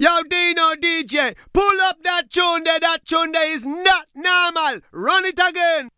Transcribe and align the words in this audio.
Yo, 0.00 0.22
Deano 0.22 0.76
DJ, 0.76 1.34
pull 1.52 1.80
up 1.80 2.00
that 2.04 2.30
tune 2.30 2.62
there. 2.62 2.78
That 2.78 3.04
tune 3.04 3.32
there 3.32 3.52
is 3.52 3.66
not 3.66 4.06
normal. 4.14 4.80
Run 4.92 5.24
it 5.24 5.40
again. 5.40 5.88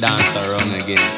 Dance 0.00 0.36
around 0.36 0.82
again. 0.82 1.17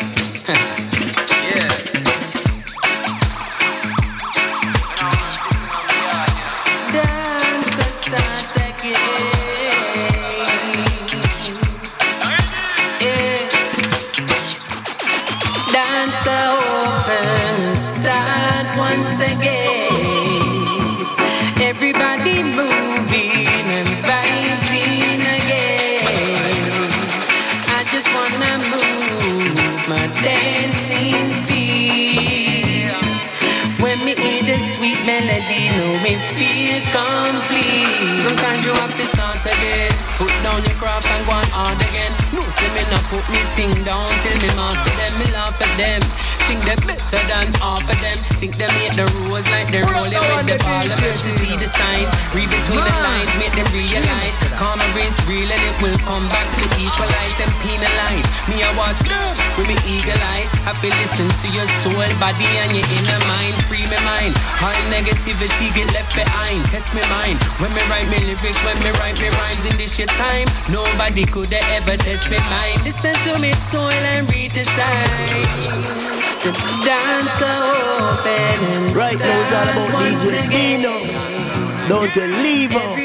Put 43.10 43.28
me 43.28 43.42
thing 43.58 43.84
down 43.84 44.06
Tell 44.22 44.38
me 44.40 44.50
master 44.54 44.94
them. 44.96 45.18
Me 45.18 45.26
laugh 45.32 45.60
at 45.60 45.76
them. 45.76 46.39
Think 46.50 46.66
they 46.66 46.82
better 46.82 47.22
than 47.30 47.54
half 47.62 47.86
of 47.86 47.94
them. 48.02 48.18
Think 48.42 48.58
they 48.58 48.66
make 48.74 48.98
the 48.98 49.06
rules 49.22 49.46
like 49.54 49.70
they're 49.70 49.86
rolling 49.86 50.18
with 50.34 50.50
the 50.50 50.58
parliament 50.58 51.14
to 51.22 51.30
see 51.38 51.54
the 51.54 51.70
signs. 51.70 52.10
Read 52.34 52.50
between 52.50 52.82
the 52.82 52.96
lines, 53.06 53.30
make 53.38 53.54
them 53.54 53.70
realize. 53.70 54.34
Karma 54.58 54.82
is 54.98 55.14
real 55.30 55.46
and 55.46 55.62
it 55.62 55.78
will 55.78 55.94
come 56.10 56.26
back 56.26 56.50
to 56.58 56.66
equalize 56.82 57.36
and 57.38 57.54
penalize. 57.62 58.26
Me, 58.50 58.58
I 58.66 58.74
watch 58.74 58.98
them 59.06 59.30
with 59.54 59.70
me 59.70 59.78
eagle 59.86 60.18
eyes. 60.34 60.50
Have 60.66 60.74
to 60.82 60.90
listen 60.98 61.30
to 61.30 61.46
your 61.54 61.70
soul, 61.86 62.02
body, 62.18 62.50
and 62.66 62.74
your 62.74 62.82
inner 62.98 63.22
mind. 63.30 63.54
Free 63.70 63.86
my 63.86 64.02
mind. 64.02 64.34
All 64.58 64.74
negativity 64.90 65.70
get 65.70 65.86
left 65.94 66.18
behind. 66.18 66.66
Test 66.74 66.98
me 66.98 67.06
mind. 67.14 67.38
When 67.62 67.70
me 67.78 67.82
write 67.86 68.10
me 68.10 68.18
lyrics, 68.26 68.58
when 68.66 68.74
me 68.82 68.90
write 68.98 69.22
me 69.22 69.30
rhymes 69.38 69.70
in 69.70 69.78
this 69.78 69.94
shit 69.94 70.10
time. 70.18 70.50
Nobody 70.66 71.30
could 71.30 71.54
ever 71.78 71.94
test 71.94 72.26
me 72.26 72.42
mind. 72.50 72.82
Listen 72.82 73.14
to 73.22 73.38
me 73.38 73.54
soul 73.70 73.86
and 73.86 74.26
read 74.34 74.50
the 74.50 74.66
signs. 74.66 76.39
So 76.40 76.50
dance 76.86 77.42
open 77.42 78.96
Right 78.96 79.18
now 79.18 79.40
it's 79.40 79.52
all 79.52 79.68
about 79.68 79.90
DJ 80.08 80.40
Deano. 80.48 81.86
Don't 81.86 82.16
you 82.16 82.28
leave 82.28 82.74
on. 82.74 82.98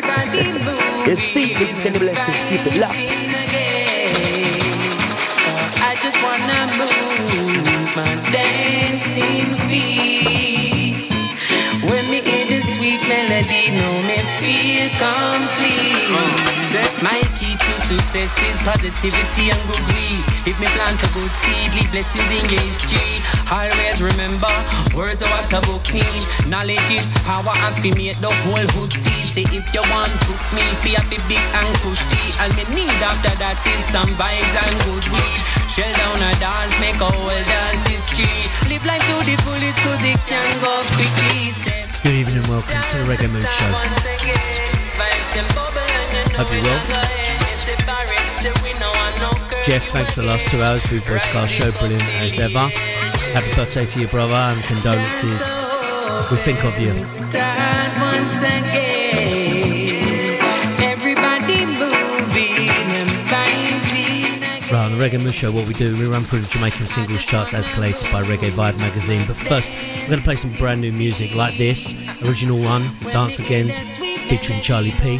You 1.05 1.17
see, 1.17 1.53
this 1.53 1.77
is 1.77 1.83
gonna 1.83 1.99
bless 1.99 2.29
it. 2.29 2.47
Keep 2.47 2.73
it 2.73 2.79
locked. 2.79 3.24
Success 18.15 18.47
is 18.47 18.57
positivity 18.63 19.51
and 19.51 19.59
good 19.67 19.83
greed. 19.91 20.23
If 20.47 20.59
me 20.59 20.67
plant 20.71 21.03
a 21.03 21.09
good 21.11 21.27
seed, 21.27 21.75
leave 21.75 21.91
blessings 21.91 22.31
in 22.31 22.47
your 22.47 22.63
history. 22.63 23.19
Always 23.51 23.99
remember, 23.99 24.51
words 24.95 25.19
are 25.23 25.31
what 25.35 25.51
a 25.51 25.59
book 25.67 25.83
need. 25.91 26.23
Knowledge 26.47 26.91
is 26.95 27.11
power 27.27 27.51
and 27.51 27.75
fi 27.75 27.91
make 27.99 28.15
the 28.23 28.31
whole 28.47 28.67
hood 28.79 28.91
see. 28.91 29.19
Say 29.27 29.45
if 29.51 29.67
you 29.75 29.83
want 29.91 30.15
to 30.15 30.31
me, 30.55 30.63
fi 30.79 30.95
have 30.95 31.11
a 31.11 31.19
big 31.27 31.43
and 31.59 31.71
push 31.83 31.99
tea. 32.07 32.31
All 32.39 32.51
me 32.55 32.63
need 32.71 32.99
after 33.03 33.35
that 33.35 33.59
is 33.67 33.83
some 33.91 34.11
vibes 34.15 34.55
and 34.63 34.75
good 34.87 35.05
weed. 35.11 35.41
Shell 35.67 35.91
down 35.99 36.23
a 36.23 36.31
dance, 36.39 36.75
make 36.79 36.99
a 37.03 37.09
whole 37.11 37.43
dance 37.43 37.83
history. 37.91 38.31
Live 38.71 38.85
life 38.87 39.03
to 39.11 39.15
the 39.27 39.35
fullest 39.43 39.79
cause 39.83 40.03
it 40.07 40.19
can 40.23 40.49
go 40.63 40.71
quickly. 40.95 41.51
Good 41.99 42.15
evening, 42.15 42.47
welcome 42.47 42.79
to 42.79 42.95
the 42.95 43.05
Reggae 43.11 43.27
Mood 43.27 43.43
Show. 43.43 43.75
Hope 46.35 46.51
you're 46.51 46.63
well. 46.63 47.14
Jeff, 49.65 49.87
thanks 49.87 50.13
for 50.13 50.21
the 50.21 50.27
last 50.27 50.47
two 50.47 50.61
hours. 50.61 50.87
Blue 50.87 51.01
Boy 51.01 51.17
Scar 51.17 51.47
Show, 51.47 51.71
brilliant 51.71 52.03
as 52.21 52.39
ever. 52.39 52.69
Happy 53.33 53.55
birthday 53.55 53.83
to 53.83 53.99
your 53.99 54.09
brother 54.09 54.35
and 54.35 54.63
condolences. 54.63 55.55
We 56.29 56.37
think 56.37 56.63
of 56.63 56.77
you. 56.79 56.93
Right, 64.71 64.85
on 64.85 64.95
the 64.95 65.03
Reggae 65.03 65.23
Mood 65.23 65.33
Show, 65.33 65.51
what 65.51 65.67
we 65.67 65.73
do, 65.73 65.93
we 65.93 66.05
run 66.05 66.25
through 66.25 66.41
the 66.41 66.47
Jamaican 66.47 66.85
singles 66.85 67.25
charts 67.25 67.55
as 67.55 67.67
collated 67.67 68.11
by 68.11 68.21
Reggae 68.21 68.51
Vibe 68.51 68.77
magazine. 68.77 69.25
But 69.25 69.35
first, 69.35 69.73
we're 69.73 70.09
going 70.09 70.19
to 70.19 70.23
play 70.23 70.35
some 70.35 70.53
brand 70.53 70.81
new 70.81 70.91
music 70.91 71.33
like 71.33 71.57
this 71.57 71.95
original 72.23 72.59
one, 72.59 72.83
Dance 73.01 73.39
Again, 73.39 73.69
featuring 74.29 74.61
Charlie 74.61 74.91
P. 75.01 75.17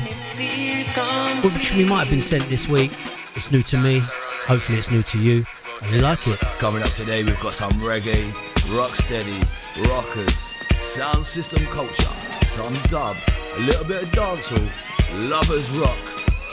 Which 1.41 1.73
we 1.73 1.83
might 1.83 2.01
have 2.01 2.11
been 2.11 2.21
sent 2.21 2.47
this 2.47 2.67
week. 2.67 2.91
It's 3.35 3.51
new 3.51 3.63
to 3.63 3.77
me. 3.77 4.01
Hopefully, 4.47 4.77
it's 4.77 4.91
new 4.91 5.01
to 5.01 5.17
you 5.17 5.43
and 5.81 5.89
you 5.89 5.99
like 6.01 6.27
it. 6.27 6.39
Coming 6.59 6.83
up 6.83 6.89
today, 6.89 7.23
we've 7.23 7.39
got 7.39 7.55
some 7.55 7.71
reggae, 7.73 8.31
rock 8.77 8.95
steady, 8.95 9.41
rockers, 9.89 10.53
sound 10.77 11.25
system 11.25 11.65
culture, 11.65 12.11
some 12.45 12.73
dub, 12.83 13.17
a 13.55 13.59
little 13.61 13.83
bit 13.83 14.03
of 14.03 14.09
dancehall, 14.09 14.69
lovers 15.31 15.71
rock, 15.71 15.97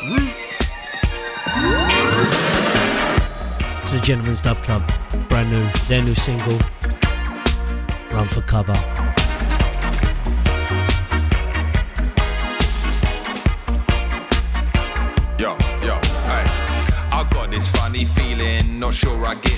roots. 0.08 0.72
To 3.90 3.96
the 3.96 4.00
Gentleman's 4.02 4.40
Dub 4.40 4.62
Club, 4.64 4.90
brand 5.28 5.50
new, 5.50 5.68
their 5.88 6.02
new 6.02 6.14
single, 6.14 6.58
Run 8.10 8.26
for 8.26 8.40
Cover. 8.40 9.01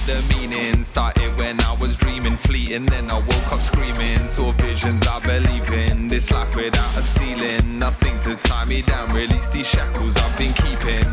The 0.07 0.23
meaning. 0.35 0.85
Started 0.85 1.39
when 1.39 1.61
I 1.63 1.77
was 1.81 1.97
dreaming, 1.97 2.37
fleeting, 2.37 2.87
then 2.87 3.11
I 3.11 3.19
woke 3.19 3.53
up 3.53 3.61
screaming. 3.61 4.27
Saw 4.27 4.53
visions 4.53 5.07
I 5.07 5.21
believe 5.21 5.71
in, 5.73 6.07
this 6.07 6.31
life 6.31 6.55
without 6.57 6.97
a 6.97 7.03
ceiling. 7.03 7.79
Nothing 7.79 8.19
to 8.21 8.37
tie 8.37 8.65
me 8.67 8.83
down, 8.83 9.09
release 9.09 9.49
these 9.49 9.69
shackles 9.69 10.17
I've 10.17 10.37
been 10.39 10.53
keeping. 10.53 11.05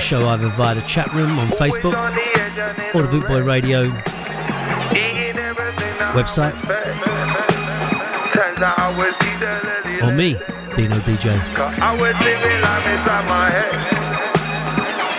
Show 0.00 0.26
either 0.28 0.48
via 0.48 0.74
the 0.74 0.80
chat 0.80 1.12
room 1.12 1.38
on 1.38 1.50
Facebook 1.50 1.94
or 2.94 3.02
the 3.02 3.08
Bootboy 3.08 3.44
Radio 3.46 3.90
website. 6.16 6.54
Or 10.02 10.12
me, 10.12 10.34
Deano 10.74 11.00
DJ. 11.04 11.38
I 11.58 11.92
was 11.92 12.16
living 12.24 12.60
life 12.62 12.86
inside 12.90 13.26
my 13.28 13.50
head. 13.50 13.72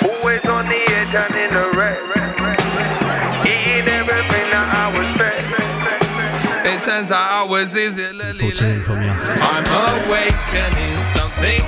Always 0.09 0.43
on 0.45 0.65
the 0.65 0.81
edge 0.97 1.13
and 1.13 1.35
in 1.35 1.53
the 1.53 1.69
red. 1.77 2.01
Eating 3.47 3.87
everything 3.87 4.49
that 4.49 4.67
I 4.73 4.87
was 4.97 5.07
fed. 5.15 5.45
It 6.65 6.81
turns 6.83 7.11
out 7.11 7.29
I 7.31 7.45
was 7.47 7.77
easy. 7.77 8.03
Forward 8.03 8.55
to 8.55 8.63
hearing 8.63 8.83
from 8.83 9.01
you. 9.01 9.11
I'm 9.11 9.63
awakening 10.05 10.95
something 11.15 11.61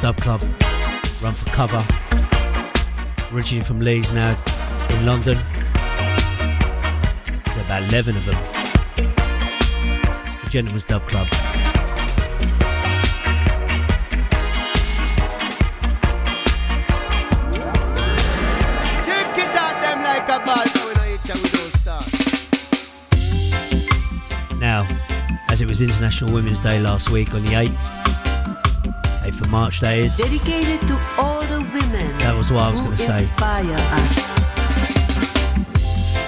Dub 0.00 0.16
Club, 0.16 0.40
Run 1.20 1.34
for 1.34 1.44
Cover. 1.50 1.84
Originally 3.30 3.62
from 3.62 3.80
Leeds, 3.80 4.14
now 4.14 4.34
in 4.88 5.04
London. 5.04 5.36
There's 7.44 7.56
about 7.58 7.82
11 7.82 8.16
of 8.16 8.24
them. 8.24 8.36
The 10.42 10.48
Gentleman's 10.48 10.86
Dub 10.86 11.06
Club. 11.06 11.26
Kick 19.04 19.36
it 19.36 19.54
at 19.54 19.80
them 19.82 20.02
like 20.02 20.28
a 20.30 20.40
ball. 20.46 20.66
So 20.66 20.88
we 20.88 20.94
know 20.94 21.04
each 21.14 21.30
other, 21.30 21.42
we 21.42 21.50
don't 21.50 21.76
start. 21.76 22.06
Now, 24.58 24.86
as 25.50 25.60
it 25.60 25.66
was 25.68 25.82
International 25.82 26.32
Women's 26.32 26.60
Day 26.60 26.80
last 26.80 27.10
week 27.10 27.34
on 27.34 27.44
the 27.44 27.52
8th, 27.52 27.68
8th 27.68 27.98
of 27.98 27.99
March, 29.50 29.82
is. 29.82 30.16
Dedicated 30.16 30.80
to 30.86 30.96
all 31.18 31.40
the 31.42 31.58
women. 31.74 32.18
That 32.18 32.36
was 32.36 32.52
what 32.52 32.62
I 32.62 32.70
was 32.70 32.80
gonna 32.80 32.96
say. 32.96 33.18
Inspire 33.18 33.74
us. 33.98 34.40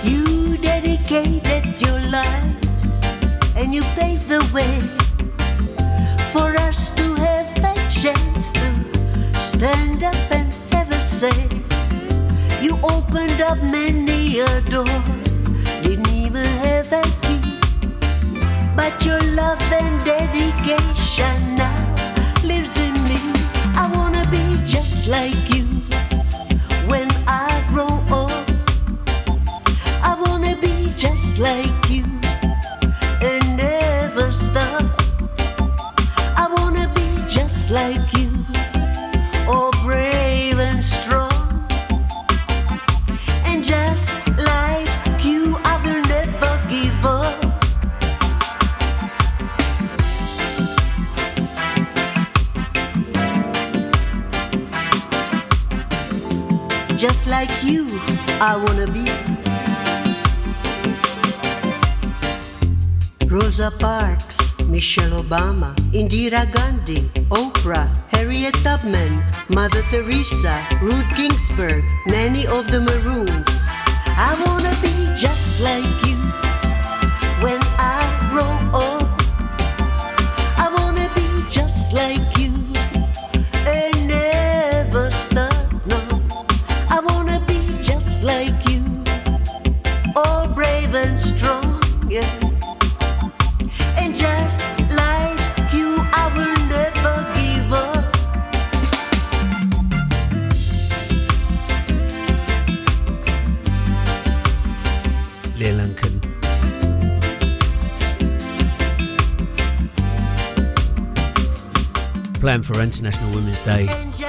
You 0.04 0.56
dedicated 0.58 1.80
your 1.80 2.00
lives 2.10 3.00
and 3.54 3.72
you 3.72 3.82
paved 3.94 4.28
the 4.28 4.42
way 4.52 4.80
for 6.32 6.50
us 6.66 6.90
to 6.92 7.14
have 7.14 7.62
that 7.62 7.78
chance 7.90 8.50
to 8.50 9.34
stand 9.38 10.02
up 10.02 10.30
and 10.32 10.52
have 10.72 10.90
a 10.90 11.00
say. 11.00 11.48
You 12.60 12.76
opened 12.82 13.40
up 13.40 13.58
many 13.58 14.40
a 14.40 14.60
door, 14.62 14.84
didn't 15.84 16.12
even 16.12 16.44
have 16.66 16.90
a 16.92 17.02
key. 17.22 17.40
But 18.74 19.04
your 19.04 19.20
love 19.36 19.62
and 19.70 20.04
dedication 20.04 21.54
now 21.54 21.94
lives 22.42 22.76
in 22.80 22.91
just 25.02 25.10
like 25.10 25.56
you 25.56 25.64
when 26.86 27.08
I 27.26 27.64
grow. 27.70 27.88
I 30.04 30.14
wanna 30.24 30.56
be 30.60 30.92
just 30.96 31.38
like 31.38 31.90
you 31.90 32.04
and 33.20 33.56
never 33.56 34.30
stop. 34.30 34.84
I 36.36 36.46
wanna 36.56 36.88
be 36.94 37.08
just 37.28 37.70
like 37.70 38.01
Rosa 63.62 63.76
Parks, 63.78 64.66
Michelle 64.66 65.22
Obama, 65.22 65.72
Indira 65.92 66.50
Gandhi, 66.50 67.02
Oprah, 67.30 67.88
Harriet 68.10 68.54
Tubman, 68.64 69.22
Mother 69.50 69.82
Teresa, 69.88 70.66
Ruth 70.82 71.06
Ginsburg, 71.16 71.84
many 72.06 72.44
of 72.48 72.68
the 72.72 72.80
Maroons. 72.80 73.70
I 74.18 74.34
wanna 74.44 74.74
be 74.82 75.06
just 75.14 75.60
like 75.60 75.86
you 76.04 76.16
when 77.38 77.60
for 112.72 112.80
International 112.80 113.34
Women's 113.34 113.60
Day 113.60 113.86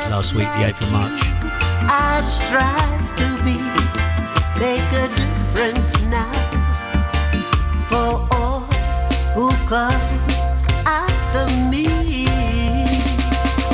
last 0.10 0.34
week, 0.34 0.48
the 0.58 0.72
8th 0.72 0.82
of 0.82 0.92
March. 0.92 1.20
I 1.90 2.22
strive 2.22 3.08
to 3.22 3.30
be, 3.46 3.58
make 4.60 4.90
a 5.04 5.08
difference 5.16 6.02
now 6.04 6.34
for 7.90 8.28
all 8.32 8.62
who 9.36 9.50
come 9.68 9.92
after 10.86 11.46
me. 11.70 11.88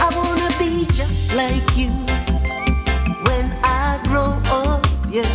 I 0.05 0.09
wanna 0.15 0.49
be 0.59 0.85
just 0.93 1.33
like 1.35 1.67
you 1.77 1.91
when 3.27 3.51
I 3.63 3.99
grow 4.03 4.39
up, 4.51 4.85
yeah. 5.09 5.29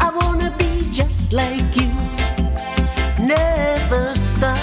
I 0.00 0.10
wanna 0.14 0.54
be 0.58 0.88
just 0.92 1.32
like 1.32 1.76
you, 1.76 1.90
never 3.26 4.14
stop. 4.14 4.58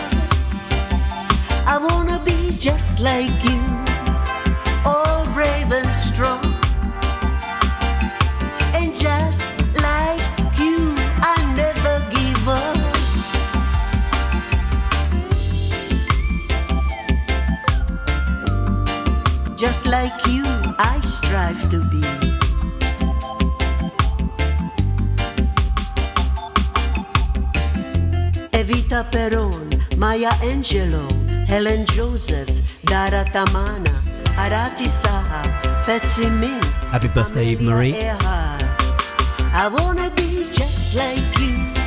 I 1.68 1.77
wanna 1.77 2.22
be 2.24 2.56
just 2.58 3.00
like 3.00 3.44
you, 3.44 3.55
Maya 30.65 30.86
Angelou, 30.86 31.48
Helen 31.48 31.86
Joseph, 31.86 32.81
Dora 32.86 33.24
Tamana, 33.31 33.91
Arati 34.36 34.88
Saha, 34.88 35.43
Patsy 35.86 36.29
Mink. 36.29 36.63
Happy 36.91 37.07
birthday, 37.07 37.50
Eve 37.50 37.62
Marie. 37.62 37.93
Earhart. 37.93 38.63
I 39.53 39.69
wanna 39.72 40.10
be 40.15 40.48
just 40.51 40.95
like 40.95 41.39
you 41.39 41.85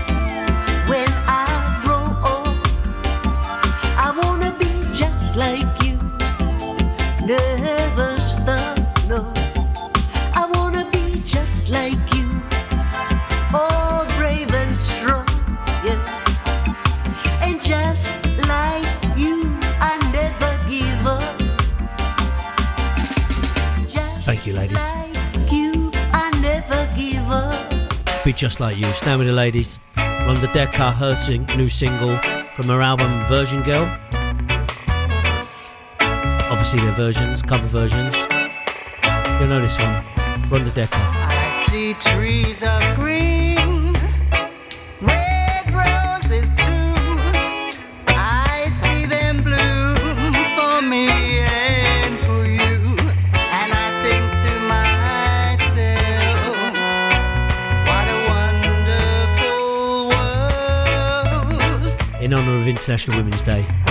Just 28.39 28.61
Like 28.61 28.77
You. 28.79 28.87
Stand 28.93 29.19
with 29.19 29.27
the 29.27 29.35
ladies. 29.35 29.81
Rhoda 29.97 30.49
Dakar, 30.53 30.93
her 30.93 31.17
sing- 31.17 31.45
new 31.57 31.69
single 31.69 32.17
from 32.55 32.67
her 32.69 32.81
album 32.81 33.11
Version 33.27 33.65
Girl. 33.65 33.83
Obviously, 36.49 36.79
their 36.81 36.93
versions, 36.93 37.43
cover 37.43 37.67
versions. 37.67 38.15
You'll 39.41 39.49
know 39.49 39.61
this 39.61 39.77
one. 39.77 40.05
Rhoda 40.49 40.71
Dakar. 40.71 41.01
I 41.03 41.67
see 41.69 41.95
trees 41.95 42.63
International 62.89 63.19
Women's 63.19 63.43
Day. 63.43 63.88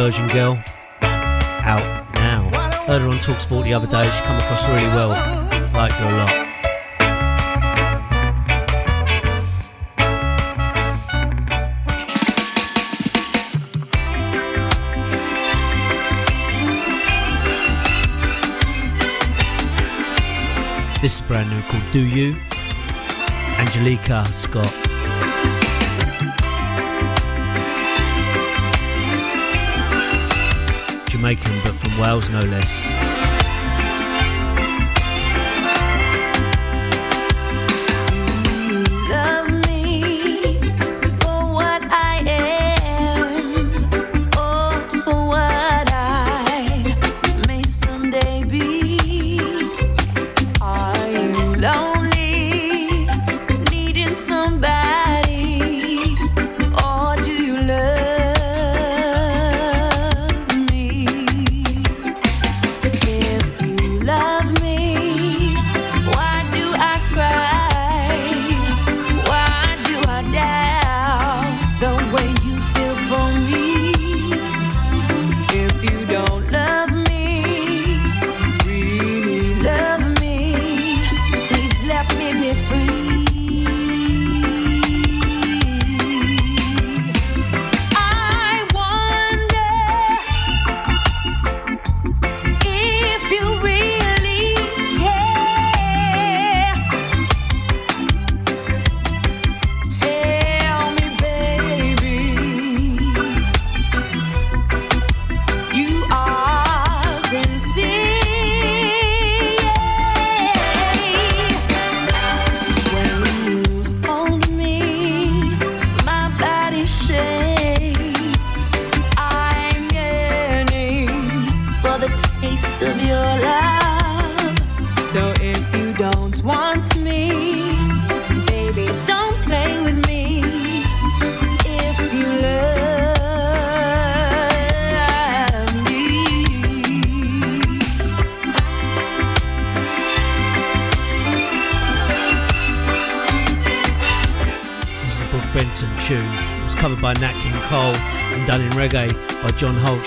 Version 0.00 0.28
Girl, 0.28 0.58
out 1.02 2.14
now. 2.14 2.48
Heard 2.86 3.02
her 3.02 3.08
on 3.10 3.18
Talksport 3.18 3.64
the 3.64 3.74
other 3.74 3.86
day, 3.86 4.10
she 4.10 4.22
come 4.22 4.38
across 4.38 4.66
really 4.66 4.86
well. 4.86 5.10
Liked 5.74 5.92
her 5.96 6.08
a 6.08 6.16
lot. 6.16 6.46
This 21.02 21.16
is 21.16 21.20
brand 21.20 21.50
new 21.50 21.60
called 21.64 21.84
Do 21.92 22.06
You. 22.06 22.34
Angelica 23.58 24.32
Scott. 24.32 24.89
Wales, 32.00 32.30
no 32.30 32.40
less. 32.40 33.09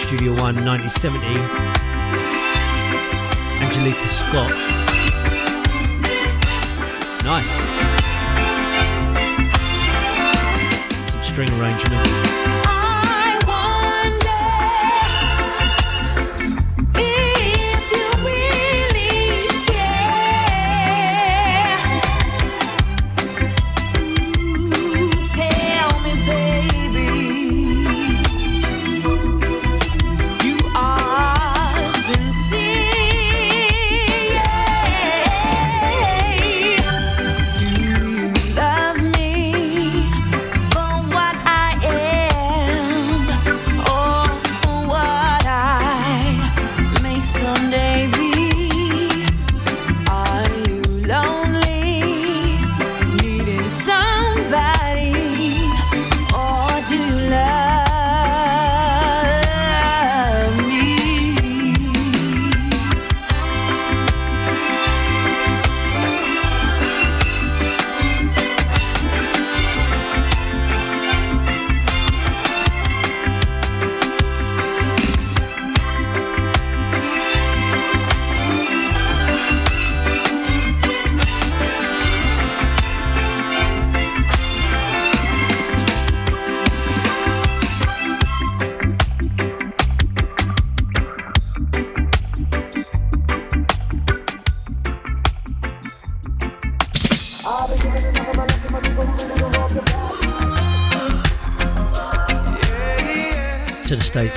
Studio 0.04 0.32
One, 0.34 0.56
1970. 0.66 1.26
Angelica 3.64 4.08
Scott. 4.10 4.52
It's 7.08 7.24
nice. 7.24 7.58
Some 11.10 11.22
string 11.22 11.50
arrangements. 11.58 12.63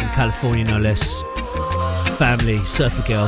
And 0.03 0.13
California, 0.13 0.65
no 0.65 0.79
less. 0.79 1.23
Family, 2.19 2.63
Surfer 2.67 3.03
Girl. 3.03 3.27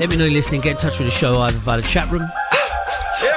Let 0.00 0.10
me 0.10 0.16
know 0.16 0.24
you're 0.24 0.32
listening. 0.32 0.62
Get 0.62 0.72
in 0.72 0.76
touch 0.78 0.98
with 0.98 1.06
the 1.06 1.10
show 1.12 1.40
either 1.42 1.58
via 1.58 1.80
the 1.80 1.86
chat 1.86 2.10
room. 2.10 2.28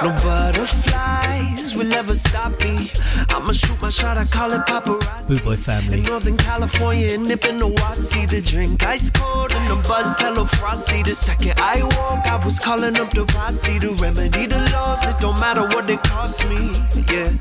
No 0.03 0.12
butterflies 0.23 1.75
will 1.75 1.93
ever 1.93 2.15
stop 2.15 2.51
me. 2.63 2.91
I'ma 3.29 3.53
shoot 3.53 3.81
my 3.81 3.89
shot, 3.89 4.17
I 4.17 4.25
call 4.25 4.51
it 4.51 4.62
paparazzi. 4.62 5.27
Boot 5.29 5.43
Boy 5.43 5.55
family. 5.55 5.99
In 5.99 6.03
Northern 6.03 6.38
California, 6.38 7.17
nipping 7.17 7.60
the 7.60 7.67
wassy 7.67 8.25
to 8.27 8.41
drink 8.41 8.84
ice 8.84 9.10
cold 9.10 9.53
and 9.53 9.67
the 9.69 9.75
buzz 9.88 10.19
hello 10.19 10.45
frosty. 10.45 11.03
The 11.03 11.15
second 11.15 11.53
I 11.60 11.84
walk, 11.84 12.27
I 12.27 12.43
was 12.43 12.60
calling 12.60 12.97
up 12.97 13.12
the 13.12 13.25
posse 13.25 13.79
to 13.79 13.95
remedy 13.95 14.45
the 14.47 14.60
laws. 14.73 15.05
It 15.08 15.17
don't 15.19 15.39
matter 15.39 15.63
what 15.73 15.89
it 15.89 16.01
cost 16.03 16.47
me. 16.49 16.71
Yeah, 17.12 17.31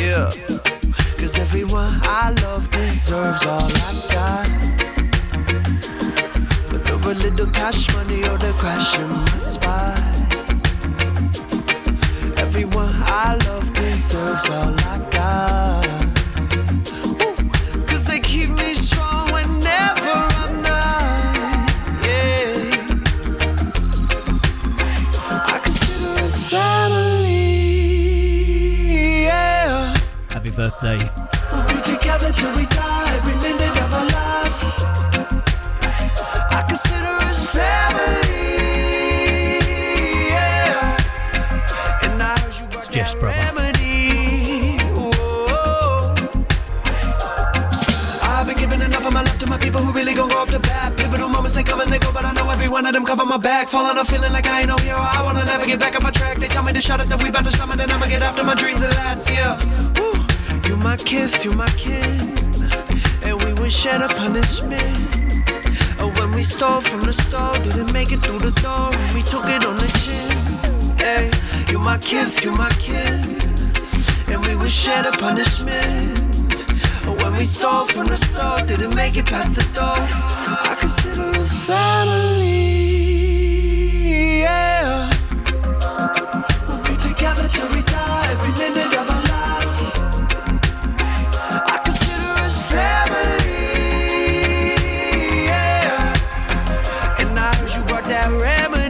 yeah. 0.00 0.30
Cause 1.18 1.38
everyone 1.38 2.00
I 2.02 2.34
love 2.42 2.70
deserves 2.70 3.44
all 3.44 3.64
I've 3.64 4.10
got. 4.12 4.74
No 7.04 7.10
little 7.10 7.46
cash 7.48 7.94
money 7.94 8.24
or 8.24 8.38
the 8.38 8.50
crash 8.58 8.98
in 8.98 9.08
my 9.08 9.38
spot. 9.38 10.23
Everyone 12.56 12.94
I 13.06 13.34
love 13.48 13.72
deserves 13.72 14.48
all 14.48 14.72
I 14.86 14.98
got. 15.10 15.88
Cause 17.88 18.04
they 18.04 18.20
keep 18.20 18.50
me 18.50 18.74
strong 18.74 19.32
whenever 19.32 20.14
I'm 20.38 20.62
not. 20.62 21.68
Yeah. 22.06 22.54
I 25.50 25.58
consider 25.64 26.10
us 26.22 26.48
family. 26.48 27.32
Yeah. 29.24 29.92
Happy 30.30 30.50
birthday. 30.52 31.10
We'll 31.50 31.66
be 31.66 31.80
together 31.82 32.30
till 32.34 32.54
we 32.54 32.66
die, 32.66 33.03
one 52.84 52.94
of 52.94 53.00
them 53.00 53.06
cover 53.06 53.24
my 53.24 53.38
back. 53.38 53.70
Falling 53.70 53.96
off 53.96 54.08
feeling 54.08 54.30
like 54.30 54.46
I 54.46 54.60
ain't 54.60 54.68
no 54.68 54.76
hero. 54.76 54.98
I 55.00 55.22
wanna 55.22 55.42
never 55.46 55.64
get 55.64 55.80
back 55.80 55.96
on 55.96 56.02
my 56.02 56.10
track. 56.10 56.36
They 56.36 56.48
tell 56.48 56.62
me 56.62 56.70
to 56.74 56.82
shut 56.82 57.00
it, 57.00 57.08
that 57.08 57.22
we 57.22 57.30
bout 57.30 57.44
to 57.44 57.50
stomach, 57.50 57.78
then 57.78 57.90
I'ma 57.90 58.06
get 58.08 58.20
after 58.20 58.44
my 58.44 58.54
dreams 58.54 58.82
at 58.82 58.94
last, 58.96 59.30
yeah. 59.30 59.56
Woo. 59.96 60.12
You 60.68 60.76
my 60.76 60.98
kith, 60.98 61.42
you 61.44 61.52
my 61.52 61.66
kin. 61.80 62.36
And 63.24 63.40
we 63.42 63.54
would 63.54 63.72
share 63.72 63.98
the 63.98 64.08
punishment. 64.20 65.00
Or 65.98 66.12
when 66.20 66.32
we 66.36 66.42
stole 66.42 66.82
from 66.82 67.00
the 67.08 67.14
store, 67.14 67.54
didn't 67.64 67.90
make 67.94 68.12
it 68.12 68.20
through 68.20 68.40
the 68.40 68.52
door, 68.60 68.92
and 68.92 69.12
we 69.16 69.22
took 69.22 69.46
it 69.48 69.64
on 69.64 69.76
the 69.76 69.88
chin. 70.04 70.36
Hey, 71.00 71.30
you 71.72 71.78
my 71.78 71.96
kith, 71.96 72.44
you 72.44 72.52
my 72.52 72.68
kin. 72.84 73.16
And 74.28 74.44
we 74.44 74.56
would 74.56 74.70
share 74.70 75.02
the 75.02 75.12
punishment. 75.16 76.20
Or 77.08 77.16
when 77.24 77.32
we 77.38 77.46
stole 77.46 77.86
from 77.86 78.06
the 78.12 78.18
store, 78.18 78.60
didn't 78.66 78.94
make 78.94 79.16
it 79.16 79.24
past 79.24 79.54
the 79.54 79.64
door. 79.72 80.33
I 80.46 80.76
consider 80.78 81.22
us 81.40 81.52
family. 81.66 82.44
We'll 86.68 86.82
be 86.82 86.96
together 87.00 87.48
till 87.48 87.68
we 87.70 87.82
die, 87.82 88.28
every 88.32 88.52
minute 88.52 88.94
of 88.94 89.10
our 89.10 89.22
lives. 89.32 89.82
I 91.72 91.80
consider 91.82 92.30
us 92.44 92.56
family. 92.70 93.64
Yeah. 95.46 96.14
And 97.20 97.30
you 97.74 97.82
brought 97.84 98.04
that 98.04 98.28
remedy. 98.40 98.84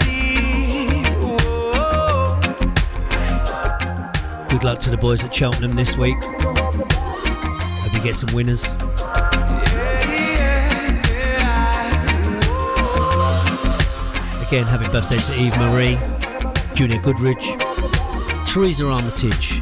Good 4.49 4.65
luck 4.65 4.79
to 4.81 4.91
the 4.91 4.97
boys 4.97 5.23
at 5.25 5.33
Cheltenham 5.35 5.77
this 5.77 5.97
week. 5.97 6.17
Hope 6.23 7.93
you 7.95 8.01
get 8.01 8.17
some 8.17 8.35
winners. 8.35 8.77
Again, 14.55 14.67
happy 14.69 14.89
birthday 14.93 15.17
to 15.17 15.41
Eve 15.41 15.59
Marie, 15.59 15.99
Junior 16.77 17.01
Goodrich, 17.01 17.45
Teresa 18.47 18.89
Armitage. 18.89 19.61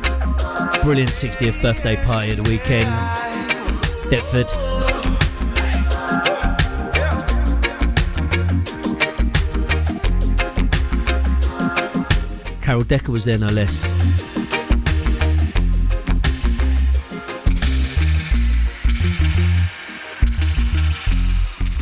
Brilliant 0.83 1.09
60th 1.09 1.63
birthday 1.63 1.97
party 2.05 2.33
at 2.33 2.37
the 2.37 2.43
weekend. 2.43 2.91
Deptford. 4.11 4.49
Carol 12.61 12.85
Decker 12.85 13.13
was 13.13 13.25
there 13.25 13.39
no 13.39 13.47
less. 13.47 13.95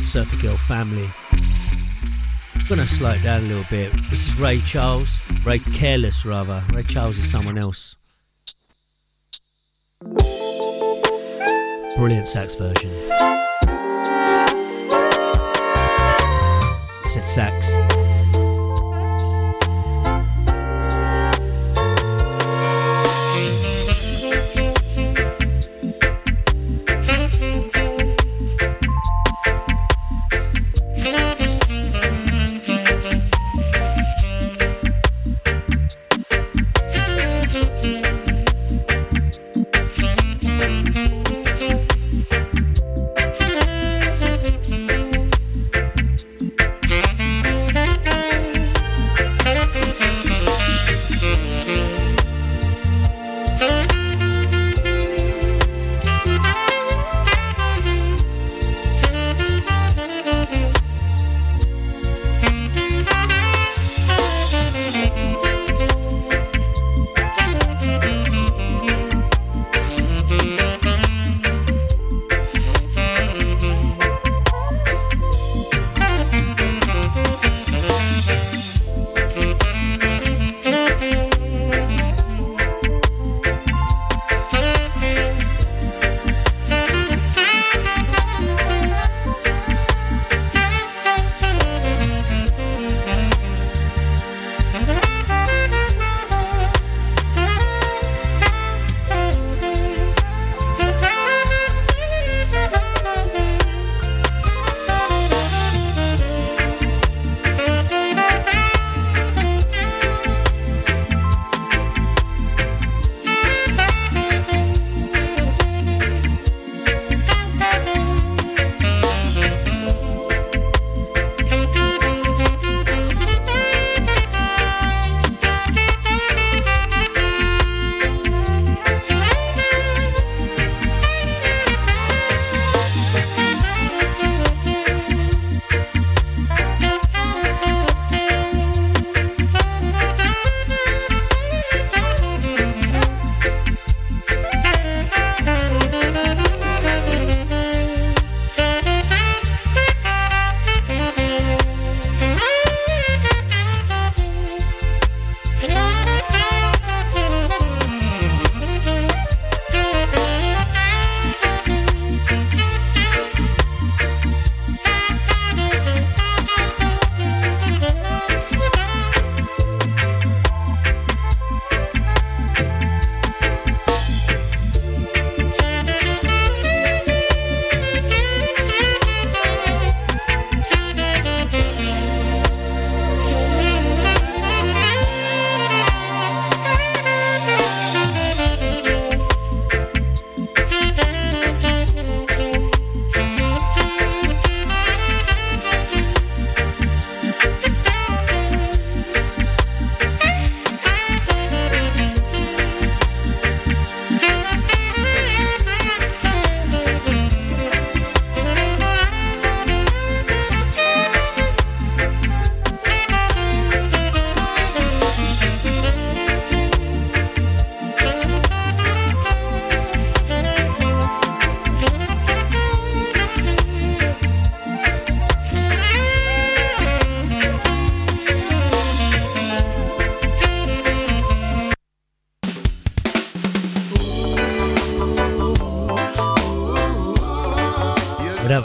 Surfer 0.01 0.37
Girl 0.37 0.55
family. 0.55 1.11
Gonna 2.71 2.87
slow 2.87 3.11
it 3.11 3.21
down 3.21 3.43
a 3.43 3.47
little 3.47 3.65
bit. 3.69 3.91
This 4.09 4.29
is 4.29 4.39
Ray 4.39 4.61
Charles. 4.61 5.19
Ray 5.43 5.59
Carless, 5.59 6.25
rather. 6.25 6.65
Ray 6.71 6.83
Charles 6.83 7.17
is 7.17 7.29
someone 7.29 7.57
else. 7.57 7.97
Brilliant 11.97 12.29
sax 12.29 12.55
version. 12.55 12.89
I 16.71 17.07
said 17.09 17.25
sax. 17.25 18.00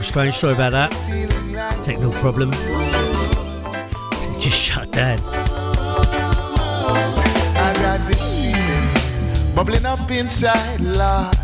Strange 0.06 0.34
story 0.34 0.54
about 0.54 0.72
that. 0.72 0.90
Technical 1.82 2.12
problem. 2.12 2.50
It 2.52 4.40
just 4.40 4.56
shut 4.56 4.90
down. 4.92 5.18
I 7.58 7.74
got 7.82 8.06
this 8.08 8.34
feeling 8.36 9.54
bubbling 9.54 9.84
up 9.84 10.10
inside, 10.10 10.80
Lord. 10.80 11.34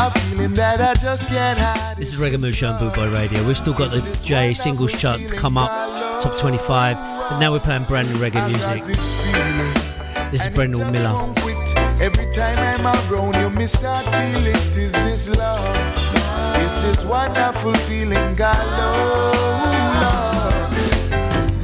A 0.00 0.10
feeling 0.10 0.54
that 0.54 0.80
I 0.80 0.94
just 1.00 1.28
can't 1.28 1.58
hide. 1.58 1.96
This 1.96 2.14
is 2.14 2.20
Reggae 2.20 2.54
Show 2.54 2.68
on 2.68 3.12
Radio. 3.12 3.44
We've 3.46 3.58
still 3.58 3.74
got 3.74 3.90
the 3.90 4.00
J 4.24 4.54
singles 4.54 4.92
charts 4.98 5.24
to 5.26 5.34
come 5.34 5.58
up, 5.58 5.70
top 6.22 6.38
25, 6.38 6.96
but 6.96 7.38
now 7.40 7.52
we're 7.52 7.60
playing 7.60 7.84
brand 7.84 8.08
new 8.08 8.16
reggae 8.16 8.48
music. 8.48 8.84
This 10.30 10.46
is 10.46 10.54
Brendan 10.54 10.90
Miller. 10.92 11.34
Every 12.00 12.32
time 12.32 12.86
I'm 12.86 13.12
around 13.12 13.36
you, 13.36 13.50
me 13.50 13.66
start 13.66 14.06
feeling 14.14 14.54
is 14.76 15.28
love. 15.36 16.27
It's 16.60 16.78
this 16.82 17.04
wonderful 17.04 17.74
feeling, 17.88 18.34
God, 18.34 18.66
Lord. 18.78 20.72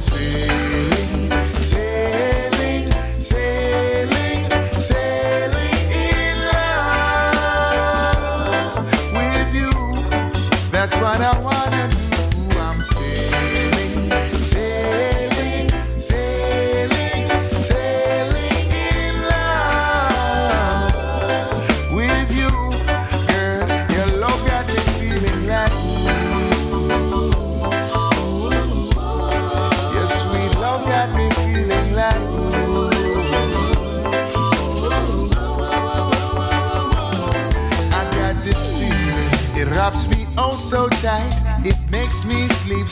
Sailing, 0.01 1.31
sailing, 1.61 2.91
sailing, 3.19 4.41
sailing 4.79 5.77
in 6.09 6.35
love 6.53 7.95
with 9.13 9.49
you. 9.59 9.73
That's 10.71 10.95
what 10.97 11.19
I 11.21 11.37
wanna 11.39 11.54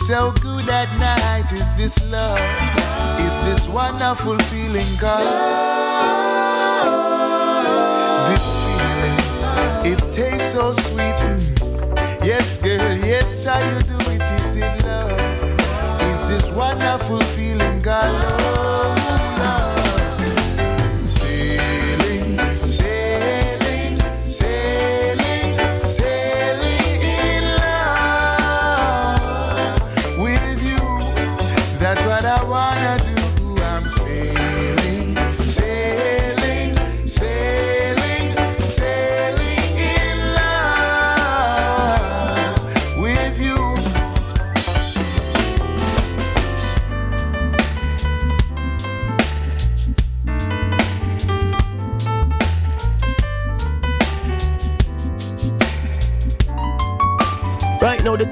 so 0.08 0.34
good 0.42 0.68
at 0.68 0.90
night. 1.00 1.50
Is 1.54 1.78
this 1.78 1.96
love? 2.12 2.38
Is 3.22 3.42
this 3.48 3.70
wonderful 3.70 4.38
feeling 4.52 4.92
called 5.00 5.28
This 8.28 8.48
feeling, 8.64 9.94
it 9.94 10.00
tastes 10.12 10.52
so 10.52 10.74
sweet. 10.74 11.20
Mm. 11.24 12.26
Yes, 12.26 12.62
girl, 12.62 12.98
yes, 12.98 13.46
how 13.46 13.60
you 13.60 13.84
do 13.84 14.12
it? 14.12 14.22
Is 14.40 14.58
it 14.58 14.86
love? 14.86 15.20
Is 16.12 16.28
this 16.28 16.52
wonderful 16.52 17.22
feeling 17.36 17.82
called 17.82 18.12
love? 18.12 18.63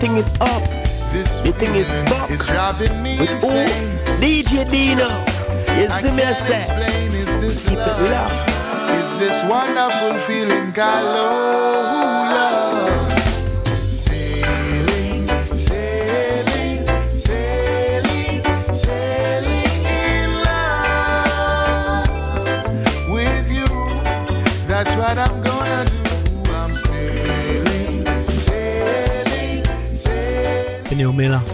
Thing 0.01 0.17
is 0.17 0.29
up. 0.41 0.63
the 1.43 1.53
thing 1.59 1.75
is 1.75 1.85
buck. 2.09 2.31
It's 2.31 2.47
driving 2.47 3.03
me 3.03 3.19
With 3.19 3.29
who? 3.39 3.49
insane. 3.51 3.99
DJ 4.19 4.65
Deano. 4.65 5.09
You 5.79 5.87
see 5.89 6.09
me 6.09 6.23
I 6.23 6.31
say. 6.31 6.57
this 7.39 7.63
Keep 7.69 7.73
it 7.73 7.85
love? 7.85 8.09
locked. 8.09 8.49
Is 8.97 9.19
this 9.19 9.43
wonderful 9.47 10.17
feeling 10.25 10.71
called 10.73 11.05
love? 11.05 12.60
Neil 31.11 31.29
Miller. 31.29 31.45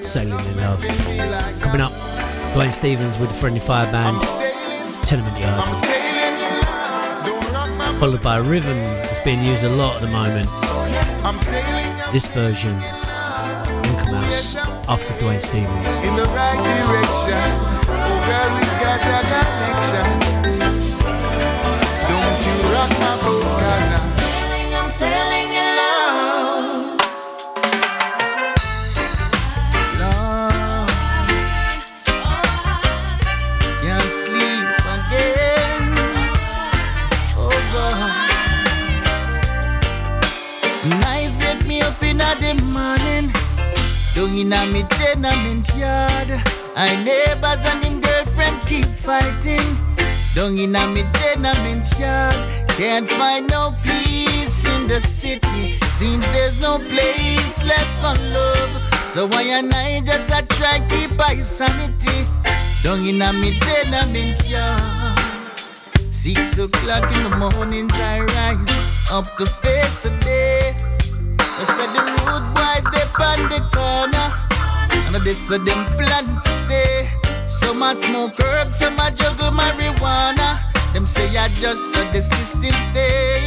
sailing 0.00 0.38
in 0.38 0.56
love. 0.56 0.80
Coming 1.60 1.82
up, 1.82 1.92
Dwayne 2.54 2.72
Stevens 2.72 3.18
with 3.18 3.28
the 3.28 3.34
Friendly 3.34 3.60
Fire 3.60 3.90
Band, 3.92 4.18
Tenement 5.04 5.38
Yard. 5.38 5.76
Followed 7.98 8.22
by 8.22 8.38
a 8.38 8.42
rhythm 8.42 8.78
that's 9.04 9.20
being 9.20 9.44
used 9.44 9.64
a 9.64 9.68
lot 9.68 9.96
at 9.96 10.00
the 10.00 10.08
moment. 10.08 10.48
This 12.12 12.28
version, 12.28 12.72
Inca 12.72 14.06
Mouse, 14.10 14.56
after 14.88 15.12
Dwayne 15.14 15.42
Stevens. 15.42 15.98
in 15.98 16.16
the 16.16 16.24
right 16.32 16.56
direction. 16.64 17.42
Oh, 17.90 18.20
girl, 18.24 18.50
we 18.54 18.64
got 18.82 19.00
connection. 19.02 20.17
Can't 52.98 53.10
find 53.10 53.46
no 53.48 53.72
peace 53.80 54.64
in 54.74 54.88
the 54.88 55.00
city. 55.00 55.78
Seems 55.86 56.26
there's 56.32 56.60
no 56.60 56.78
place 56.78 57.62
left 57.62 57.94
for 58.02 58.18
love. 58.34 58.82
So 59.06 59.24
why 59.28 59.42
and 59.42 59.72
I 59.72 60.00
just 60.00 60.28
a 60.30 60.44
try 60.44 60.84
keep 60.88 61.16
my 61.16 61.38
sanity. 61.38 62.26
Down 62.82 63.06
in 63.06 63.22
a 63.22 63.32
me 63.32 63.56
tenement 63.60 64.44
yard. 64.48 65.16
Six 66.10 66.58
o'clock 66.58 67.04
in 67.14 67.30
the 67.30 67.36
morning 67.36 67.88
I 67.92 68.18
rise 68.34 69.12
up 69.12 69.36
to 69.36 69.46
face 69.46 69.94
the 70.02 70.10
day. 70.18 70.74
I 71.38 71.64
said 71.70 71.90
the 71.94 72.02
road 72.26 72.42
boys 72.50 72.82
they 72.90 73.06
on 73.22 73.48
the 73.48 73.60
corner, 73.70 74.28
and 75.06 75.24
they 75.24 75.34
said 75.34 75.64
them 75.64 75.86
plan 75.94 76.24
to 76.42 76.50
stay. 76.66 77.08
Some 77.46 77.80
a 77.80 77.94
smoke 77.94 78.40
herb, 78.40 78.72
some 78.72 78.98
a 78.98 79.12
juggle 79.12 79.52
marijuana. 79.52 80.67
Them 80.92 81.06
say 81.06 81.28
I 81.36 81.48
just 81.48 81.92
saw 81.92 82.04
the 82.12 82.22
system 82.22 82.72
stay. 82.90 83.46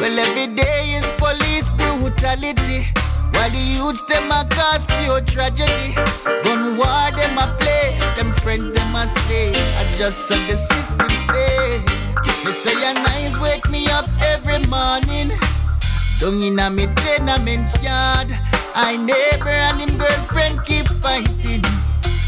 Well 0.00 0.18
every 0.18 0.54
day 0.54 0.82
is 0.98 1.06
police 1.18 1.68
brutality. 1.78 2.86
While 3.32 3.50
the 3.50 3.58
youths 3.58 4.02
them 4.04 4.30
a 4.30 4.44
cause 4.48 4.86
pure 4.86 5.20
tragedy. 5.22 5.94
Gun 6.44 6.76
war 6.76 7.10
them 7.16 7.38
a 7.38 7.46
play, 7.58 7.96
them 8.16 8.32
friends 8.32 8.68
them 8.72 8.94
a 8.94 9.08
stay. 9.08 9.50
I 9.50 9.84
just 9.96 10.28
saw 10.28 10.36
the 10.46 10.56
system 10.56 11.10
stay. 11.24 11.80
They 12.44 12.52
say 12.52 12.72
your 12.72 12.94
nice 12.94 13.38
wake 13.40 13.68
me 13.70 13.88
up 13.88 14.06
every 14.20 14.64
morning. 14.66 15.32
Down 16.20 16.34
in 16.42 16.58
a 16.58 16.70
me 16.70 16.86
tenement 16.94 17.72
yard, 17.82 18.28
I 18.74 18.96
neighbor 18.96 19.48
and 19.48 19.80
him 19.80 19.98
girlfriend 19.98 20.64
keep 20.64 20.88
fighting. 20.88 21.62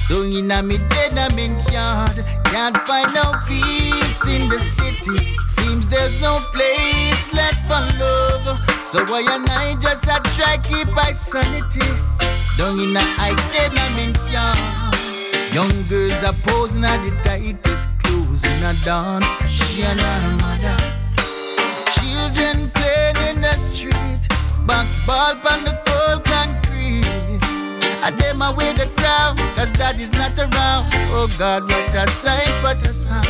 Down 0.08 0.32
in 0.32 0.50
a 0.52 0.62
me 0.62 0.78
tenement 0.88 1.60
yard, 1.72 2.24
can't 2.44 2.76
find 2.86 3.12
no 3.12 3.34
peace 3.44 4.24
in 4.26 4.48
the 4.48 4.58
city. 4.58 5.34
Seems 5.46 5.88
there's 5.88 6.22
no 6.22 6.38
place 6.54 7.34
left 7.34 7.58
for 7.66 7.82
love. 7.98 8.60
So 8.84 9.04
why 9.06 9.26
and 9.28 9.48
I 9.50 9.74
just 9.80 10.04
a 10.04 10.20
try 10.36 10.58
keep 10.62 10.86
my 10.94 11.10
sanity. 11.10 11.80
Down 12.56 12.78
in 12.78 12.96
a 12.96 13.02
I 13.18 13.34
tenement 13.50 14.16
yard. 14.30 14.94
Young 15.52 15.74
girls 15.88 16.22
are 16.22 16.38
posing 16.44 16.84
at 16.84 17.02
the 17.02 17.10
tightest 17.22 17.88
clothes 17.98 18.44
in 18.44 18.62
a 18.62 18.74
dance. 18.84 19.26
She 19.50 19.82
and 19.82 20.00
her 20.00 20.36
mother. 20.36 20.76
Children 21.96 22.70
playing 22.70 23.34
in 23.34 23.40
the 23.40 23.54
street, 23.54 24.28
box 24.66 25.04
ball 25.04 25.34
on 25.50 25.64
the. 25.64 25.85
I 28.06 28.12
them 28.12 28.40
away 28.40 28.72
the 28.74 28.86
crowd, 28.94 29.36
cause 29.56 29.72
daddy's 29.72 30.12
not 30.12 30.38
around. 30.38 30.86
Oh 31.10 31.26
God, 31.40 31.64
what 31.64 31.92
a 31.92 32.06
sight, 32.10 32.62
what 32.62 32.80
a 32.84 32.92
sound. 32.92 33.26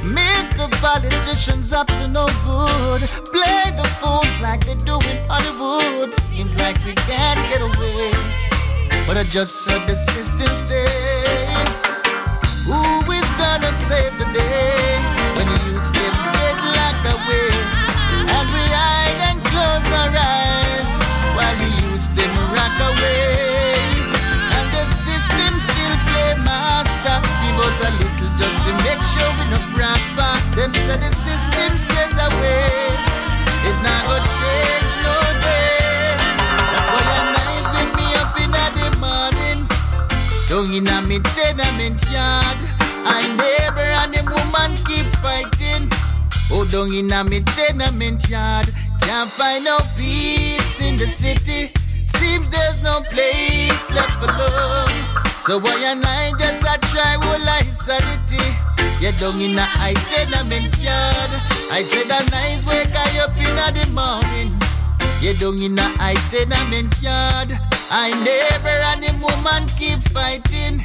Mr. 0.00 0.64
Politicians 0.80 1.70
up 1.70 1.86
to 1.88 2.08
no 2.08 2.24
good. 2.48 3.02
Play 3.36 3.64
the 3.76 3.86
fools 4.00 4.32
like 4.40 4.64
they 4.64 4.76
do 4.76 4.96
in 5.12 5.28
Hollywood. 5.28 6.14
Seems 6.32 6.58
like 6.58 6.82
we 6.86 6.94
can't 7.04 7.40
get 7.52 7.60
away. 7.60 8.12
But 9.06 9.18
I 9.18 9.24
just 9.28 9.52
saw 9.66 9.84
the 9.84 9.94
system 9.94 10.48
stay. 10.56 10.86
Who 12.64 13.12
is 13.12 13.28
gonna 13.36 13.72
save 13.74 14.16
the 14.18 14.24
day 14.32 14.99
Say 30.90 30.96
the 30.96 31.14
system 31.22 31.78
set 31.78 32.10
away. 32.18 32.66
It 33.62 33.78
not 33.86 34.02
go 34.10 34.18
change 34.18 34.92
no 35.06 35.16
day. 35.38 36.18
That's 36.66 36.88
why 36.90 37.02
up 38.18 38.34
in 38.34 38.50
the 38.74 38.90
morning. 38.98 39.70
Down 40.50 40.66
tenement 41.38 42.02
yard, 42.10 42.58
neighbor 43.38 43.86
and 44.02 44.14
them 44.14 44.26
woman 44.34 44.74
keep 44.82 45.06
fighting. 45.22 45.86
Oh, 46.50 46.66
down 46.66 46.90
tenement 47.54 48.28
yard, 48.28 48.66
can't 49.00 49.30
find 49.30 49.64
no 49.64 49.78
peace 49.96 50.80
in 50.82 50.96
the 50.96 51.06
city. 51.06 51.70
Seems 52.04 52.50
there's 52.50 52.82
no 52.82 52.98
place 53.02 53.86
left. 53.94 54.18
So 55.38 55.60
why 55.60 55.86
I 55.86 56.32
just 56.36 56.66
a 56.66 56.74
try 56.90 57.16
will 57.22 57.48
I 57.48 57.62
sanity. 57.62 58.69
You 59.00 59.12
don't 59.12 59.40
in 59.40 59.56
a 59.56 59.62
high 59.62 59.96
tenement 60.12 60.76
yard. 60.76 61.32
I 61.72 61.80
said 61.80 62.04
a 62.04 62.20
nice 62.30 62.68
wake 62.68 62.92
I 62.92 63.24
up 63.24 63.32
in 63.32 63.48
the 63.72 63.88
morning. 63.96 64.52
You 65.24 65.32
don't 65.40 65.56
in 65.56 65.78
a 65.78 65.88
high 65.96 66.20
tenement 66.28 66.92
yard. 67.00 67.48
I 67.88 68.12
never 68.28 68.76
and 68.92 69.00
the 69.00 69.16
woman 69.24 69.64
keep 69.80 70.04
fighting. 70.12 70.84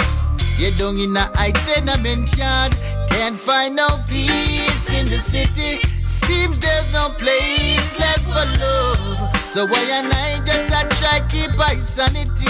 You 0.56 0.72
don't 0.80 0.98
in 0.98 1.12
a 1.12 1.28
high 1.36 1.52
tenement 1.68 2.32
yard. 2.38 2.72
Can't 3.12 3.36
find 3.36 3.76
no 3.76 4.00
peace 4.08 4.88
in 4.96 5.08
the 5.08 5.20
city. 5.20 5.84
Seems 6.08 6.58
there's 6.62 6.94
no 6.94 7.10
place 7.20 8.00
left 8.00 8.24
for 8.32 8.48
love. 8.64 9.36
So 9.52 9.66
why 9.68 9.84
and 9.92 10.08
I 10.08 10.40
just 10.48 10.72
a 10.72 10.88
try 11.04 11.20
keep 11.28 11.52
my 11.58 11.76
sanity. 11.84 12.48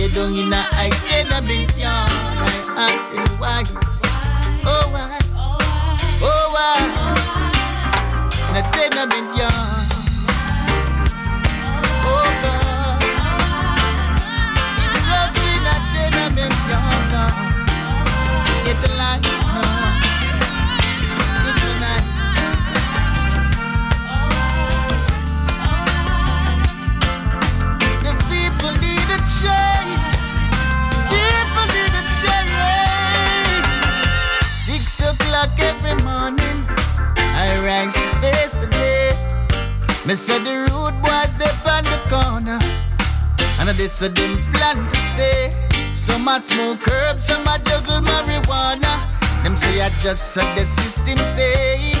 You 0.00 0.08
don't 0.16 0.32
in 0.32 0.50
a 0.50 0.64
high 0.64 0.96
tenement 1.12 1.76
yard. 1.76 2.08
I 2.72 2.88
ask 2.88 3.12
him 3.12 3.38
why. 3.38 3.93
Oh 4.66 4.88
why? 4.92 5.18
Oh 6.22 6.46
why? 6.54 6.78
In 8.50 8.56
a 8.56 8.62
tenement 8.72 9.36
yard. 9.36 9.52
Oh 12.06 12.28
God. 12.44 13.02
It's 14.76 14.86
rough 15.10 15.38
in 15.52 15.64
a 15.74 15.76
tenement 15.92 16.58
yard. 16.70 17.44
It's 18.66 18.84
life. 18.98 19.53
Rise 37.64 37.94
to 37.94 38.10
face 38.20 38.52
the 38.60 38.68
day. 38.68 39.16
Me 40.06 40.14
say 40.14 40.38
the 40.38 40.68
rude 40.68 40.96
boys 41.00 41.32
they 41.40 41.48
on 41.64 41.84
the 41.88 41.98
corner, 42.12 42.60
and 43.58 43.68
they 43.78 43.88
say 43.88 44.08
them 44.08 44.36
plan 44.52 44.76
to 44.90 44.96
stay. 45.10 45.50
Some 45.94 46.28
a 46.28 46.40
smoke 46.40 46.84
herb, 46.86 47.18
some 47.20 47.46
a 47.48 47.56
juggle 47.64 48.04
marijuana. 48.04 48.92
Them 49.42 49.56
say 49.56 49.80
I 49.80 49.88
just 50.04 50.34
said 50.34 50.48
the 50.56 50.66
system 50.66 51.16
stay. 51.32 51.96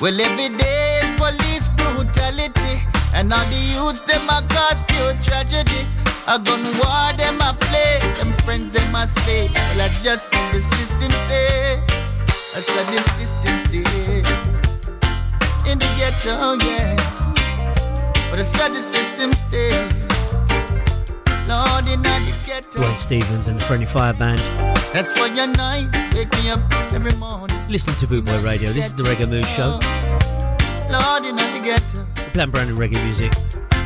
Well 0.00 0.20
every 0.20 0.50
day 0.58 1.00
is 1.04 1.10
police 1.16 1.68
brutality, 1.78 2.82
and 3.14 3.32
all 3.32 3.46
the 3.54 3.60
youths 3.70 4.00
them 4.02 4.26
a 4.26 4.42
cause 4.50 4.82
pure 4.88 5.14
tragedy. 5.22 5.86
A 6.26 6.38
gun 6.42 6.64
war 6.80 7.12
them 7.16 7.38
a 7.40 7.54
play, 7.60 7.98
them 8.18 8.32
friends 8.42 8.72
them 8.74 8.94
a 8.94 9.06
slay. 9.06 9.46
Well 9.54 9.86
I 9.86 9.88
just 10.02 10.30
said 10.30 10.52
the 10.52 10.60
system 10.60 11.12
stay. 11.22 11.78
I 12.56 12.60
said 12.60 12.86
the 12.90 13.02
system 13.14 13.54
stay 13.66 14.33
ghetto, 15.96 16.54
yeah. 16.66 16.96
But 18.30 18.38
I 18.40 18.42
said 18.42 18.70
the 18.72 18.80
system 18.82 19.32
stay. 19.32 19.72
Lord, 21.48 21.86
in 21.86 22.02
the 22.02 22.42
ghetto. 22.46 22.80
Dwayne 22.80 22.98
Stevens 22.98 23.48
and 23.48 23.60
the 23.60 23.64
Friendly 23.64 23.86
Fire 23.86 24.12
Band. 24.14 24.40
That's 24.92 25.12
for 25.12 25.26
your 25.26 25.46
night. 25.48 25.88
Wake 26.14 26.32
me 26.42 26.50
up 26.50 26.60
every 26.92 27.12
morning. 27.18 27.56
Listen 27.68 27.94
to 27.94 28.06
Bootboy 28.06 28.44
Radio. 28.44 28.70
This 28.70 28.86
is 28.86 28.94
the 28.94 29.02
Reggae 29.04 29.28
Mood 29.28 29.46
Show. 29.46 29.78
Lord, 30.90 31.24
in 31.24 31.36
the 31.36 31.60
ghetto. 31.64 32.06
We're 32.16 32.30
playing 32.32 32.50
brand 32.50 32.70
new 32.70 32.76
reggae 32.76 33.02
music. 33.04 33.32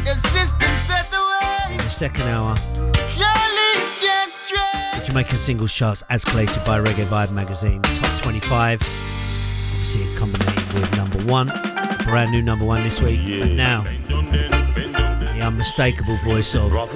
The 0.04 0.14
system 0.14 0.68
set 0.86 1.10
the 1.10 1.18
way. 1.18 1.72
In 1.72 1.78
the 1.78 1.88
second 1.90 2.28
hour, 2.28 2.56
Surely 2.56 3.72
just 4.00 4.46
straight. 4.46 5.00
the 5.00 5.04
Jamaican 5.04 5.38
singles 5.38 5.72
charts 5.74 6.04
as 6.08 6.24
collated 6.24 6.64
by 6.64 6.78
Reggae 6.80 7.04
Vibe 7.06 7.32
magazine. 7.32 7.82
Top 7.82 8.20
25. 8.22 8.80
Obviously, 8.80 10.16
combined 10.16 10.72
with 10.74 10.96
number 10.96 11.18
one. 11.32 11.48
Brand 12.08 12.32
new 12.32 12.40
number 12.40 12.64
one 12.64 12.82
this 12.82 13.02
week. 13.02 13.20
And 13.20 13.54
now, 13.54 13.82
the 14.08 15.40
unmistakable 15.42 16.16
voice 16.24 16.54
of. 16.54 16.72
What 16.72 16.88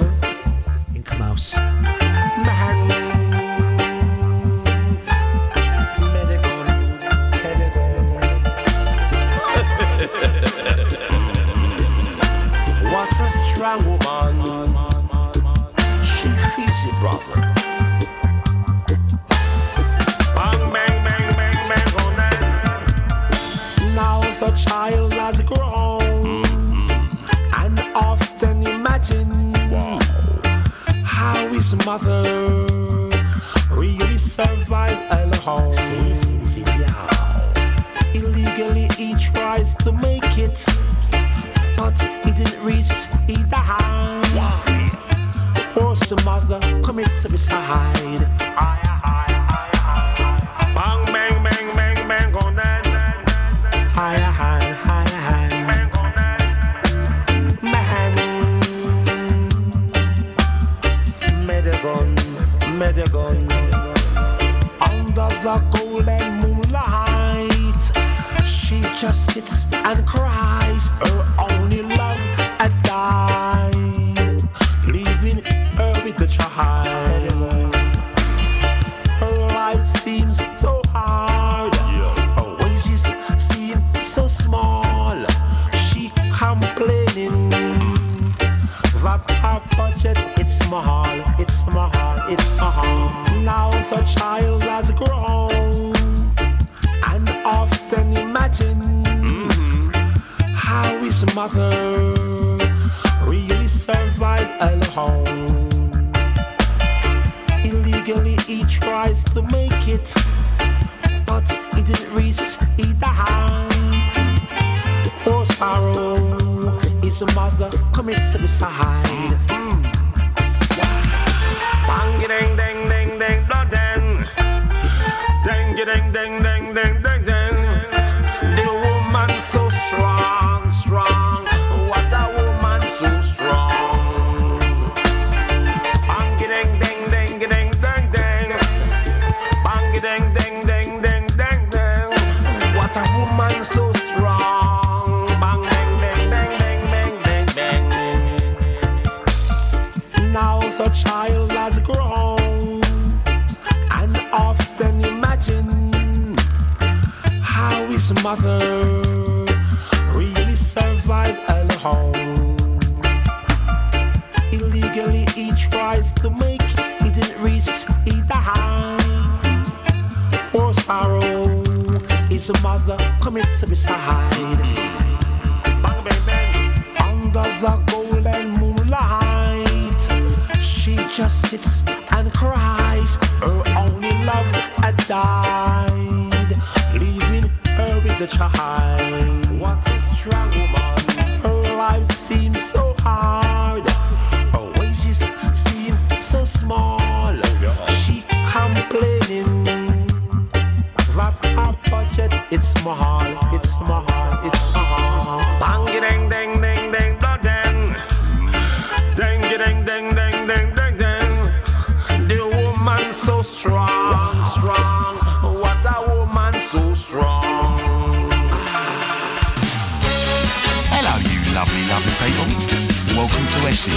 Essex. 223.72 223.96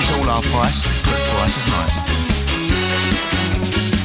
It's 0.00 0.10
all 0.18 0.28
our 0.28 0.42
price, 0.42 0.82
but 1.06 1.22
twice 1.24 1.54
as 1.56 1.66
nice. 1.68 1.96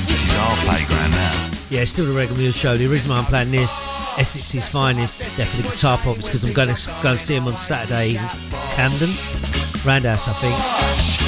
This 0.06 0.24
is 0.24 0.36
our 0.36 0.56
playground 0.68 1.12
now. 1.12 1.50
Yeah, 1.72 1.84
still 1.86 2.06
the 2.06 2.14
Reggae 2.14 2.38
Music 2.38 2.62
Show. 2.62 2.78
The 2.78 2.86
reason 2.86 3.10
why 3.10 3.18
I'm 3.18 3.26
playing 3.26 3.50
this, 3.50 3.84
Essex's 4.20 4.70
finest, 4.70 5.22
definitely 5.36 5.72
guitar 5.72 5.98
pop, 5.98 6.20
is 6.20 6.28
because 6.28 6.44
I'm 6.44 6.54
going 6.54 6.76
to 6.76 6.96
go 7.02 7.10
and 7.10 7.20
see 7.20 7.34
him 7.34 7.48
on 7.48 7.58
Saturday 7.58 8.12
in 8.12 8.28
Camden. 8.78 9.10
Roundhouse, 9.84 10.28
I 10.28 10.34
think. 10.38 10.58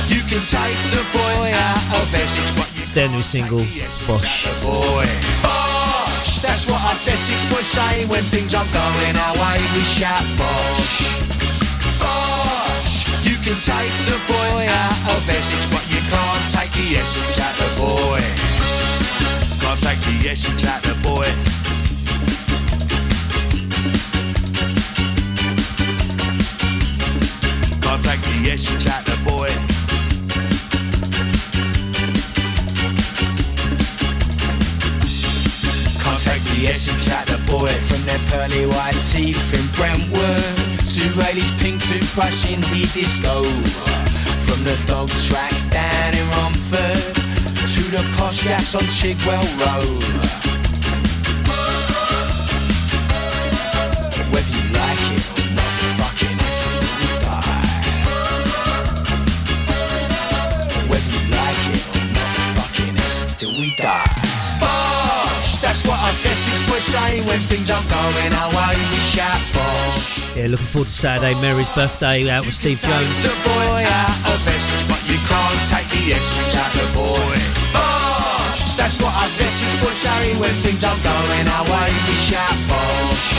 You 0.05 0.21
can 0.29 0.45
take 0.45 0.77
the 0.93 1.01
boy 1.11 1.49
out 1.57 2.01
of 2.03 2.13
Essex, 2.13 2.51
but 2.55 2.69
you 2.77 2.83
It's 2.83 2.93
their 2.93 3.09
new 3.09 3.23
single, 3.23 3.65
Bosh. 4.05 4.45
Bosh! 4.61 6.39
That's 6.39 6.69
what 6.69 6.79
us 6.83 7.07
Essex 7.07 7.51
boys 7.51 7.65
say 7.65 8.05
when 8.05 8.21
things 8.21 8.53
aren't 8.53 8.71
going 8.71 9.15
our 9.17 9.33
way. 9.33 9.57
We 9.73 9.81
shout 9.81 10.21
bosh. 10.38 11.24
Can 13.45 13.53
take 13.57 13.91
the 14.07 14.17
boy 14.27 14.65
out 14.67 15.15
of 15.15 15.29
Essex, 15.29 15.67
but 15.71 15.85
you 15.91 16.01
can't 16.09 16.51
take 16.51 16.71
the 16.71 16.97
essence 16.97 17.39
out 17.39 17.55
the 17.55 17.69
boy. 17.79 18.19
Can't 19.61 19.79
take 19.79 19.99
the 19.99 20.29
essence 20.31 20.65
out 20.65 20.81
the 20.81 20.95
boy. 21.03 21.29
Can't 27.81 28.01
take 28.01 28.21
the 28.23 28.51
essence 28.51 28.87
out 28.87 29.05
the 29.05 29.15
boy. 29.23 29.49
Can't 36.01 36.19
take 36.19 36.43
the 36.45 36.67
Essex 36.67 37.09
out 37.11 37.27
the 37.27 37.37
boy 37.45 37.94
their 38.18 38.28
pearly 38.28 38.66
white 38.66 38.99
teeth 39.01 39.53
in 39.53 39.66
Brentwood 39.74 40.80
to 40.80 41.03
Rayleigh's 41.20 41.51
pink 41.51 41.82
toothbrush 41.82 42.45
in 42.49 42.61
the 42.61 42.89
disco. 42.93 43.43
From 44.45 44.63
the 44.63 44.80
dog 44.86 45.09
track 45.09 45.51
down 45.72 46.16
in 46.16 46.30
Romford 46.30 47.16
to 47.74 47.84
the 47.91 48.13
posh 48.18 48.43
gas 48.43 48.76
on 48.76 48.84
Chigwell 48.84 49.45
Road. 49.59 50.55
That's 66.16 66.24
what 66.24 66.32
us 66.32 66.47
Essex 66.47 66.72
boys 66.72 66.84
say 66.84 67.20
when 67.28 67.39
things 67.39 67.70
aren't 67.70 67.89
going 67.89 68.32
our 68.39 68.49
way. 68.55 68.76
We 68.88 68.99
shout 69.03 69.36
bosh. 69.51 70.24
Yeah, 70.36 70.47
looking 70.47 70.66
forward 70.68 70.88
to 70.88 70.93
Saturday, 70.93 71.36
Mary's 71.41 71.70
birthday 71.70 72.30
out 72.30 72.45
with 72.45 72.55
Steve 72.55 72.80
Jones. 72.80 73.20
The 73.20 73.36
boy 73.43 73.84
out 73.84 74.32
of 74.32 74.39
Essex, 74.47 74.88
but 74.88 75.03
you 75.11 75.20
can't 75.28 75.59
take 75.68 75.84
the 75.91 76.16
Essex 76.16 76.55
out 76.55 76.72
the 76.72 76.88
boy. 76.95 77.36
Bosh! 77.76 78.80
That's 78.80 78.95
what 79.03 79.11
Essex 79.28 79.59
boys 79.84 79.91
say 79.91 80.39
when 80.39 80.55
things 80.63 80.88
aren't 80.88 81.03
going 81.03 81.47
our 81.51 81.66
way. 81.68 81.91
We 82.07 82.16
shout 82.16 82.55
bosh. 82.72 83.36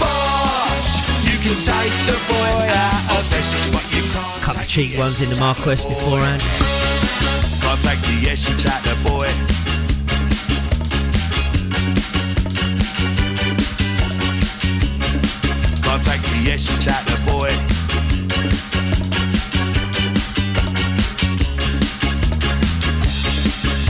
Bosh! 0.00 1.04
You 1.28 1.36
can 1.44 1.52
take 1.52 1.92
the 2.08 2.16
boy 2.32 2.64
out 2.64 3.20
of 3.20 3.28
Essex, 3.28 3.68
but 3.68 3.84
you 3.92 4.08
can't. 4.08 4.40
Couple 4.40 4.62
of 4.62 4.68
cheap 4.68 4.96
ones 4.96 5.20
in 5.20 5.28
the 5.28 5.36
Marquest 5.36 5.88
beforehand. 5.88 6.40
Can't 7.60 7.80
take 7.84 8.00
the 8.08 8.32
out 8.72 8.82
the 8.88 8.96
boy. 9.04 9.53
The 16.56 16.70
the 17.06 17.18
boy. 17.26 17.50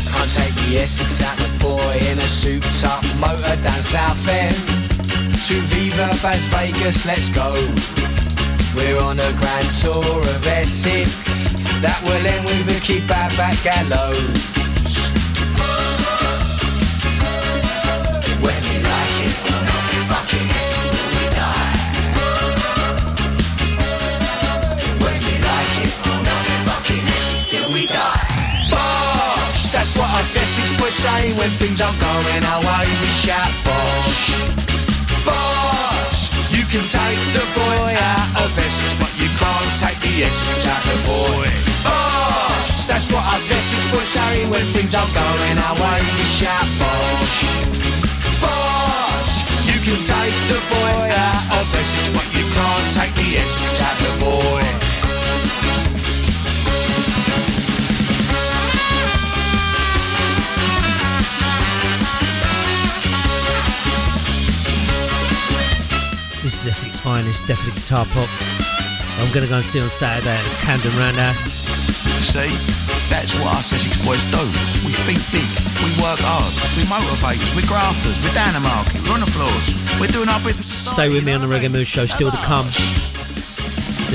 Can't 0.08 0.30
the 0.56 0.78
Essex 0.78 1.18
the 1.18 1.58
boy 1.60 1.98
in 2.10 2.18
a 2.18 2.26
souped 2.26 2.84
up 2.84 3.04
motor 3.18 3.56
down 3.62 3.82
South 3.82 4.26
End. 4.28 4.54
To 5.46 5.60
Viva 5.60 6.08
Las 6.22 6.46
Vegas, 6.46 7.04
let's 7.04 7.28
go. 7.28 7.52
We're 8.74 8.98
on 8.98 9.20
a 9.20 9.32
grand 9.34 9.70
tour 9.74 10.18
of 10.18 10.46
Essex 10.46 11.52
that 11.82 12.00
will 12.04 12.26
end 12.26 12.46
with 12.46 12.70
a 12.70 12.80
kebab 12.80 13.38
at 13.38 13.62
Gallows. 13.62 14.63
Till 27.54 27.70
we 27.70 27.86
die. 27.86 28.66
Bosh! 28.70 29.70
That's 29.70 29.94
what 29.94 30.10
us 30.18 30.34
Essex 30.34 30.74
boys 30.74 30.94
say 30.94 31.30
when 31.38 31.50
things 31.50 31.80
aren't 31.80 31.98
going 32.00 32.42
our 32.50 32.62
way. 32.66 32.86
We 33.02 33.10
shout 33.22 33.50
bosh. 33.62 34.34
Bosh! 35.22 36.20
You 36.50 36.64
can 36.66 36.82
take 36.82 37.20
the 37.36 37.46
boy 37.54 37.86
out 37.94 38.42
of 38.42 38.58
Essex, 38.58 38.90
but 38.98 39.12
you 39.14 39.28
can't 39.38 39.72
take 39.78 39.98
the 40.02 40.26
Essex 40.26 40.66
out 40.66 40.82
of 40.82 40.90
the 40.90 40.98
boy. 41.06 41.46
Bosh! 41.86 42.86
That's 42.90 43.06
what 43.12 43.22
us 43.34 43.50
Essex 43.50 43.82
boys 43.92 44.10
say 44.10 44.50
when 44.50 44.64
things 44.74 44.94
aren't 44.94 45.14
going 45.14 45.56
our 45.66 45.76
way. 45.78 46.00
We 46.18 46.24
shout 46.26 46.66
bosh. 46.78 47.54
Can 49.84 50.00
take 50.00 50.32
the 50.48 50.60
boy 50.72 51.12
out 51.12 51.60
of 51.60 51.74
Essex, 51.74 52.08
but 52.08 52.24
you 52.32 52.42
can't 52.56 52.88
take 52.96 53.14
the 53.16 53.36
Essex 53.36 53.82
out 53.82 54.00
of 54.00 54.18
the 54.18 54.24
boy. 54.24 54.83
This 66.54 66.66
is 66.66 66.84
Essex 66.84 67.00
finest, 67.00 67.48
definitely 67.48 67.74
guitar 67.82 68.06
pop. 68.14 68.30
I'm 69.18 69.26
going 69.34 69.42
to 69.42 69.50
go 69.50 69.56
and 69.58 69.64
see 69.66 69.80
on 69.80 69.90
Saturday 69.90 70.38
at 70.38 70.58
Camden 70.62 70.94
Roundhouse. 70.94 71.58
See, 72.22 72.46
that's 73.10 73.34
what 73.42 73.58
us 73.58 73.72
Essex 73.72 73.98
boys 74.06 74.22
do. 74.30 74.38
We 74.86 74.94
think 75.02 75.18
big, 75.34 75.42
we 75.82 75.90
work 75.98 76.22
hard, 76.22 76.54
we 76.78 76.86
motivate, 76.86 77.42
we're 77.58 77.66
grafters, 77.66 78.22
we're 78.22 78.38
down 78.38 78.54
the 78.54 78.62
market, 78.62 79.02
we're 79.02 79.18
on 79.18 79.26
the 79.26 79.32
floors, 79.34 79.74
we're 79.98 80.14
doing 80.14 80.28
our 80.30 80.38
bit 80.46 80.54
for 80.54 80.62
Stay 80.62 81.10
with 81.10 81.24
me 81.26 81.32
on 81.32 81.40
the 81.40 81.50
Reggae 81.50 81.72
Mood 81.72 81.88
Show, 81.88 82.06
still 82.06 82.30
to 82.30 82.38
come. 82.46 82.66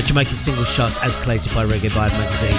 The 0.00 0.02
Jamaican 0.02 0.36
singles 0.36 0.74
charts 0.74 0.96
as 1.04 1.18
collated 1.18 1.52
by 1.52 1.66
Reggae 1.66 1.92
Vibe 1.92 2.16
magazine. 2.16 2.56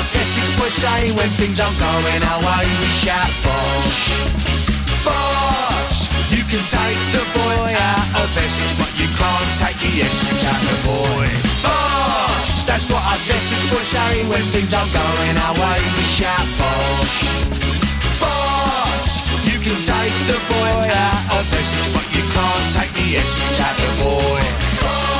That's 0.00 0.16
what 0.16 0.24
us 0.24 0.32
Essex 0.32 0.48
boys 0.56 0.72
say 0.72 1.12
when 1.12 1.28
things 1.36 1.60
aren't 1.60 1.76
going 1.76 2.22
our 2.24 2.40
way. 2.40 2.64
We 2.80 2.88
shout 2.88 3.28
bosh. 3.44 4.16
Bosh! 5.04 6.08
You 6.32 6.40
can 6.48 6.64
take 6.64 6.96
the 7.12 7.20
boy 7.36 7.68
out 7.68 8.08
of 8.24 8.32
Essex, 8.32 8.72
but 8.80 8.88
you 8.96 9.04
can't 9.20 9.52
take 9.60 9.76
the 9.76 10.00
Essex 10.00 10.40
out 10.48 10.56
of 10.56 10.72
the 10.72 10.78
boy. 10.88 11.28
Bosh! 11.60 12.64
That's 12.64 12.88
what 12.88 13.04
us 13.12 13.28
Essex 13.28 13.60
boys 13.68 13.84
say 13.84 14.24
when 14.24 14.40
things 14.48 14.72
aren't 14.72 14.88
going 14.88 15.36
our 15.36 15.52
way. 15.60 15.80
We 15.92 16.04
shout 16.08 16.48
bosh. 16.56 17.28
Bosh! 18.24 19.20
You 19.52 19.60
can 19.60 19.76
take 19.76 20.16
the 20.32 20.40
boy 20.48 20.80
out 20.96 21.44
of 21.44 21.44
Essex, 21.52 21.92
but 21.92 22.08
you 22.16 22.24
can't 22.32 22.66
take 22.72 22.92
the 22.96 23.20
Essex 23.20 23.60
out 23.60 23.76
of 23.76 23.84
the 23.84 23.92
boy. 24.00 24.40
the 24.80 25.19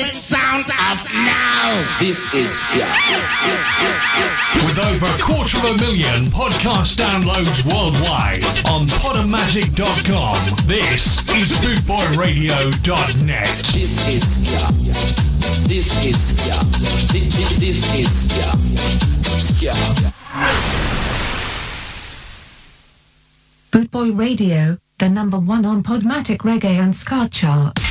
This 2.01 2.33
is 2.33 2.65
yeah. 2.75 2.89
With 4.65 4.79
over 4.79 5.05
a 5.05 5.17
quarter 5.21 5.57
of 5.59 5.65
a 5.65 5.77
million 5.83 6.25
podcast 6.25 6.95
downloads 6.97 7.63
worldwide 7.71 8.43
on 8.67 8.87
podomatic.com, 8.87 10.67
this 10.67 11.19
is 11.35 11.51
bootboyradio.net. 11.59 13.57
This 13.71 14.07
is 14.07 14.51
yeah. 14.51 14.67
This 15.67 16.03
is 16.03 16.47
yeah. 16.47 16.63
This, 17.13 17.37
this, 17.37 17.59
this 17.59 17.79
is 17.99 18.25
yeah. 19.61 19.69
Yeah. 19.69 19.77
Bootboy 23.71 24.17
Radio, 24.17 24.79
the 24.97 25.07
number 25.07 25.37
one 25.37 25.65
on 25.65 25.83
Podomatic 25.83 26.39
Reggae 26.39 26.79
and 26.79 26.95
Ska 26.95 27.29
chart. 27.29 27.90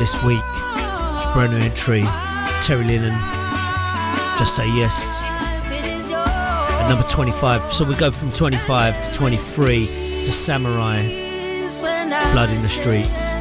This 0.00 0.16
week. 0.24 0.40
Brand 1.34 1.52
new 1.52 1.58
entry. 1.58 2.00
Terry 2.62 2.84
Lennon. 2.84 3.12
Just 4.38 4.56
say 4.56 4.66
yes. 4.74 5.20
At 5.20 6.88
number 6.88 7.06
25. 7.06 7.70
So 7.70 7.84
we 7.84 7.94
go 7.94 8.10
from 8.10 8.32
25 8.32 8.98
to 8.98 9.10
23 9.12 9.86
to 9.86 10.32
Samurai. 10.32 11.02
Blood 12.32 12.48
in 12.48 12.62
the 12.62 12.68
Streets. 12.70 13.34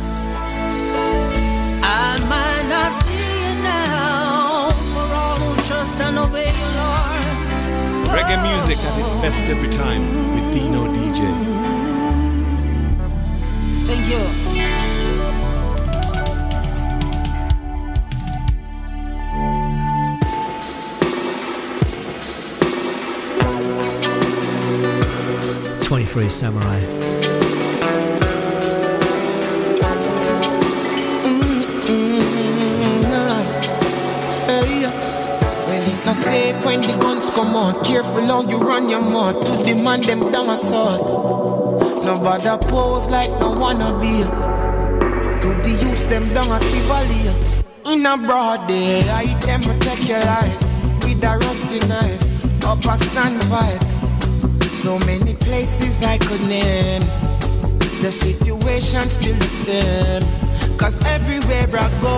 I 1.81 2.19
might 2.27 2.67
not 2.67 2.91
see 2.91 3.07
you 3.13 3.63
now 3.63 4.71
for 4.93 5.15
all 5.15 5.37
who 5.37 5.55
trust 5.65 6.01
and 6.01 6.17
obey 6.17 6.51
you, 6.51 6.69
Lord. 6.75 8.19
Reggae 8.19 8.37
music 8.43 8.83
at 8.83 8.99
its 8.99 9.13
best 9.21 9.43
every 9.43 9.69
time 9.69 10.33
with 10.35 10.43
Deano 10.53 10.93
DJ. 10.93 11.19
Thank 13.87 14.09
you. 14.09 14.48
Twenty-three 26.09 26.29
Samurai. 26.31 26.79
Not 36.05 36.15
safe 36.15 36.65
when 36.65 36.81
the 36.81 36.97
guns 36.99 37.29
come 37.29 37.55
out. 37.55 37.85
Careful 37.85 38.25
how 38.25 38.41
you 38.41 38.57
run 38.57 38.89
your 38.89 39.01
mouth 39.01 39.45
to 39.45 39.63
demand 39.63 40.05
them 40.05 40.31
down 40.31 40.49
assault. 40.49 41.01
Nobody 42.03 42.57
pose 42.67 43.07
like 43.07 43.29
no 43.39 43.51
wanna 43.51 43.99
be. 43.99 44.23
To 45.41 45.49
the 45.61 45.69
youths 45.85 46.05
them 46.05 46.33
down 46.33 46.51
at 46.51 46.63
Tivoli. 46.71 47.93
In 47.93 48.05
a 48.07 48.17
broad 48.17 48.67
day, 48.67 49.07
I 49.11 49.37
them 49.41 49.61
protect 49.61 50.03
your 50.05 50.21
life 50.21 50.59
with 51.03 51.23
a 51.23 51.37
rusty 51.37 51.79
knife. 51.87 52.23
Up 52.65 52.79
a 52.79 52.97
standpipe. 52.97 53.78
So 54.89 54.97
many 55.05 55.35
places 55.35 56.01
I 56.01 56.17
could 56.17 56.41
name. 56.47 57.03
The 58.01 58.11
situation 58.11 59.01
still 59.01 59.35
the 59.35 59.45
same. 59.45 60.23
Cause 60.79 60.99
everywhere 61.05 61.69
I 61.71 61.89
go, 62.01 62.17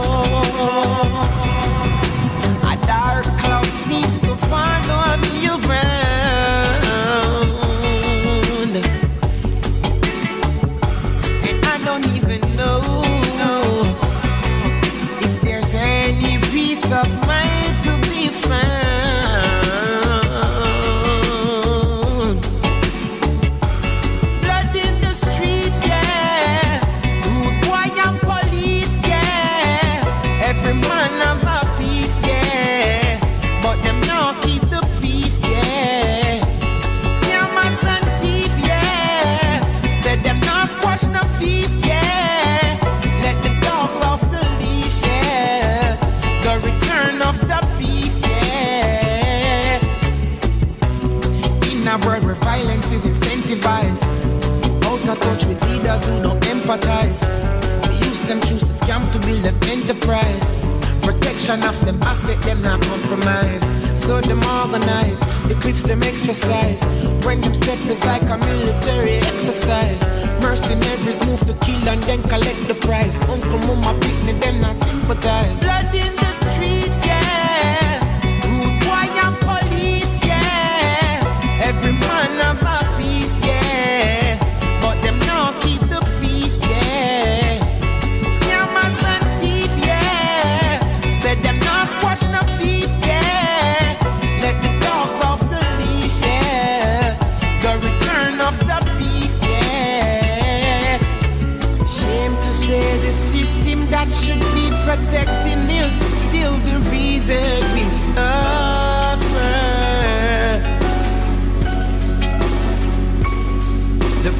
a 2.72 2.78
dark 2.88 3.26
cloud 3.42 3.66
seems 3.66 4.18
to 4.20 4.38
follow 4.48 5.18
me 5.18 5.48
around. 5.50 6.71
Protection 61.42 61.68
of 61.68 61.86
them 61.86 62.04
asset, 62.04 62.40
them 62.44 62.62
not 62.62 62.80
compromise. 62.84 63.66
So 64.00 64.22
them 64.22 64.44
organize, 64.44 65.20
the 65.48 65.58
clips 65.60 65.82
them 65.82 66.04
exercise. 66.04 66.84
When 67.26 67.42
them 67.42 67.56
step 67.56 67.80
is 67.90 68.06
like 68.06 68.22
a 68.30 68.38
military 68.38 69.18
exercise. 69.18 70.06
Mercenaries 70.40 71.26
move 71.26 71.40
to 71.48 71.54
kill 71.66 71.90
and 71.90 72.04
then 72.04 72.22
collect 72.30 72.68
the 72.68 72.76
prize. 72.76 73.20
Uncle, 73.22 73.58
mama, 73.66 74.00
picnic, 74.02 74.40
them 74.40 74.62
not 74.62 74.76
sympathize. 74.76 75.60
Blood 75.64 75.96
in 75.96 76.16
the 76.16 76.32
streets, 76.46 77.06
yeah. 77.10 78.06
Rude 78.46 78.80
boy 78.86 79.10
and 79.26 79.38
police, 79.42 80.14
yeah. 80.24 81.64
Every 81.64 81.94
man 81.94 82.21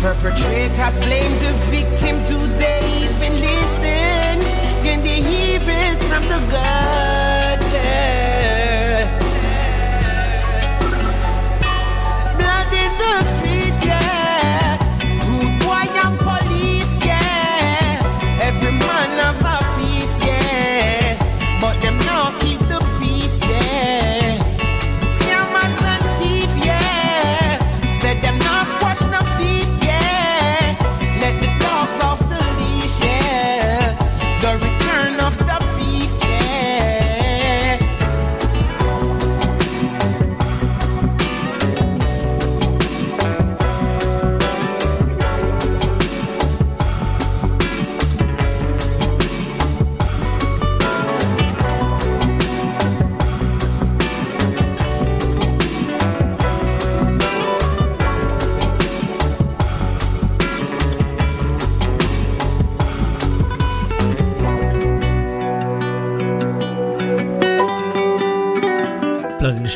perpetrators 0.02 0.98
blame 1.06 1.32
the 1.40 1.54
victim. 1.70 2.18
Do 2.28 2.40
they 2.58 2.81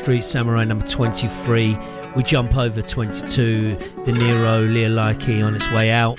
Blood 0.05 0.13
in 0.13 0.17
the 0.17 0.23
Streets, 0.23 0.27
Samurai 0.27 0.65
number 0.65 0.85
23. 0.85 1.77
We 2.15 2.23
jump 2.23 2.55
over 2.55 2.81
22, 2.81 3.75
De 4.03 4.11
Niro, 4.11 4.71
Leah 4.71 4.89
Likey 4.89 5.43
on 5.43 5.55
its 5.55 5.69
way 5.71 5.91
out. 5.91 6.17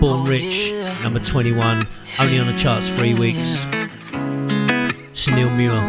Born 0.00 0.20
oh, 0.20 0.26
Rich, 0.26 0.70
number 1.02 1.18
21, 1.18 1.86
only 2.18 2.38
on 2.38 2.46
the 2.46 2.56
charts 2.56 2.90
three 2.90 3.14
weeks. 3.14 3.64
Sunil 5.12 5.50
Muir. 5.56 5.80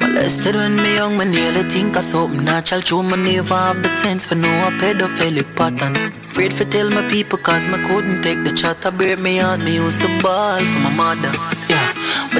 Molested 0.00 0.54
when 0.54 0.76
me 0.76 0.94
young, 0.94 1.16
me 1.16 1.24
nearly 1.24 1.68
think 1.68 1.96
of 1.96 2.04
something 2.04 2.44
natural. 2.44 2.82
True, 2.82 3.02
me 3.02 3.16
never 3.16 3.54
have 3.54 3.82
the 3.82 3.88
sense 3.88 4.26
for 4.26 4.34
a 4.34 4.70
pedophilic 4.80 5.56
patterns. 5.56 6.00
Afraid 6.30 6.52
for 6.54 6.64
tell 6.64 6.90
my 6.90 7.08
people 7.08 7.38
cause 7.38 7.66
me 7.66 7.78
couldn't 7.86 8.22
take 8.22 8.44
the 8.44 8.52
chat. 8.52 8.84
I 8.84 8.90
break 8.90 9.18
me 9.18 9.38
heart, 9.38 9.60
me 9.60 9.74
use 9.76 9.96
the 9.96 10.08
ball 10.22 10.60
for 10.60 10.78
my 10.80 10.94
mother. 10.94 11.51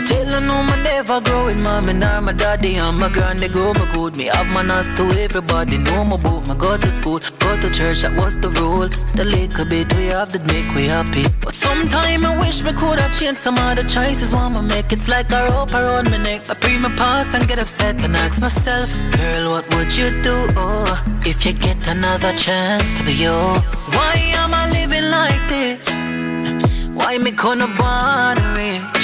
Tell 0.07 0.40
no, 0.40 0.62
me 0.64 0.82
never 0.82 1.20
growing 1.20 1.62
mommy 1.62 1.92
nor 1.92 2.20
my 2.20 2.32
daddy 2.32 2.76
and 2.76 2.98
my 2.98 3.09
granny 3.09 3.48
go 3.48 3.72
my 3.72 3.90
good. 3.92 4.16
Me 4.16 4.24
have 4.24 4.46
manners 4.46 4.94
to 4.94 5.05
everybody, 5.24 5.78
know 5.78 6.05
my 6.05 6.16
boat. 6.16 6.48
Me 6.48 6.55
go 6.55 6.76
to 6.76 6.90
school, 6.90 7.20
go 7.38 7.61
to 7.61 7.70
church, 7.70 8.03
that 8.03 8.18
was 8.20 8.36
the 8.38 8.50
rule. 8.50 8.88
The 9.14 9.24
little 9.24 9.64
bit 9.64 9.94
we 9.94 10.07
have 10.07 10.30
that 10.32 10.44
make 10.53 10.74
we 10.74 10.88
happy. 10.88 11.24
But 11.40 11.55
sometime 11.55 12.26
I 12.26 12.36
wish 12.38 12.62
me 12.62 12.72
could 12.72 12.98
have 13.00 13.12
changed 13.18 13.40
some 13.40 13.57
other 13.59 13.84
choices. 13.84 14.32
Want 14.32 14.55
me 14.55 14.62
make 14.62 14.92
it's 14.92 15.09
like 15.09 15.30
a 15.30 15.46
rope 15.48 15.72
around 15.72 16.11
my 16.11 16.18
neck. 16.18 16.50
I 16.50 16.55
pre 16.55 16.78
my 16.78 16.94
past 16.96 17.34
and 17.34 17.46
get 17.46 17.59
upset 17.59 18.03
and 18.03 18.16
ask 18.16 18.40
myself, 18.40 18.90
girl, 19.16 19.50
what 19.50 19.64
would 19.74 19.94
you 19.96 20.11
do? 20.22 20.46
Oh, 20.57 21.05
if 21.24 21.46
you 21.46 21.53
get 21.53 21.86
another 21.86 22.32
chance 22.34 22.92
to 22.98 23.05
be 23.05 23.12
you. 23.12 23.36
Why 23.96 24.14
am 24.42 24.53
I 24.55 24.68
living 24.70 25.09
like 25.11 25.44
this? 25.48 25.94
Why 26.94 27.18
me 27.18 27.30
gonna 27.30 27.68
born 27.78 28.38
rich? 28.57 29.01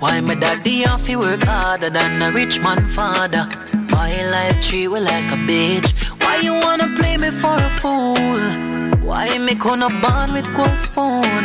Why 0.00 0.18
my 0.22 0.34
daddy 0.34 0.80
have 0.80 1.04
to 1.04 1.16
work 1.16 1.42
harder 1.44 1.90
than 1.90 2.22
a 2.22 2.32
rich 2.32 2.58
man 2.62 2.86
father? 2.88 3.44
Why 3.90 4.22
life 4.22 4.58
treat 4.62 4.88
we 4.88 4.98
like 4.98 5.30
a 5.30 5.36
bitch? 5.36 5.92
Why 6.22 6.38
you 6.38 6.54
wanna 6.54 6.88
play 6.96 7.18
me 7.18 7.30
for 7.30 7.54
a 7.54 7.68
fool? 7.80 8.40
Why 9.06 9.36
me 9.36 9.54
gonna 9.54 9.90
bond 10.00 10.32
with 10.32 10.48
gold 10.56 10.78
spoon? 10.78 11.44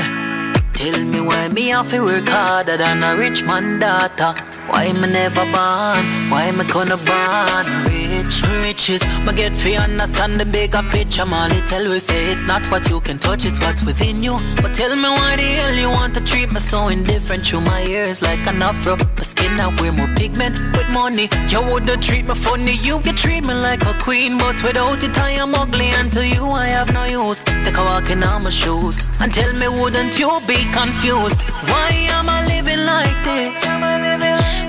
Tell 0.73 0.99
me 1.03 1.19
why 1.19 1.49
me 1.49 1.67
have 1.67 1.89
to 1.89 1.99
work 1.99 2.29
harder 2.29 2.77
than 2.77 3.03
a 3.03 3.17
rich 3.17 3.43
man 3.43 3.79
daughter? 3.79 4.33
Why 4.69 4.93
me 4.93 5.07
never 5.09 5.43
born? 5.43 6.05
Why 6.31 6.49
me 6.51 6.63
gonna 6.71 6.95
born 6.95 7.84
rich? 8.15 8.41
Riches, 8.63 9.01
me 9.25 9.33
get 9.33 9.55
fi 9.55 9.75
understand 9.75 10.39
the 10.39 10.45
bigger 10.45 10.83
picture. 10.91 11.25
Molly 11.25 11.61
tell 11.61 11.85
we 11.85 11.99
say 11.99 12.31
it's 12.31 12.45
not 12.45 12.69
what 12.71 12.89
you 12.89 12.99
can 13.01 13.17
touch, 13.19 13.45
it's 13.45 13.59
what's 13.59 13.83
within 13.83 14.21
you. 14.21 14.39
But 14.61 14.73
tell 14.73 14.95
me 14.95 15.09
why 15.17 15.35
the 15.35 15.43
hell 15.43 15.75
you 15.75 15.89
want 15.89 16.13
to 16.15 16.21
treat 16.21 16.51
me 16.51 16.59
so 16.59 16.87
indifferent? 16.87 17.45
Through 17.45 17.61
my 17.61 17.83
ears 17.83 18.21
like 18.21 18.45
an 18.47 18.61
afro, 18.61 18.97
my 19.17 19.23
skin 19.23 19.57
now 19.57 19.69
wear 19.79 19.91
more 19.91 20.13
pigment 20.15 20.55
with 20.75 20.89
money. 20.89 21.29
You 21.47 21.61
wouldn't 21.63 22.03
treat 22.03 22.25
me 22.25 22.35
funny, 22.35 22.75
you 22.77 22.99
can 22.99 23.15
treat 23.15 23.43
me 23.45 23.53
like 23.53 23.83
a 23.85 23.93
queen, 24.01 24.37
but 24.37 24.61
without 24.63 25.03
it 25.03 25.17
I 25.17 25.31
am 25.31 25.53
ugly. 25.55 25.89
And 25.97 26.11
to 26.13 26.25
you 26.25 26.45
I 26.47 26.67
have 26.67 26.93
no 26.93 27.05
use. 27.05 27.41
Take 27.63 27.77
a 27.77 27.83
walk 27.83 28.09
in 28.09 28.23
all 28.23 28.39
my 28.39 28.49
shoes 28.49 28.97
and 29.19 29.33
tell 29.33 29.53
me 29.53 29.67
wouldn't 29.67 30.17
you 30.19 30.31
be 30.47 30.59
confused? 30.71 31.41
Why 31.71 31.89
am 32.17 32.29
I 32.29 32.45
living 32.47 32.83
like 32.85 33.19
this? 33.23 33.65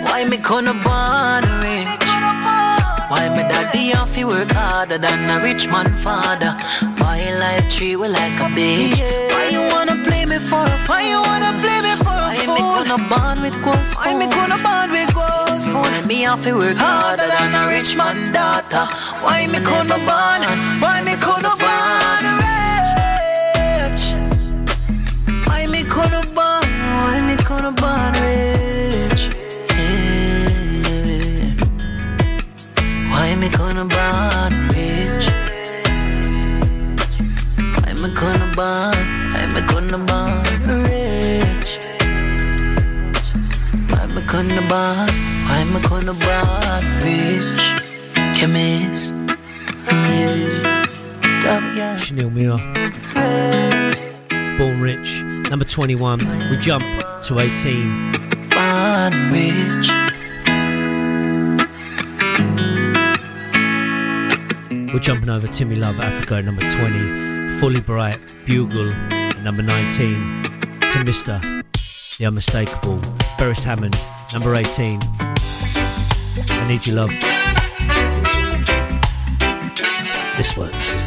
Why 0.07 0.25
me 0.25 0.37
gonna 0.39 0.75
born 0.85 1.45
rich? 1.61 2.06
Why 3.09 3.29
my 3.29 3.43
daddy 3.47 3.91
have 3.95 4.13
to 4.15 4.25
work 4.25 4.51
harder 4.51 4.99
than 4.99 5.31
a 5.31 5.41
rich 5.41 5.69
man 5.69 5.95
father? 5.99 6.53
Why 6.99 7.31
life 7.39 7.69
treat 7.69 7.95
we 7.95 8.09
like 8.09 8.41
a 8.41 8.51
bitch? 8.51 8.99
Why 9.31 9.49
you 9.49 9.63
wanna 9.73 10.03
play 10.03 10.27
me 10.27 10.39
for 10.41 10.67
a? 10.67 10.77
Why 10.89 11.03
you 11.13 11.21
wanna 11.23 11.53
play 11.63 11.81
me 11.87 11.95
for 12.03 12.11
a 12.11 12.35
fool? 12.43 12.55
Why 12.55 12.59
me 12.59 12.63
gonna 12.75 12.99
born 13.11 13.43
with 13.43 13.55
spoon? 13.87 14.03
Why 14.03 14.13
me 14.19 14.27
gonna 14.27 14.59
born 14.59 14.91
with 14.91 15.15
gold? 15.15 15.87
Why 15.87 16.01
me 16.05 16.23
have 16.23 16.43
to 16.43 16.55
work 16.55 16.79
harder 16.79 17.29
than 17.29 17.55
a 17.55 17.69
rich 17.69 17.97
man 17.97 18.33
daughter? 18.33 18.85
Why 19.23 19.47
me 19.47 19.61
gonna 19.61 19.99
born? 20.09 20.41
Why 20.83 21.01
me 21.07 21.15
gonna 21.15 21.55
born 21.63 21.76
born? 38.57 38.97
Why 39.33 39.47
me 39.53 39.61
gonna 39.69 39.99
born 39.99 40.83
rich? 40.85 41.71
Why 43.91 44.07
me 44.07 44.23
gonna 44.23 44.63
born? 44.73 45.09
Why 45.47 45.63
me 45.73 45.81
gonna 45.89 46.15
born 46.25 46.85
rich? 47.05 47.65
Chemist, 48.35 49.13
yeah, 49.87 50.87
top 51.43 51.63
yeah. 51.77 51.97
Chanel 51.97 52.31
Mirror. 52.31 52.59
Born 54.57 54.81
Rich. 54.81 55.23
Number 55.51 55.67
21. 55.67 56.51
We 56.51 56.57
jump 56.57 56.85
to 57.25 57.39
18. 57.39 58.13
Born 58.49 59.13
rich. 59.33 59.89
We're 64.95 65.01
jumping 65.01 65.29
over 65.29 65.47
Timmy 65.47 65.77
Love, 65.77 66.01
Africa, 66.01 66.41
number 66.41 66.63
20. 66.63 67.36
Fully 67.61 67.81
Bright, 67.81 68.21
Bugle, 68.45 68.93
number 69.43 69.63
19. 69.63 70.43
To 70.43 70.99
Mr. 70.99 71.41
The 72.19 72.27
Unmistakable, 72.27 72.99
Beres 73.39 73.65
Hammond, 73.65 73.99
number 74.35 74.55
18. 74.55 75.01
I 75.01 76.69
Need 76.69 76.87
Your 76.87 76.97
Love. 76.97 77.11
This 80.37 80.55
works. 80.55 81.06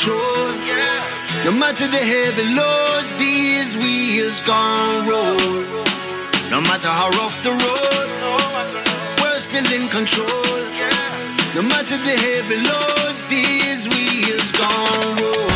control. 0.00 0.52
No 1.44 1.52
matter 1.52 1.86
the 1.86 1.98
heavy 1.98 2.54
load, 2.54 3.04
these 3.18 3.76
wheels 3.76 4.40
gone 4.42 5.06
roll. 5.06 5.36
No 6.50 6.60
matter 6.62 6.88
how 6.88 7.10
rough 7.20 7.36
the 7.42 7.50
road, 7.50 8.08
we're 9.20 9.40
still 9.40 9.68
in 9.72 9.88
control. 9.88 10.56
No 11.54 11.62
matter 11.62 11.98
the 11.98 12.16
heavy 12.26 12.56
load, 12.68 13.14
these 13.28 13.88
wheels 13.88 14.52
gone 14.52 15.16
roll. 15.22 15.49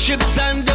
Julian 0.00 0.69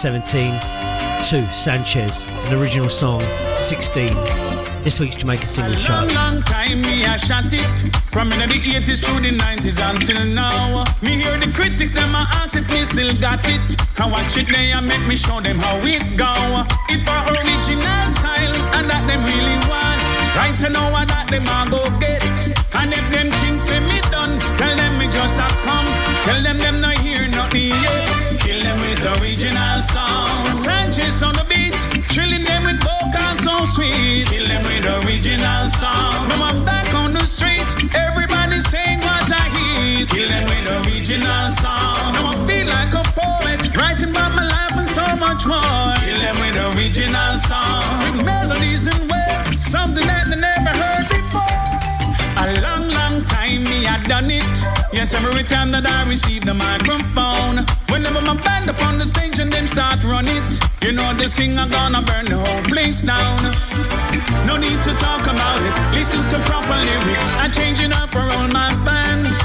17, 0.00 0.58
to 1.28 1.44
Sanchez, 1.52 2.24
an 2.48 2.58
original 2.58 2.88
song, 2.88 3.22
16. 3.56 4.08
This 4.82 4.98
week's 4.98 5.16
Jamaican 5.16 5.44
Singles 5.44 5.84
Chart. 5.84 6.06
Long, 6.06 6.32
long 6.32 6.42
time 6.42 6.80
me 6.80 7.04
I 7.04 7.18
shot 7.18 7.52
it. 7.52 7.92
From 8.10 8.32
in 8.32 8.48
the 8.48 8.56
80s 8.56 9.04
through 9.04 9.20
the 9.20 9.36
90s 9.36 9.76
until 9.76 10.24
now. 10.24 10.84
Me 11.02 11.20
hear 11.20 11.36
the 11.36 11.52
critics, 11.52 11.92
them 11.92 12.16
I 12.16 12.24
ask 12.40 12.56
if 12.56 12.70
me 12.70 12.82
still 12.84 13.12
got 13.20 13.44
it. 13.44 13.60
I 14.00 14.08
watch 14.08 14.38
it 14.38 14.48
they 14.48 14.72
and 14.72 14.88
make 14.88 15.06
me 15.06 15.16
show 15.16 15.38
them 15.38 15.58
how 15.58 15.76
it 15.84 16.16
go. 16.16 16.32
If 16.88 17.06
our 17.06 17.36
original 17.36 18.10
style 18.10 18.56
and 18.80 18.88
that 18.88 19.04
them 19.04 19.20
really 19.28 19.60
want. 19.68 20.00
Right 20.32 20.58
to 20.60 20.70
know 20.70 20.90
what 20.92 21.08
that 21.08 21.28
them 21.28 21.44
I 21.46 21.68
go 21.68 21.89
original 46.90 47.38
song. 47.38 48.16
With 48.16 48.24
melodies 48.24 48.86
and 48.86 49.00
words, 49.08 49.62
something 49.64 50.04
that 50.06 50.26
they 50.26 50.34
never 50.34 50.74
heard 50.74 51.06
before. 51.06 51.54
A 52.42 52.50
long, 52.66 52.90
long 52.90 53.24
time 53.24 53.62
me 53.62 53.86
I 53.86 54.02
done 54.02 54.30
it. 54.30 54.56
Yes, 54.92 55.14
every 55.14 55.44
time 55.44 55.70
that 55.70 55.86
I 55.86 56.08
receive 56.08 56.44
the 56.44 56.54
microphone, 56.54 57.62
whenever 57.94 58.20
my 58.20 58.34
band 58.42 58.68
upon 58.68 58.98
the 58.98 59.04
stage 59.04 59.38
and 59.38 59.52
them 59.52 59.66
start 59.66 60.02
run 60.02 60.26
it, 60.26 60.50
you 60.82 60.90
know 60.90 61.14
the 61.14 61.28
singer 61.28 61.68
gonna 61.70 62.02
burn 62.02 62.26
the 62.26 62.38
whole 62.38 62.62
place 62.66 63.02
down. 63.02 63.38
No 64.46 64.56
need 64.56 64.82
to 64.82 64.92
talk 64.98 65.22
about 65.30 65.62
it. 65.62 65.74
Listen 65.94 66.26
to 66.30 66.38
proper 66.50 66.74
lyrics. 66.74 67.30
I'm 67.38 67.52
changing 67.52 67.92
up 67.92 68.10
for 68.10 68.26
all 68.34 68.48
my 68.48 68.74
fans. 68.82 69.38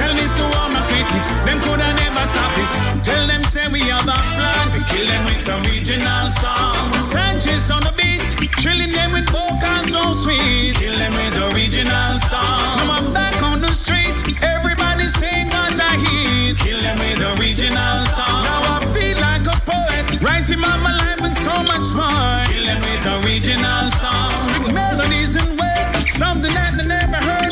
Tell 0.00 0.14
this 0.14 0.32
to 0.40 0.44
all 0.56 0.70
my 0.70 0.75
critics. 0.96 1.30
Them 1.44 1.58
coulda 1.60 1.88
never 1.94 2.24
stop 2.24 2.50
this. 2.56 2.72
Tell 3.04 3.26
them 3.26 3.42
say 3.44 3.68
we 3.68 3.80
have 3.92 4.08
a 4.08 4.18
plan 4.36 4.66
to 4.72 4.80
kill 4.92 5.06
them 5.06 5.24
with 5.28 5.48
original 5.48 6.30
song. 6.30 7.02
Sanchez 7.02 7.70
on 7.70 7.82
the 7.82 7.92
beat, 7.96 8.24
trilling 8.62 8.92
them 8.92 9.12
with 9.12 9.28
vocals 9.28 9.92
so 9.92 10.12
sweet. 10.12 10.74
Kill 10.76 10.96
them 10.96 11.12
with 11.20 11.36
original 11.52 12.12
song. 12.30 12.80
Now 12.80 12.96
I'm 12.98 13.12
back 13.12 13.36
on 13.42 13.60
the 13.60 13.72
street. 13.82 14.16
Everybody 14.42 15.06
sing 15.08 15.48
what 15.48 15.78
I 15.78 15.96
hear. 16.04 16.54
Kill 16.64 16.80
them 16.80 16.98
with 16.98 17.20
original 17.36 17.98
song. 18.16 18.42
Now 18.48 18.76
I 18.76 18.78
feel 18.94 19.18
like 19.28 19.44
a 19.46 19.56
poet, 19.68 20.06
writing 20.22 20.60
my 20.60 20.76
life 20.80 21.20
with 21.20 21.36
so 21.36 21.54
much 21.70 21.88
more. 21.92 22.36
Kill 22.50 22.64
them 22.64 22.80
with 22.88 23.04
original 23.20 23.84
song. 24.00 24.64
With 24.64 24.72
melodies 24.72 25.36
and 25.36 25.50
words, 25.60 26.10
something 26.10 26.54
that 26.54 26.72
they 26.76 26.86
never 26.86 27.20
heard 27.28 27.45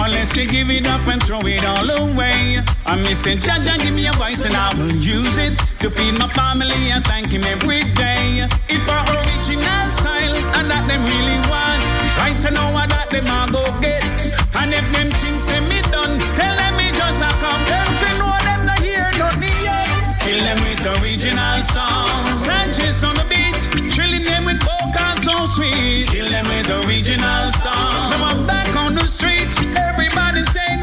unless 0.00 0.36
you 0.36 0.46
give 0.46 0.70
it 0.70 0.86
up 0.86 1.06
and 1.06 1.22
throw 1.22 1.40
it 1.46 1.64
all 1.64 1.88
away. 1.90 2.60
I'm 2.84 3.02
missing 3.02 3.38
Jaja, 3.38 3.82
give 3.82 3.94
me 3.94 4.06
a 4.06 4.12
voice 4.12 4.44
and 4.44 4.56
I 4.56 4.74
will 4.74 4.92
use 4.92 5.38
it 5.38 5.56
to 5.80 5.90
feed 5.90 6.18
my 6.18 6.28
family 6.28 6.90
and 6.90 7.04
thank 7.04 7.32
him 7.32 7.44
every 7.44 7.84
day. 7.94 8.46
If 8.68 8.88
our 8.88 9.06
original 9.16 9.86
style 9.90 10.36
and 10.56 10.70
that 10.70 10.84
them 10.88 11.02
really 11.04 11.40
want, 11.50 11.84
right 12.18 12.38
to 12.40 12.50
know 12.50 12.70
what 12.72 12.88
that 12.90 13.10
them 13.10 13.26
a 13.26 13.52
go 13.52 13.64
get. 13.80 14.04
And 14.56 14.72
if 14.74 14.86
them 14.92 15.10
things 15.20 15.44
say 15.44 15.60
me 15.68 15.80
done, 15.92 16.18
tell 16.34 16.56
them 16.56 16.76
me 16.76 16.90
just 16.92 17.22
a 17.22 17.30
come. 17.38 17.62
Them 17.70 17.86
fi 18.00 18.10
know 18.18 18.34
them 18.42 18.66
not 18.66 18.80
hear 18.82 19.06
nothing 19.20 19.58
yet. 19.62 20.02
Kill 20.24 20.40
them 20.42 20.58
with 20.66 20.82
original 20.98 21.62
songs. 21.62 22.38
Sanchez 22.44 23.04
on 23.04 23.14
the 23.14 23.26
beat, 23.28 23.45
vocals 24.80 25.24
so 25.24 25.46
sweet. 25.46 26.08
Kill 26.08 26.28
them 26.30 26.46
with 26.46 26.70
original 26.70 27.50
songs. 27.50 28.10
Now 28.10 28.24
I'm 28.24 28.46
back 28.46 28.74
on 28.76 28.94
the 28.94 29.06
street, 29.06 29.52
everybody 29.76 30.42
saying 30.42 30.82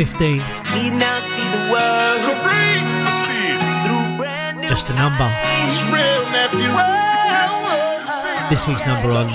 15. 0.00 0.38
Just 4.66 4.88
a 4.88 4.94
number. 4.94 5.28
This 8.48 8.66
week's 8.66 8.86
number 8.86 9.10
on 9.10 9.28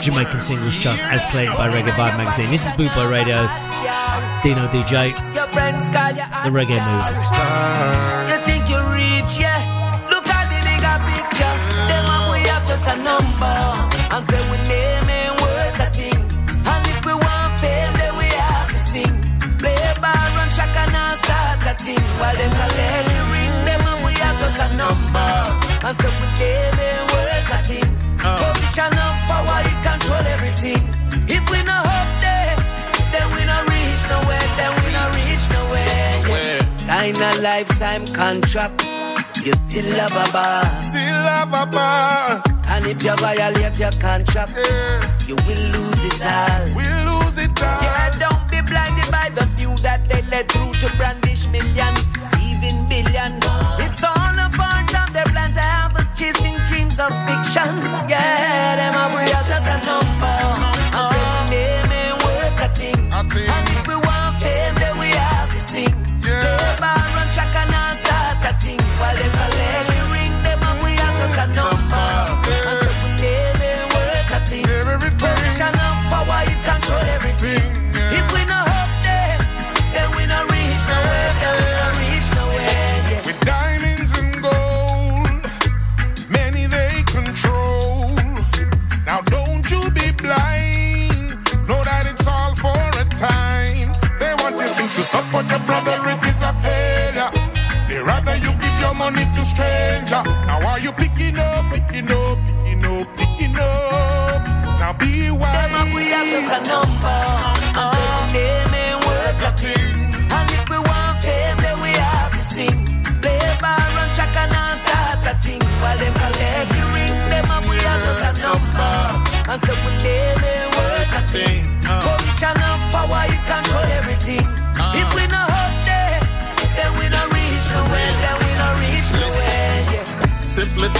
Jamaican 0.00 0.38
Singles 0.38 0.80
Charts 0.80 1.02
as 1.02 1.26
claimed 1.26 1.56
by 1.56 1.68
Reggae 1.68 1.90
Vibe 1.98 2.16
magazine. 2.16 2.50
This 2.50 2.66
is 2.66 2.72
Bootboy 2.72 3.10
Radio, 3.10 3.34
Deano 4.46 4.68
DJ, 4.70 5.12
The 5.34 6.50
Reggae 6.54 6.78
Mood. 6.78 7.02
And 14.12 14.24
say 14.28 14.40
we 14.52 14.58
While 22.22 22.36
them 22.36 22.52
collect 22.54 23.08
ring, 23.34 23.56
them 23.66 23.82
and 23.82 24.00
we 24.06 24.12
have 24.22 24.38
just 24.38 24.54
a 24.54 24.68
number. 24.78 25.30
And 25.82 25.94
say 25.98 26.06
we 26.06 26.26
and 26.78 27.10
work 27.10 27.50
a 27.50 27.58
thing. 27.66 27.90
Position 28.22 28.94
of 28.94 29.14
power, 29.26 29.58
it 29.66 29.78
control 29.82 30.24
everything. 30.30 30.82
If 31.26 31.42
we 31.50 31.58
not 31.64 31.84
up 31.84 32.10
there, 32.22 32.54
then 33.10 33.26
we 33.34 33.42
not 33.44 33.66
reach 33.66 34.02
nowhere. 34.06 34.46
Then 34.54 34.70
we 34.84 34.92
not 34.94 35.10
reach 35.18 35.44
nowhere. 35.50 36.14
Yeah. 36.30 36.62
Sign 36.86 37.16
a 37.16 37.42
lifetime 37.42 38.06
contract. 38.14 38.86
You 39.44 39.54
still 39.54 39.90
have 39.98 40.14
a 40.14 40.26
boss. 40.30 40.70
Still 40.90 41.26
have 41.26 41.52
a 41.52 41.66
boss. 41.66 42.42
And 42.68 42.86
if 42.86 43.02
you 43.02 43.16
violate 43.16 43.76
your 43.80 43.90
contract, 43.98 44.54
you 45.26 45.34
will 45.34 45.64
lose 45.74 46.04
it 46.06 46.22
all. 46.24 46.70
We'll 46.76 47.02
lose 47.10 47.38
it 47.38 47.50
all. 47.60 47.82
Yeah, 47.82 48.10
that 49.82 50.08
they 50.08 50.22
led 50.30 50.50
through 50.50 50.72
to 50.74 50.88
brandish 50.96 51.46
millions, 51.48 52.06
even 52.40 52.86
billions. 52.88 53.42
It's 53.82 54.02
all 54.02 54.36
a 54.38 54.48
part 54.54 54.94
of 54.94 55.12
their 55.12 55.26
plan 55.26 55.52
to 55.54 55.60
have 55.60 55.96
us 55.96 56.06
chasing 56.18 56.56
dreams 56.68 56.98
of 56.98 57.10
fiction. 57.26 57.82
Yeah, 58.08 58.76
them 58.78 58.94
are 58.94 59.10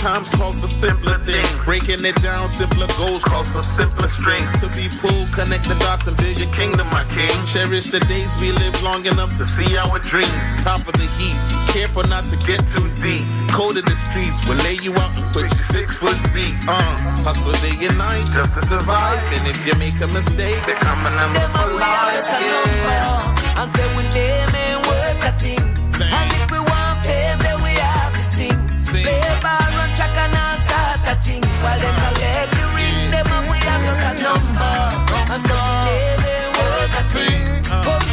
times 0.02 0.28
call 0.30 0.52
for 0.52 0.66
simpler 0.66 1.16
things. 1.22 1.54
Breaking 1.64 2.04
it 2.04 2.18
down, 2.22 2.48
simpler 2.48 2.88
goals 2.98 3.22
call 3.22 3.44
for 3.44 3.62
simpler 3.62 4.08
strings. 4.08 4.50
To 4.58 4.66
be 4.74 4.90
pulled, 4.98 5.30
connect 5.30 5.62
the 5.70 5.78
dots 5.78 6.08
and 6.08 6.16
build 6.16 6.36
your 6.36 6.50
kingdom, 6.50 6.90
my 6.90 7.06
king. 7.14 7.30
Cherish 7.46 7.86
the 7.86 8.00
days 8.10 8.34
we 8.42 8.50
live 8.50 8.74
long 8.82 9.06
enough 9.06 9.30
to 9.38 9.44
see 9.44 9.78
our 9.78 10.00
dreams. 10.00 10.42
Top 10.66 10.82
of 10.82 10.94
the 10.98 11.06
heap, 11.16 11.38
careful 11.70 12.02
not 12.10 12.26
to 12.34 12.36
get 12.50 12.66
too 12.66 12.82
deep. 12.98 13.22
Cold 13.54 13.78
of 13.78 13.86
the 13.86 13.94
streets 13.94 14.42
will 14.44 14.58
lay 14.66 14.76
you 14.82 14.90
out 14.98 15.14
and 15.14 15.24
put 15.30 15.46
you 15.46 15.58
six 15.58 15.94
foot 15.94 16.18
deep. 16.34 16.58
Uh, 16.66 16.82
hustle 17.22 17.54
day 17.62 17.86
and 17.86 17.96
night 17.96 18.26
just 18.34 18.58
to 18.58 18.66
survive. 18.66 19.22
And 19.38 19.46
if 19.46 19.62
you 19.62 19.74
make 19.78 19.94
a 20.02 20.10
mistake, 20.10 20.58
they're 20.66 20.82
coming 20.82 21.14
number 21.14 21.46
for 21.54 21.70
life. 21.78 22.26
Yeah. 22.42 23.62
And 23.62 23.70
say 23.70 23.86
we 23.94 24.02
name 24.10 24.50
ain't 24.50 24.82
worth 24.82 25.30
a 25.30 25.32
thing. 25.38 26.41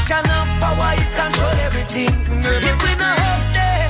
Position 0.10 0.32
of 0.32 0.48
power, 0.60 0.96
you 0.98 1.06
control 1.14 1.54
everything. 1.62 2.10
If 2.10 2.82
we 2.82 2.96
not 2.98 3.20
up 3.20 3.54
there, 3.54 3.90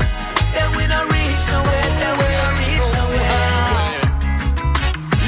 then 0.51 0.69
we 0.75 0.85
not 0.85 1.07
reach 1.07 1.43
nowhere. 1.47 1.87
Then 1.95 2.13
we 2.19 2.27
not 2.35 2.59
reach 2.59 2.87
nowhere. 2.91 3.39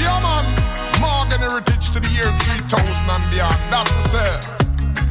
Yeah, 0.04 0.20
man. 0.20 0.44
Morgan 1.00 1.40
Heritage 1.40 1.92
to 1.92 2.02
the 2.02 2.10
year 2.10 2.28
3000 2.28 3.10
and 3.10 3.32
beyond. 3.32 3.56
That's 3.72 3.90
for 3.90 4.04
say. 4.10 4.40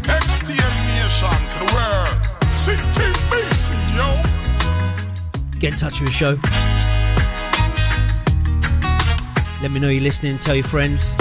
XTM 0.04 0.74
Nation 1.00 1.40
to 1.48 1.56
the 1.64 1.68
world. 1.72 2.16
CTBC, 2.60 3.72
yo. 3.96 4.08
Get 5.60 5.70
in 5.70 5.76
touch 5.76 6.02
with 6.02 6.10
the 6.10 6.14
show. 6.14 6.36
Let 9.62 9.70
me 9.72 9.80
know 9.80 9.88
you're 9.88 10.02
listening. 10.02 10.36
Tell 10.36 10.54
your 10.54 10.64
friends. 10.66 11.16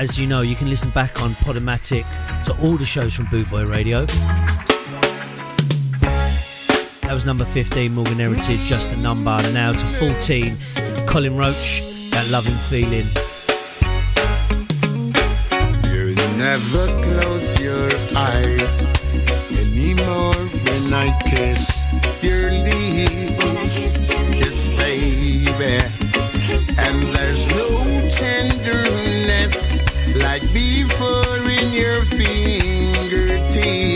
As 0.00 0.18
you 0.18 0.26
know, 0.26 0.40
you 0.40 0.56
can 0.56 0.70
listen 0.70 0.90
back 0.92 1.20
on 1.20 1.34
Podomatic 1.34 2.06
to 2.44 2.58
all 2.62 2.78
the 2.78 2.86
shows 2.86 3.12
from 3.14 3.26
Bootboy 3.26 3.66
Radio. 3.68 4.06
That 7.02 7.12
was 7.12 7.26
number 7.26 7.44
15, 7.44 7.92
Morgan 7.92 8.18
Heritage, 8.18 8.60
just 8.60 8.92
a 8.92 8.96
number. 8.96 9.30
And 9.30 9.52
now 9.52 9.72
to 9.72 9.84
14, 9.84 10.56
Colin 11.06 11.36
Roach, 11.36 11.82
that 12.12 12.26
loving 12.30 12.54
feeling. 12.54 13.04
You 15.92 16.14
never 16.38 16.86
close 17.02 17.60
your 17.60 17.90
eyes 18.16 18.86
anymore 19.68 20.34
when 20.34 20.94
I 20.94 21.20
kiss 21.28 21.79
like 30.30 30.52
before 30.52 31.38
in 31.38 31.72
your 31.72 32.04
fingertips. 32.04 33.89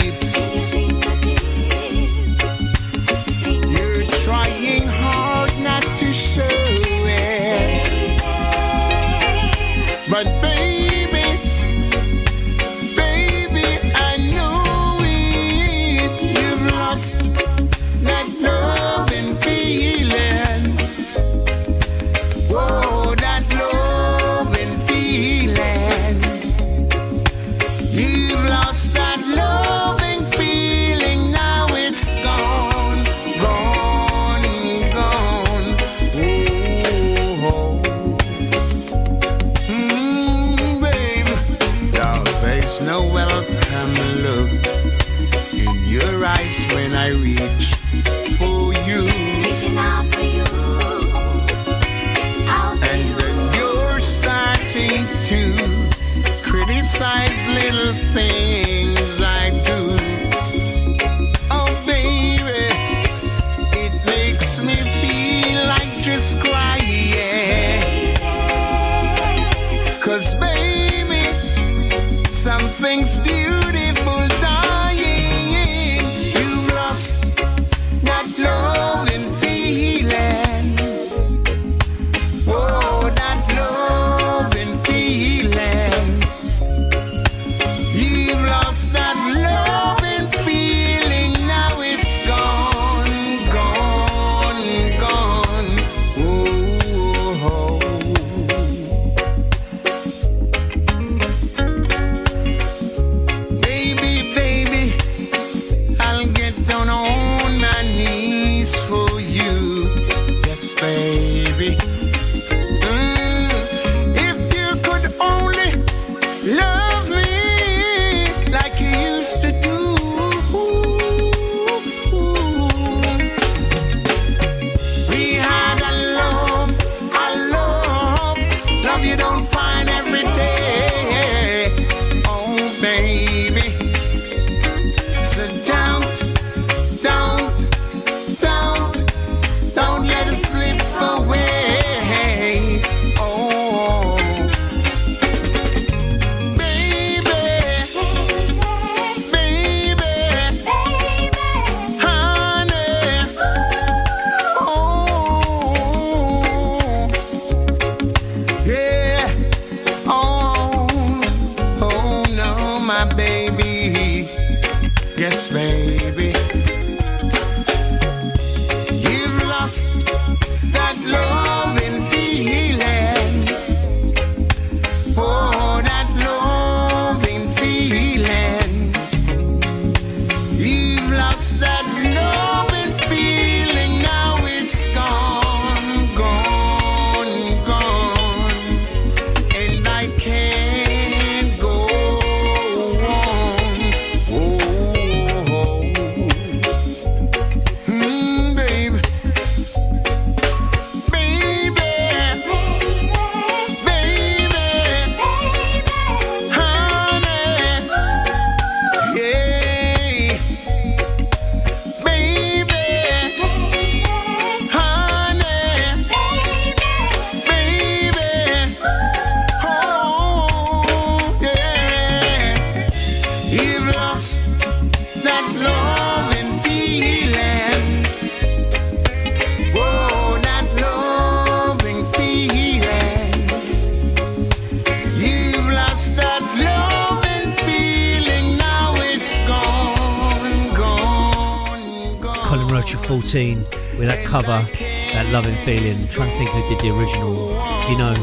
with 243.34 244.06
that 244.06 244.24
cover, 244.24 244.46
that 244.46 245.28
loving 245.32 245.56
feeling. 245.56 245.96
I'm 245.96 246.08
trying 246.08 246.30
to 246.30 246.36
think 246.38 246.50
who 246.50 246.68
did 246.68 246.78
the 246.78 246.96
original. 246.96 247.50
If 247.82 247.90
you 247.90 247.98
know, 247.98 248.14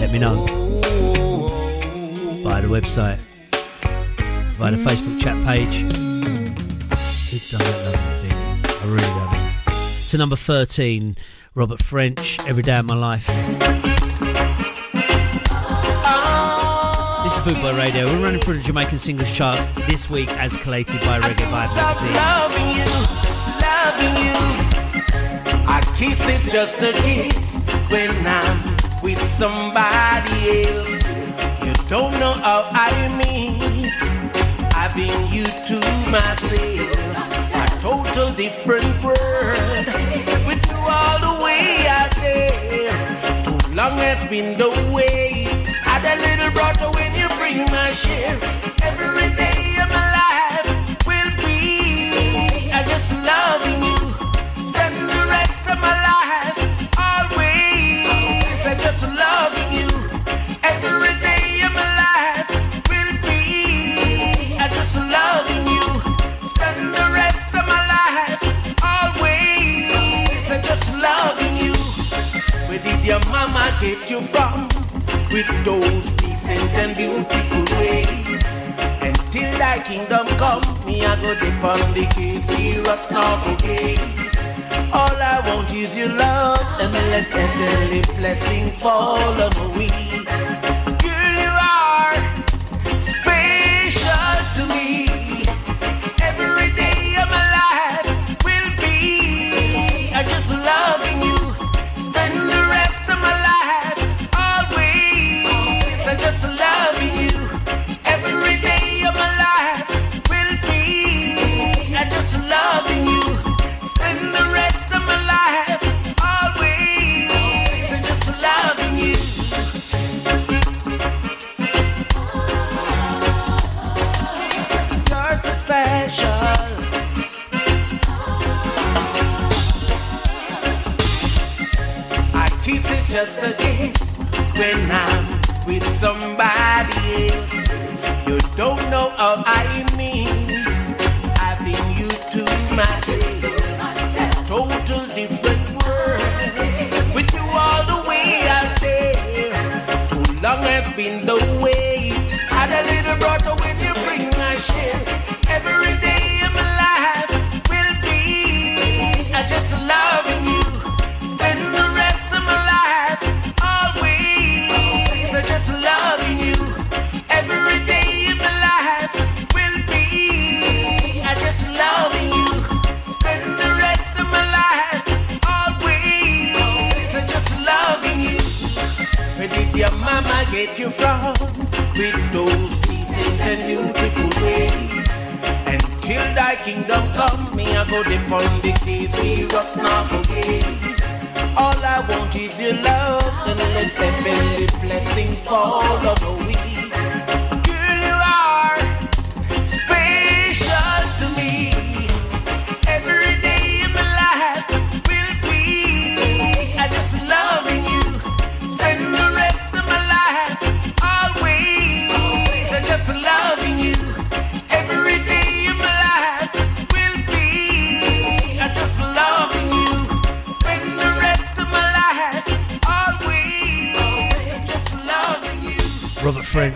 let 0.00 0.10
me 0.10 0.18
know. 0.18 0.46
Via 2.42 2.62
the 2.62 2.68
website, 2.68 3.20
via 4.56 4.70
the 4.70 4.78
Facebook 4.78 5.20
chat 5.20 5.36
page. 5.44 5.82
Who 5.82 7.38
done 7.50 7.60
that 7.60 7.84
loving 7.84 8.14
feeling? 8.22 8.56
I 8.64 8.84
really 8.86 9.02
don't 9.02 9.32
know. 9.32 10.06
To 10.06 10.16
number 10.16 10.36
13, 10.36 11.14
Robert 11.54 11.80
Ffrench, 11.80 12.48
Every 12.48 12.62
Day 12.62 12.78
of 12.78 12.86
My 12.86 12.94
Life. 12.94 13.26
This 17.22 17.34
is 17.34 17.40
Bootboy 17.40 17.76
Radio. 17.78 18.06
We're 18.06 18.24
running 18.24 18.40
through 18.40 18.54
the 18.54 18.62
Jamaican 18.62 18.96
singles 18.96 19.30
charts 19.36 19.68
this 19.90 20.08
week 20.08 20.30
as 20.38 20.56
collated 20.56 21.00
by 21.00 21.20
Reggae 21.20 21.44
Vibe 21.50 21.76
Magazine. 21.76 23.23
Loving 23.94 24.16
you. 24.24 24.34
I 25.66 25.80
kiss 25.96 26.20
it 26.28 26.50
just 26.50 26.82
a 26.82 26.92
kiss 27.02 27.60
when 27.88 28.10
I'm 28.26 28.58
with 29.02 29.20
somebody 29.28 30.64
else. 30.64 31.12
You 31.64 31.72
don't 31.88 32.12
know 32.18 32.32
how 32.32 32.68
I 32.72 32.90
miss 33.18 34.18
having 34.72 35.14
you 35.32 35.44
to 35.44 35.76
myself. 36.10 36.90
A 37.54 37.66
total 37.80 38.32
different 38.34 39.02
world 39.02 39.86
with 40.46 40.62
you 40.70 40.76
all 40.76 41.18
the 41.20 41.44
way 41.44 41.86
out 41.88 42.14
there. 42.16 42.90
Too 43.44 43.74
long 43.74 43.96
has 43.98 44.26
been 44.28 44.58
the 44.58 44.70
wait. 44.92 45.68
Had 45.84 46.02
a 46.04 46.16
little 46.26 46.52
brother 46.52 46.90
when 46.96 47.14
you 47.14 47.28
bring 47.38 47.64
my 47.70 47.92
share. 47.92 48.38
Every 48.82 49.34
day 49.36 49.53
your 73.14 73.20
mama 73.30 73.76
get 73.80 74.10
you 74.10 74.20
from? 74.20 74.66
With 75.30 75.46
those 75.64 76.12
decent 76.14 76.70
and 76.78 76.96
beautiful 76.96 77.76
ways. 77.76 78.23
Thy 79.64 79.78
kingdom 79.78 80.26
come, 80.36 80.62
me 80.84 81.06
I 81.06 81.16
go 81.22 81.34
dip 81.34 81.64
on 81.64 81.92
the 81.94 82.04
case, 82.14 82.44
serious 82.44 83.10
novel 83.10 83.56
gaze. 83.56 83.98
All 84.92 85.16
I 85.32 85.40
want 85.46 85.72
is 85.72 85.96
your 85.96 86.10
love, 86.10 86.60
and 86.80 86.92
let 86.92 87.32
heavenly 87.32 88.02
blessing 88.14 88.70
fall 88.72 89.40
on 89.46 89.78
me. 89.78 90.93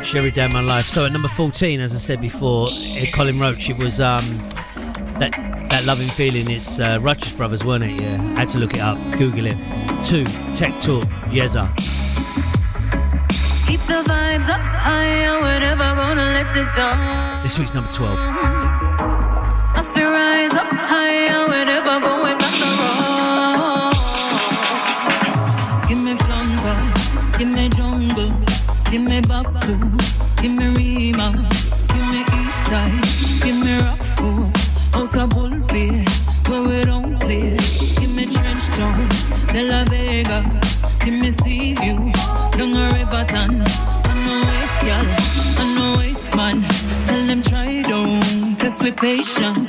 Ffrench, 0.08 0.16
Every 0.16 0.30
Day 0.30 0.44
of 0.44 0.52
My 0.52 0.60
Life. 0.60 0.86
So 0.88 1.04
at 1.04 1.12
number 1.12 1.28
14, 1.28 1.80
as 1.80 1.94
I 1.94 1.98
said 1.98 2.20
before, 2.20 2.68
eh, 2.70 3.10
Colin 3.10 3.38
Roach, 3.38 3.68
it 3.68 3.76
was 3.76 4.00
um, 4.00 4.38
that 5.18 5.32
that 5.70 5.84
loving 5.84 6.08
feeling. 6.08 6.50
It's 6.50 6.80
uh, 6.80 6.98
Righteous 7.00 7.32
Brothers, 7.32 7.64
weren't 7.64 7.84
it? 7.84 8.00
Yeah, 8.00 8.22
I 8.36 8.40
had 8.40 8.48
to 8.50 8.58
look 8.58 8.74
it 8.74 8.80
up, 8.80 8.96
Google 9.18 9.46
it. 9.46 9.56
Two, 10.02 10.24
Tech 10.54 10.78
Talk, 10.78 11.04
Yeza. 11.28 11.74
Keep 13.66 13.80
the 13.86 14.02
vibes 14.08 14.48
up 14.48 14.60
higher, 14.60 15.40
we're 15.40 15.60
never 15.60 15.94
gonna 15.94 16.32
let 16.32 16.56
it 16.56 16.74
down. 16.74 17.42
This 17.42 17.58
week's 17.58 17.74
number 17.74 17.90
12. 17.90 18.57
Don't 49.00 49.67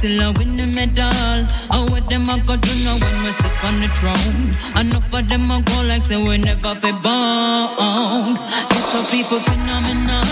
still 0.00 0.20
a 0.22 0.32
win 0.32 0.56
the 0.56 0.66
medal. 0.66 1.44
How 1.70 1.84
what 1.90 2.08
them 2.08 2.28
a 2.30 2.38
go 2.46 2.56
do 2.56 2.72
now 2.84 2.96
when 3.02 3.16
we 3.22 3.32
sit 3.40 3.64
on 3.64 3.76
the 3.76 3.88
throne? 3.98 4.48
Enough 4.80 5.12
of 5.12 5.28
them 5.28 5.50
a 5.50 5.60
go 5.60 5.76
like 5.90 6.02
say 6.02 6.16
we 6.16 6.38
never 6.38 6.74
fi 6.80 6.90
born. 7.04 8.36
Get 8.70 8.84
some 8.92 9.06
people 9.14 9.40
phenomenal. 9.40 10.24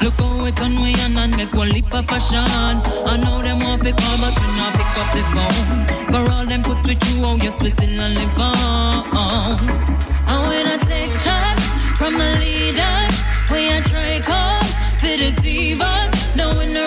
Look 0.00 0.18
how 0.20 0.42
we 0.42 0.52
turn 0.52 0.80
we 0.80 0.94
on 1.04 1.18
and 1.18 1.36
make 1.36 1.52
one 1.52 1.68
leap 1.68 1.92
of 1.92 2.06
fashion. 2.08 2.48
I 3.12 3.16
know 3.22 3.42
them 3.42 3.58
want 3.60 3.82
fi 3.82 3.92
call, 3.92 4.16
but 4.22 4.34
we 4.40 4.46
not 4.58 4.72
pick 4.78 4.92
up 5.00 5.08
the 5.16 5.22
phone. 5.32 5.68
For 6.12 6.32
all 6.32 6.46
them 6.46 6.62
put 6.62 6.80
with 6.86 7.02
you, 7.08 7.22
oh 7.22 7.36
yes, 7.36 7.60
we 7.62 7.68
still 7.68 8.00
a 8.00 8.08
live 8.08 8.38
on. 8.38 9.60
And 10.30 10.40
when 10.48 10.66
I 10.74 10.78
take 10.90 11.14
charge 11.24 11.64
from 11.98 12.14
the 12.16 12.30
leaders, 12.40 13.14
we 13.52 13.68
a 13.68 13.82
try 13.82 14.20
come 14.30 14.66
to 15.02 15.08
deceive 15.22 15.80
us. 15.82 16.10
No 16.34 16.48
in 16.60 16.72
the 16.72 16.86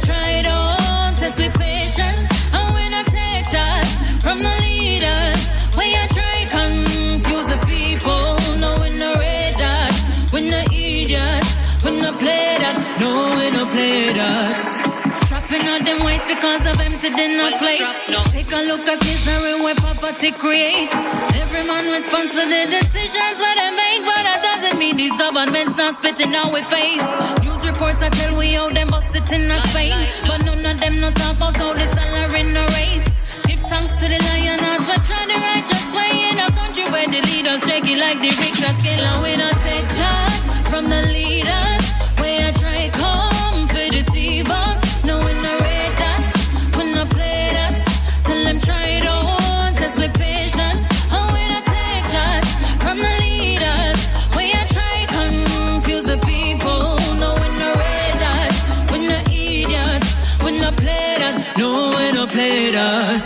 them 0.00 0.16
try 0.16 0.50
on, 0.50 1.14
test 1.14 1.38
with 1.38 1.54
patience. 1.54 2.28
And 2.52 2.74
when 2.74 2.94
I 2.94 3.02
take 3.04 3.46
charge 3.50 4.22
from 4.22 4.42
the 4.42 4.54
leaders, 4.60 5.40
we 5.76 5.94
a 5.94 6.06
try 6.08 6.46
confuse 6.48 7.48
the 7.48 7.58
people. 7.66 8.36
No 8.58 8.82
in 8.82 8.98
the 8.98 9.14
red 9.18 9.54
dot, 9.56 9.92
we 10.32 10.50
no 10.50 10.60
idiot, 10.72 11.44
we 11.84 12.00
no 12.00 12.12
play 12.12 12.56
that. 12.60 12.98
No, 13.00 13.36
we 13.38 13.50
no 13.50 13.66
play 13.66 14.12
that. 14.12 15.14
Strapping 15.24 15.66
on 15.68 15.84
them 15.84 16.04
waist 16.04 16.26
because 16.28 16.66
of 16.66 16.80
empty 16.80 17.10
dinner 17.10 17.56
plates. 17.58 17.94
Take 18.30 18.52
a 18.52 18.62
look 18.62 18.86
at 18.86 19.00
misery 19.04 19.60
where 19.60 19.74
poverty 19.74 20.32
create. 20.32 20.90
Every 21.34 21.64
man 21.66 21.90
responds 21.90 22.32
for 22.32 22.46
the 22.46 22.66
decisions 22.70 23.36
where 23.42 23.56
they 23.56 23.70
make, 23.74 24.02
but 24.06 24.22
that 24.22 24.40
doesn't 24.42 24.78
mean 24.78 24.96
these 24.96 25.16
governments 25.16 25.76
not 25.76 25.96
spitting 25.96 26.34
out 26.34 26.52
with 26.52 26.66
face. 26.66 27.02
News 27.42 27.66
reports 27.66 28.00
I 28.02 28.08
tell 28.10 28.36
we 28.36 28.56
owe 28.58 28.70
them 28.70 28.89
it 29.32 29.40
in 29.40 29.50
our 29.50 29.60
Spain, 29.68 30.06
but 30.26 30.44
none 30.44 30.64
of 30.66 30.78
them 30.78 31.00
not 31.00 31.14
talk 31.14 31.36
about 31.36 31.56
how 31.56 31.72
the 31.72 31.86
salary 31.94 32.40
in 32.40 32.52
the 32.54 32.64
race. 32.74 33.06
Give 33.46 33.60
thanks 33.68 33.92
to 34.00 34.06
the 34.08 34.18
lion 34.18 34.58
hearts 34.58 34.86
for 34.88 35.00
trying 35.06 35.28
the 35.28 35.38
righteous 35.38 35.86
way 35.94 36.12
in 36.30 36.38
a 36.38 36.48
country 36.58 36.84
where 36.90 37.06
the 37.06 37.20
leaders 37.30 37.62
shaky 37.66 37.96
like 37.96 38.20
the 38.20 38.30
Richter 38.30 38.72
scale 38.78 39.04
and 39.04 39.22
we 39.22 39.36
not 39.36 39.56
take 39.66 39.88
charge 39.98 40.68
from 40.68 40.88
the 40.90 41.02
leaders. 41.14 41.84
Where 42.18 42.49
I. 62.74 63.20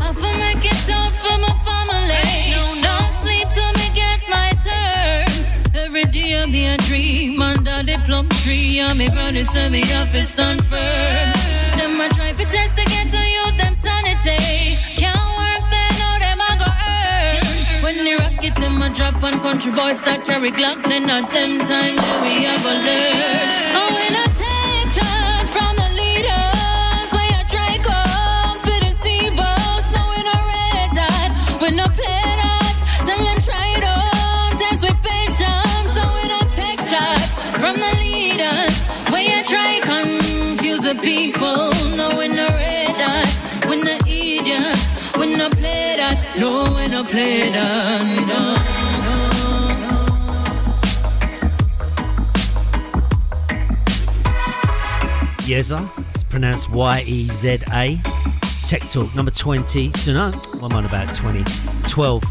I 0.00 0.12
for 0.12 0.32
make 0.38 0.64
it 0.64 0.88
out 0.90 1.12
for 1.12 1.36
my 1.38 1.54
family. 1.64 2.52
Don't 2.82 3.12
sleep 3.22 3.48
till 3.56 3.72
me 3.80 3.88
get 3.94 4.20
my 4.28 4.50
turn. 4.66 5.26
Every 5.74 6.04
day 6.04 6.42
I 6.42 6.46
be 6.46 6.66
a 6.66 6.76
dream 6.78 7.40
under 7.40 7.82
the 7.82 7.98
plum 8.06 8.28
tree. 8.42 8.80
And 8.80 8.98
me 8.98 9.08
brother 9.08 9.44
say 9.44 9.68
me 9.68 9.80
have 9.86 10.12
to 10.12 10.22
stand 10.22 10.62
firm. 10.66 11.32
Them 11.78 12.00
a 12.00 12.08
try 12.10 12.32
to 12.32 12.44
test 12.44 12.76
to 12.76 12.84
get 12.84 13.10
to 13.10 13.22
you 13.34 13.44
them 13.56 13.74
sanity. 13.74 14.76
Can't 15.00 15.30
work 15.40 15.64
they 15.72 15.88
know 16.00 16.14
them 16.24 16.40
a 16.40 16.52
go 16.60 16.68
earn. 16.68 17.82
When 17.82 18.04
they 18.04 18.14
rock 18.16 18.44
it, 18.44 18.54
them 18.56 18.82
a 18.82 18.90
drop 18.92 19.22
on 19.22 19.40
country 19.40 19.72
boys 19.72 19.98
start 19.98 20.24
carry 20.24 20.50
Glock, 20.52 20.86
then 20.88 21.08
at 21.08 21.30
them 21.30 21.58
time 21.60 21.96
that 21.96 22.16
we 22.22 22.44
a 22.46 22.54
go 22.62 22.72
learn. 22.84 23.73
Play. 47.14 47.48
Yeza. 55.46 56.08
It's 56.08 56.24
pronounced 56.24 56.70
Y 56.70 57.04
E 57.06 57.28
Z 57.28 57.60
A. 57.72 58.00
Tech 58.66 58.88
Talk 58.88 59.14
number 59.14 59.30
20. 59.30 59.90
Don't 59.90 60.14
know. 60.14 60.32
I'm 60.54 60.72
on 60.72 60.86
about 60.86 61.14
20. 61.14 61.44
12. 61.86 62.24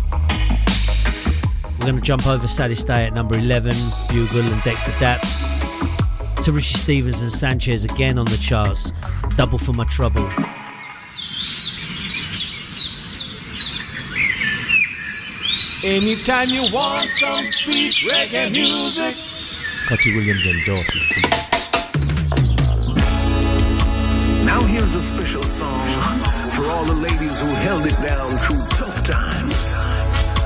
We're 1.63 1.77
going 1.79 1.95
to 1.95 2.01
jump 2.01 2.27
over 2.27 2.45
Saddest 2.49 2.85
Day 2.85 3.05
at 3.05 3.13
number 3.13 3.37
11. 3.37 3.73
Bugle 4.09 4.41
and 4.41 4.61
Dexta 4.63 4.91
Daps. 4.99 5.47
To 6.43 6.59
Stevens 6.59 7.21
and 7.21 7.31
Sanchez 7.31 7.85
again 7.85 8.17
on 8.17 8.25
the 8.25 8.35
charts. 8.35 8.91
Double 9.37 9.57
for 9.57 9.71
my 9.71 9.85
trouble. 9.85 10.29
Anytime 15.83 16.47
you 16.47 16.61
want 16.71 17.09
some 17.09 17.43
sweet 17.51 17.93
reggae 18.09 18.49
music. 18.53 19.17
Cutty 19.85 20.15
Williams 20.15 20.45
endorses 20.45 21.09
this. 21.09 21.51
Now 24.45 24.61
here's 24.61 24.95
a 24.95 25.01
special 25.01 25.43
song 25.43 25.85
for 26.51 26.67
all 26.67 26.85
the 26.85 26.95
ladies 26.95 27.41
who 27.41 27.47
held 27.47 27.85
it 27.85 28.01
down 28.01 28.31
through 28.31 28.65
tough 28.67 29.03
times. 29.03 29.73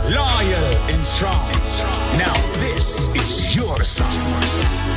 Loyal 0.06 0.74
and 0.90 1.06
strong. 1.06 1.52
Now 2.18 2.34
this 2.58 3.08
is 3.10 3.56
your 3.56 3.84
song. 3.84 4.97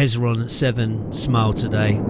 Hezron 0.00 0.48
seven. 0.48 1.12
Smile 1.12 1.52
today. 1.52 2.00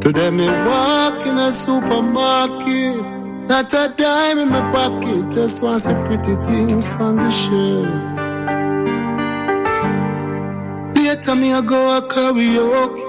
Today 0.00 0.30
me 0.30 0.48
walk 0.48 1.26
in 1.26 1.36
a 1.36 1.52
supermarket, 1.52 3.04
not 3.50 3.70
a 3.74 3.92
dime 3.98 4.38
in 4.38 4.48
my 4.48 4.62
pocket, 4.72 5.30
just 5.30 5.62
want 5.62 5.82
some 5.82 6.02
pretty 6.06 6.36
things 6.42 6.90
on 6.92 7.16
the 7.16 7.30
shelf. 7.30 7.86
Later 10.96 11.34
me 11.36 11.52
I 11.52 11.60
go 11.60 11.98
a 11.98 12.00
karaoke, 12.00 13.04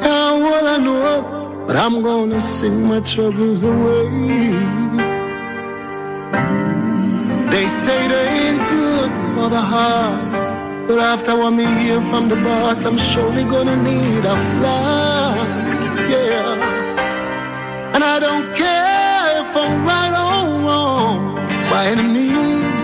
yeah, 0.00 0.30
all 0.30 0.68
I 0.68 0.78
know, 0.78 1.64
but 1.66 1.74
I'm 1.74 2.00
gonna 2.00 2.38
sing 2.38 2.86
my 2.86 3.00
troubles 3.00 3.64
away. 3.64 4.81
Heart, 9.60 10.88
but 10.88 10.98
after 10.98 11.36
what 11.36 11.52
me 11.52 11.66
hear 11.82 12.00
from 12.00 12.28
the 12.28 12.36
boss, 12.36 12.84
I'm 12.86 12.98
surely 12.98 13.44
gonna 13.44 13.76
need 13.76 14.24
a 14.24 14.36
flask 14.50 15.76
yeah. 16.12 17.94
And 17.94 18.02
I 18.04 18.18
don't 18.26 18.46
care 18.54 19.28
if 19.42 19.56
I'm 19.56 19.74
right 19.90 20.14
or 20.24 20.60
wrong. 20.64 21.36
By 21.70 21.82
any 21.94 22.06
means, 22.18 22.80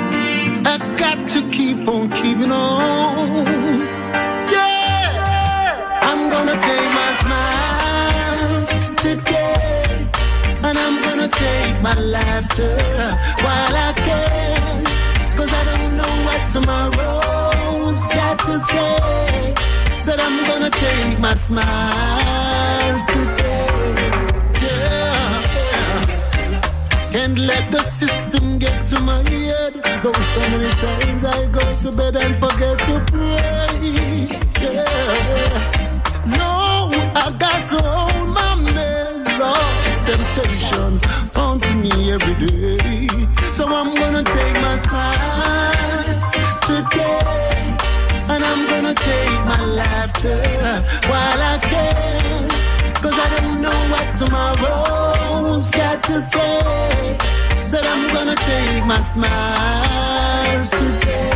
I 0.73 0.77
got 0.97 1.19
to 1.35 1.40
keep 1.51 1.89
on 1.89 2.11
keeping 2.11 2.53
on. 2.53 3.81
Yeah, 4.55 6.01
I'm 6.09 6.31
gonna 6.35 6.57
take 6.69 6.90
my 7.01 7.11
smiles 7.23 8.70
today, 9.05 10.07
and 10.66 10.77
I'm 10.85 10.97
gonna 11.07 11.28
take 11.28 11.74
my 11.82 11.95
laughter 11.95 12.74
while 13.45 13.74
I 13.89 13.93
can. 13.97 14.48
Tomorrow's 16.49 18.01
got 18.09 18.39
to 18.39 18.59
say. 18.59 19.55
Said 20.01 20.19
I'm 20.20 20.47
gonna 20.47 20.70
take 20.70 21.19
my 21.19 21.35
smiles 21.35 23.05
today. 23.07 24.11
Yeah. 24.65 25.41
Can't 27.12 27.39
let 27.39 27.70
the 27.70 27.81
system 27.81 28.59
get 28.59 28.87
to 28.87 29.01
my 29.01 29.23
head. 29.29 29.75
Though 30.03 30.12
so 30.12 30.41
many 30.51 30.70
times 30.85 31.25
I 31.25 31.49
go 31.49 31.61
to 31.83 31.93
bed 31.93 32.16
and 32.16 32.35
forget 32.37 32.79
to 32.89 33.05
pray. 33.11 34.29
Yeah. 34.62 35.78
Tomorrow's 54.19 55.70
got 55.70 56.03
to 56.03 56.20
say. 56.20 57.16
Said 57.66 57.85
I'm 57.85 58.12
gonna 58.12 58.35
take 58.35 58.85
my 58.85 59.01
smiles 59.01 60.70
today. 60.70 61.31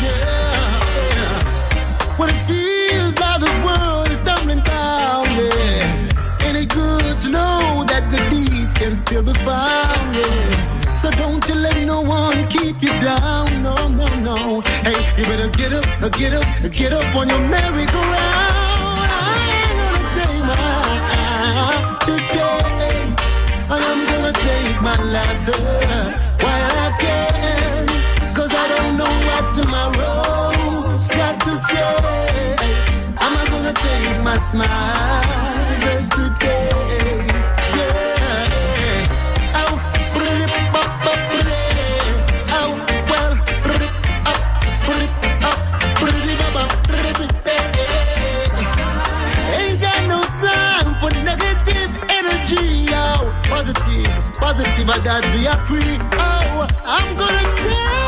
Yeah, 0.00 0.78
yeah. 1.12 2.16
When 2.16 2.30
it 2.30 2.40
feels 2.48 3.14
like 3.18 3.40
this 3.40 3.56
world 3.66 4.08
is 4.10 4.18
tumbling 4.24 4.62
down, 4.62 5.24
yeah. 5.36 6.46
Ain't 6.46 6.56
it 6.62 6.68
good 6.70 7.20
to 7.22 7.28
know 7.28 7.84
that 7.86 8.08
good 8.10 8.26
deeds 8.30 8.72
can 8.72 8.92
still 8.92 9.22
be 9.22 9.34
found, 9.44 10.16
yeah. 10.16 10.96
So 10.96 11.10
don't 11.10 11.46
you 11.46 11.56
let 11.56 11.76
no 11.86 12.00
one 12.00 12.48
keep 12.48 12.80
you 12.80 12.92
down. 13.00 13.62
No, 13.62 13.74
no, 13.88 14.08
no. 14.28 14.60
Hey, 14.86 14.98
you 15.18 15.24
better 15.24 15.50
get 15.50 15.72
up, 15.74 15.84
get 16.12 16.32
up, 16.32 16.46
get 16.72 16.92
up 16.92 17.16
on 17.16 17.28
your 17.28 17.40
merry-go-round. 17.40 18.31
While 25.12 26.76
I 26.86 26.96
can. 26.98 27.86
Cause 28.34 28.52
I 28.52 28.68
don't 28.68 28.96
know 28.96 29.14
what 29.28 29.52
tomorrow's 29.52 31.08
got 31.10 31.40
to 31.40 31.50
say. 31.50 32.56
I'm 33.18 33.50
gonna 33.50 33.74
take 33.74 34.22
my 34.22 34.38
smiles 34.38 35.80
just 35.82 36.12
today. 36.12 36.71
Positive 54.52 54.88
of 54.90 55.04
that 55.04 55.24
we 55.34 55.46
are 55.46 55.56
pre. 55.66 55.80
Oh, 55.80 56.68
I'm 56.84 57.16
gonna 57.16 57.56
take 57.56 58.01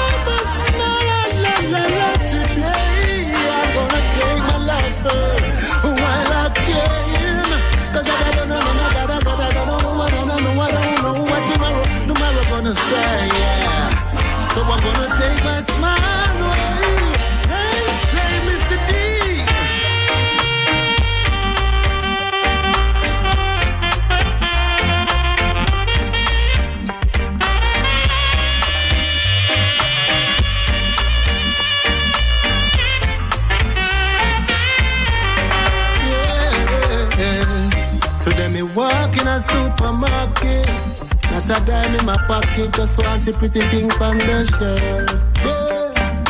dime 41.64 41.94
in 41.94 42.04
my 42.04 42.16
pocket, 42.28 42.72
just 42.72 42.98
want 42.98 43.20
see 43.20 43.32
pretty 43.32 43.60
things 43.68 43.96
on 44.00 44.18
the 44.18 44.44
shelf. 44.44 45.10
Yeah. 45.44 46.24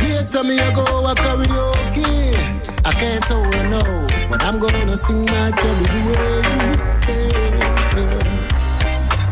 Later 0.00 0.44
me 0.44 0.58
I 0.60 0.70
go 0.72 0.84
a 1.06 1.14
karaoke. 1.14 2.34
I 2.86 2.92
can't 2.92 3.24
hold 3.24 3.52
no, 3.70 3.82
but 4.28 4.42
I'm 4.44 4.58
gonna 4.58 4.96
sing 4.96 5.24
my 5.24 5.50
troubles 5.50 5.94
away. 6.00 6.42
Yeah. 7.08 8.10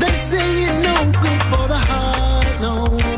They 0.01 0.15
say 0.29 0.47
it's 0.67 0.83
no 0.83 0.95
good 1.23 1.43
for 1.51 1.67
the 1.69 1.81
heart, 1.89 2.61
no. 2.61 2.73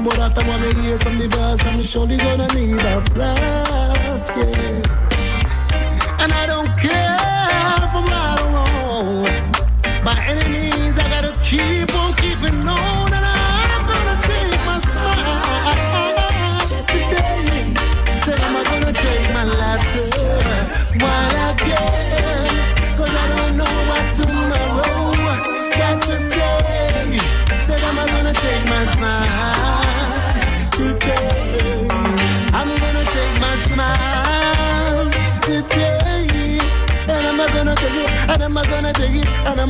But 0.04 0.18
after 0.18 0.44
what 0.46 0.60
me 0.60 0.70
hear 0.82 0.98
from 0.98 1.18
the 1.18 1.28
boss, 1.28 1.64
I'm 1.66 1.82
surely 1.82 2.16
gonna 2.16 2.48
need 2.54 2.80
a 2.80 3.02
flask, 3.10 4.36
yeah. 4.36 4.89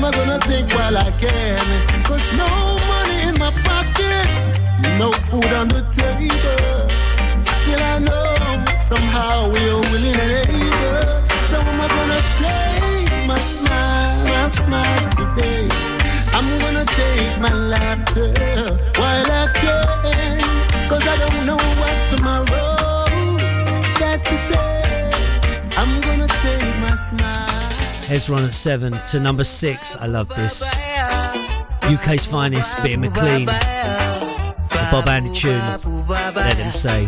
I'm 0.02 0.10
gonna 0.12 0.38
take 0.38 0.66
while 0.74 0.96
I 0.96 1.10
can. 1.20 2.02
Cause 2.04 2.32
no 2.32 2.48
money 2.88 3.28
in 3.28 3.34
my 3.38 3.50
pocket, 3.68 4.28
no 4.98 5.12
food 5.28 5.52
on 5.52 5.68
the 5.68 5.82
table. 5.92 6.88
Till 7.64 7.82
I 7.92 7.98
know 7.98 8.64
somehow 8.76 9.50
we're 9.52 9.76
willing 9.90 10.18
and 10.24 10.32
able. 10.48 11.04
So 11.50 11.60
am 11.60 11.80
I 11.84 11.88
gonna 11.96 12.22
take 12.40 13.12
my 13.28 13.38
smile, 13.56 14.24
my 14.24 14.48
smiles 14.48 15.06
today? 15.16 15.68
I'm 16.32 16.48
gonna 16.62 16.86
take 17.00 17.38
my 17.38 17.52
laughter 17.52 18.32
while 18.96 19.30
I 19.42 19.46
can. 19.60 20.88
Cause 20.88 21.06
I 21.06 21.16
don't 21.24 21.44
know 21.44 21.60
what 21.80 21.96
tomorrow 22.08 22.76
got 24.00 24.24
to 24.24 24.34
say. 24.48 25.12
I'm 25.76 26.00
gonna 26.00 26.26
take 26.26 26.76
my 26.78 26.94
smile. 26.94 27.49
Hezron 28.10 28.44
at 28.44 28.52
seven 28.52 28.92
to 29.12 29.20
number 29.20 29.44
six. 29.44 29.94
I 29.94 30.06
love 30.06 30.26
this. 30.30 30.68
UK's 31.84 32.26
finest, 32.26 32.82
Bitty 32.82 32.96
McLean. 32.96 33.46
The 33.46 34.88
Bob 34.90 35.08
Andy 35.08 35.32
tune. 35.32 35.60
Let 36.08 36.56
him 36.56 36.72
say. 36.72 37.06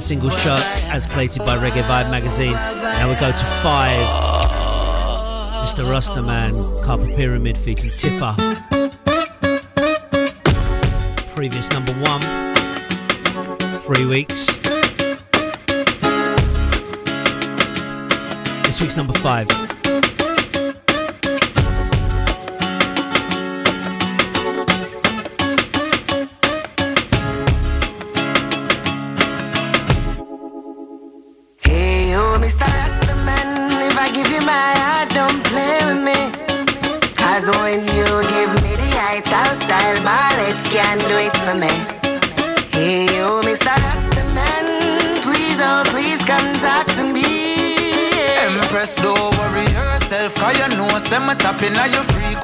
Singles 0.00 0.42
charts, 0.42 0.84
as 0.84 1.06
collated 1.06 1.44
by 1.44 1.56
Reggae 1.56 1.82
Vibe 1.82 2.10
magazine. 2.10 2.52
Now 2.52 3.08
we 3.08 3.14
go 3.16 3.30
to 3.30 3.44
five. 3.62 4.00
Mr. 5.64 5.90
Rasta 5.90 6.22
Man, 6.22 6.52
Kabaka 6.84 7.14
Pyramid 7.16 7.58
featuring 7.58 7.92
Tifa. 7.92 8.34
Previous 11.34 11.70
number 11.70 11.92
one. 11.94 12.20
Three 13.80 14.06
weeks. 14.06 14.56
This 18.64 18.80
week's 18.80 18.96
number 18.96 19.18
five. 19.18 19.67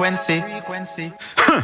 Your 0.04 0.42
frequency. 0.42 1.12
Huh. 1.36 1.62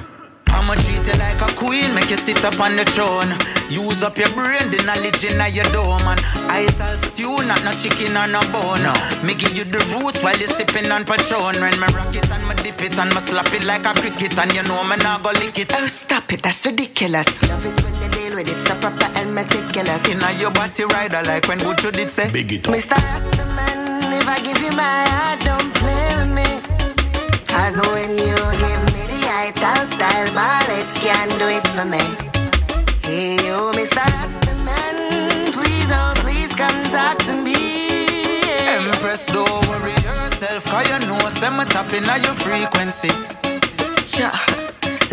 I'ma 0.49 0.75
treat 0.75 1.07
you 1.07 1.13
like 1.21 1.41
a 1.45 1.55
queen, 1.55 1.95
make 1.95 2.11
you 2.11 2.17
sit 2.17 2.43
up 2.43 2.59
on 2.59 2.75
the 2.75 2.85
throne. 2.97 3.29
Use 3.69 4.03
up 4.03 4.17
your 4.17 4.31
brain, 4.33 4.65
the 4.73 4.83
knowledge 4.83 5.23
in 5.25 5.37
your 5.55 5.69
dome. 5.77 6.09
And 6.09 6.21
I 6.49 6.67
tell 6.73 6.97
stew, 7.13 7.37
not 7.45 7.63
no 7.65 7.73
chicken 7.73 8.17
or 8.17 8.27
no 8.27 8.41
bone. 8.51 8.89
Me 9.27 9.35
give 9.35 9.57
you 9.57 9.65
the 9.65 9.79
roots 9.93 10.23
while 10.25 10.37
you 10.39 10.47
sipping 10.47 10.91
on 10.91 11.05
Patron. 11.05 11.61
When 11.61 11.77
me 11.79 11.87
rock 11.93 12.17
it 12.17 12.29
and 12.33 12.49
me 12.49 12.55
dip 12.65 12.81
it 12.81 12.99
and 12.99 13.13
me 13.15 13.21
slap 13.21 13.53
it 13.53 13.65
like 13.65 13.85
a 13.85 13.93
cricket. 13.93 14.39
And 14.39 14.53
you 14.57 14.63
know 14.65 14.83
me 14.85 14.97
not 14.97 15.23
go 15.23 15.31
lick 15.33 15.59
it. 15.59 15.71
Oh, 15.77 15.87
stop 15.87 16.33
it, 16.33 16.43
that's 16.43 16.65
ridiculous. 16.65 17.29
Love 17.47 17.67
it 17.67 17.77
when 17.85 17.95
you 18.03 18.09
deal 18.09 18.35
with 18.37 18.49
it, 18.49 18.61
so 18.67 18.75
proper 18.81 19.07
and 19.21 19.35
meticulous. 19.35 20.01
Inna 20.09 20.33
your 20.41 20.51
body 20.51 20.85
rider 20.85 21.23
like 21.29 21.47
when 21.47 21.59
Gucci 21.59 21.93
did 21.93 22.09
say. 22.09 22.31
Big 22.33 22.53
it 22.53 22.65
Mr. 22.65 22.97
Rastaman, 22.97 24.19
if 24.19 24.27
I 24.27 24.41
give 24.41 24.61
you 24.63 24.73
my 24.73 25.05
heart, 25.13 25.41
don't 25.45 25.75
play 25.75 25.93
with 25.93 25.95
me. 25.95 26.00
Cause 27.53 27.77
when 27.93 28.11
you 28.11 28.37
give 28.65 28.83
me 28.95 29.03
the 29.13 29.21
ital 29.45 29.85
style 29.93 30.31
ball, 30.35 30.69
it 30.81 30.89
can 31.03 31.29
do 31.39 31.47
it 31.59 31.67
for 31.75 31.85
me. 31.85 32.03
Hey, 33.03 33.35
you, 33.45 33.59
Mr. 33.79 34.05
Rastaman, 34.15 35.53
please, 35.53 35.91
oh, 35.91 36.13
please 36.23 36.51
come 36.55 36.79
talk 36.95 37.19
to 37.29 37.35
me. 37.43 38.43
Empress, 38.77 39.27
don't 39.27 39.69
worry 39.69 39.93
yourself, 40.07 40.65
cause 40.67 40.89
you 40.91 40.99
know 41.09 41.29
some 41.41 41.59
tapping 41.69 42.09
on 42.09 42.23
your 42.23 42.35
frequency. 42.47 43.11
Sure. 44.07 44.31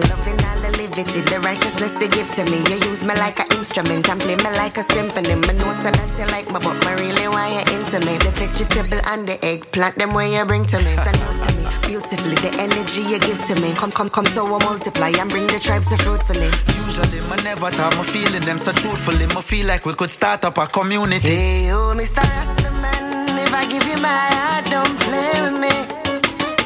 Loving 0.09 0.39
all 0.45 0.66
the 0.77 0.83
liberty, 0.83 1.21
the 1.21 1.39
righteousness 1.41 1.91
they 1.99 2.07
give 2.07 2.29
to 2.35 2.43
me. 2.45 2.57
You 2.69 2.77
use 2.89 3.01
me 3.03 3.13
like 3.15 3.39
an 3.39 3.57
instrument 3.57 4.09
and 4.09 4.19
play 4.21 4.35
me 4.35 4.49
like 4.57 4.77
a 4.77 4.83
symphony. 4.93 5.35
Me 5.35 5.53
know 5.57 5.71
so 5.81 5.89
that 5.89 6.09
you 6.17 6.25
like 6.27 6.47
me, 6.47 6.59
but 6.61 6.77
me 6.85 6.91
really 7.01 7.27
want 7.27 7.53
you 7.53 7.63
into 7.73 7.99
me. 8.05 8.17
The 8.17 8.31
vegetable 8.37 9.01
and 9.07 9.27
the 9.27 9.37
eggplant, 9.43 9.95
them 9.95 10.13
way 10.13 10.35
you 10.35 10.45
bring 10.45 10.65
to 10.67 10.77
me. 10.79 10.93
So 10.95 11.11
new 11.11 11.33
to 11.45 11.51
me, 11.57 11.65
beautifully, 11.87 12.35
the 12.45 12.51
energy 12.59 13.01
you 13.01 13.19
give 13.19 13.41
to 13.47 13.55
me. 13.61 13.73
Come, 13.73 13.91
come, 13.91 14.09
come, 14.09 14.25
so 14.27 14.45
I 14.45 14.63
multiply 14.63 15.09
and 15.09 15.29
bring 15.29 15.47
the 15.47 15.59
tribes 15.59 15.87
to 15.89 15.97
fruitfully. 15.97 16.49
Usually, 16.85 17.21
me 17.29 17.35
never 17.43 17.69
thought 17.71 17.97
me 17.97 18.03
feeling 18.03 18.45
them 18.45 18.59
so 18.59 18.71
truthfully. 18.71 19.25
Me 19.27 19.41
feel 19.41 19.65
like 19.67 19.85
we 19.85 19.93
could 19.93 20.09
start 20.11 20.45
up 20.45 20.57
a 20.57 20.67
community. 20.67 21.27
Hey, 21.27 21.71
oh, 21.71 21.93
Mr. 21.95 22.21
Rastaman, 22.21 23.37
if 23.45 23.53
I 23.53 23.65
give 23.65 23.85
you 23.87 23.97
my 23.97 24.25
heart, 24.37 24.65
don't 24.69 24.97
play 25.01 25.41
with 25.41 25.57
me. 25.57 25.73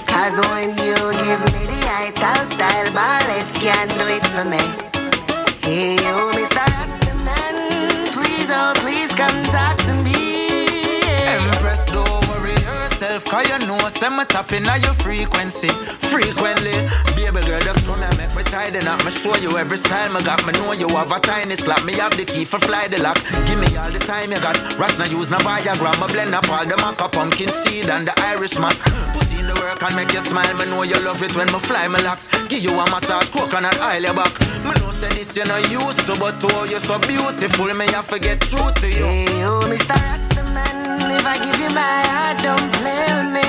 Cause 0.06 0.36
when 0.52 0.70
you 0.84 0.96
give 1.24 1.42
me 1.54 1.71
ital 1.92 2.46
style 2.52 2.92
ball, 2.94 3.28
it 3.36 3.48
can 3.60 3.88
do 4.00 4.06
it 4.08 4.24
for 4.32 4.46
me. 4.48 4.64
Hey, 5.62 5.98
oh, 6.08 6.32
Mr. 6.34 6.64
Rastaman, 6.72 7.56
please, 8.16 8.50
oh, 8.50 8.74
please 8.82 9.10
come 9.10 9.44
talk 9.52 9.78
to 9.88 9.94
me. 10.06 11.04
Empress, 11.28 11.86
don't 11.92 12.28
worry 12.30 12.56
yourself, 12.64 13.26
cause 13.26 13.48
you 13.50 13.68
know 13.68 13.78
some 13.90 14.24
tapping 14.26 14.68
on 14.68 14.82
your 14.82 14.94
frequency. 14.94 15.70
Frequently, 16.12 16.76
baby 17.16 17.46
girl, 17.46 17.62
just 17.62 17.86
come 17.86 18.02
and 18.04 18.18
make 18.18 18.34
me 18.36 18.44
tidy 18.44 18.80
up. 18.88 19.04
Me 19.04 19.12
show 19.12 19.36
you 19.36 19.58
every 19.58 19.78
style 19.78 20.16
I 20.16 20.22
got. 20.24 20.46
Me 20.46 20.54
know 20.54 20.72
you 20.72 20.88
have 20.96 21.12
a 21.12 21.20
tiny 21.20 21.56
slap. 21.56 21.84
Me 21.86 21.94
have 21.94 22.16
the 22.18 22.26
key 22.26 22.46
for 22.46 22.60
fly 22.60 22.88
the 22.88 23.02
lock. 23.02 23.20
Give 23.46 23.60
me 23.60 23.76
all 23.78 23.92
the 23.92 24.00
time 24.00 24.32
you 24.32 24.40
got. 24.40 24.56
Ras 24.80 24.98
no 24.98 25.06
use 25.06 25.30
no 25.30 25.38
Viagra. 25.38 25.92
Me 26.00 26.08
blend 26.14 26.34
up 26.36 26.50
all 26.50 26.66
the 26.66 26.76
maca, 26.76 27.12
pumpkin 27.12 27.50
seed 27.50 27.90
and 27.90 28.08
the 28.08 28.14
Irish 28.22 28.58
moss. 28.58 28.80
In 29.42 29.48
the 29.48 29.56
work 29.56 29.82
and 29.82 29.96
make 29.96 30.14
you 30.14 30.20
smile. 30.20 30.56
Me 30.56 30.66
know 30.66 30.84
you 30.84 31.00
love 31.02 31.24
it 31.24 31.36
when 31.36 31.52
me 31.52 31.58
fly 31.58 31.88
me 31.88 32.00
locks. 32.04 32.28
Give 32.48 32.62
you 32.62 32.78
a 32.78 32.86
massage, 32.92 33.30
coconut 33.30 33.74
oil 33.82 34.00
your 34.00 34.14
back. 34.14 34.30
Me 34.64 34.70
know 34.78 34.92
say 34.92 35.10
this 35.18 35.36
you 35.36 35.46
not 35.46 35.66
used 35.72 36.06
to, 36.06 36.14
but 36.22 36.38
oh 36.46 36.64
you 36.66 36.78
so 36.78 37.00
beautiful. 37.00 37.66
Me 37.74 37.88
have 37.90 38.08
to 38.10 38.20
get 38.20 38.40
true 38.42 38.70
to 38.70 38.88
you. 38.88 39.04
Hey, 39.04 39.44
oh, 39.50 39.66
Mr. 39.66 39.98
Rastaman, 39.98 41.18
if 41.18 41.26
I 41.26 41.38
give 41.42 41.58
you 41.58 41.74
my 41.74 41.98
heart, 42.14 42.38
don't 42.46 42.70
play 42.78 43.06
with 43.18 43.34
me. 43.34 43.48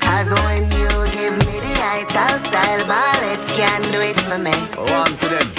Cause 0.00 0.32
when 0.32 0.64
you 0.80 0.88
give 1.12 1.36
me 1.44 1.60
the 1.60 1.74
ital 1.76 2.38
style 2.48 2.84
ball, 2.88 3.20
it 3.32 3.42
can 3.52 3.82
do 3.92 4.00
it 4.00 4.18
for 4.24 4.38
me. 4.38 4.54
Oh, 4.78 4.88
One 5.04 5.12
to 5.18 5.28
them. 5.28 5.55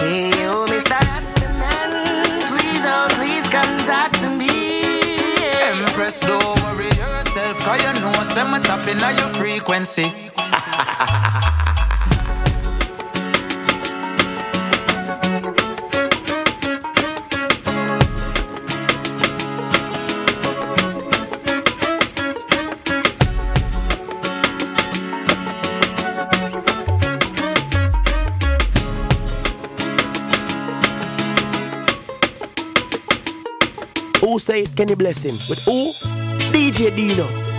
Know 8.38 8.43
some 8.43 8.61
tapping 8.61 9.01
on 9.01 9.18
your 9.18 9.30
frequency. 9.30 10.14
Who 34.22 34.38
say 34.38 34.61
it? 34.61 34.76
Can 34.76 34.89
you 34.89 34.95
bless 34.95 35.26
him? 35.26 35.31
With 35.49 35.65
who? 35.65 35.91
DJ 36.51 36.91
Deano. 36.95 37.56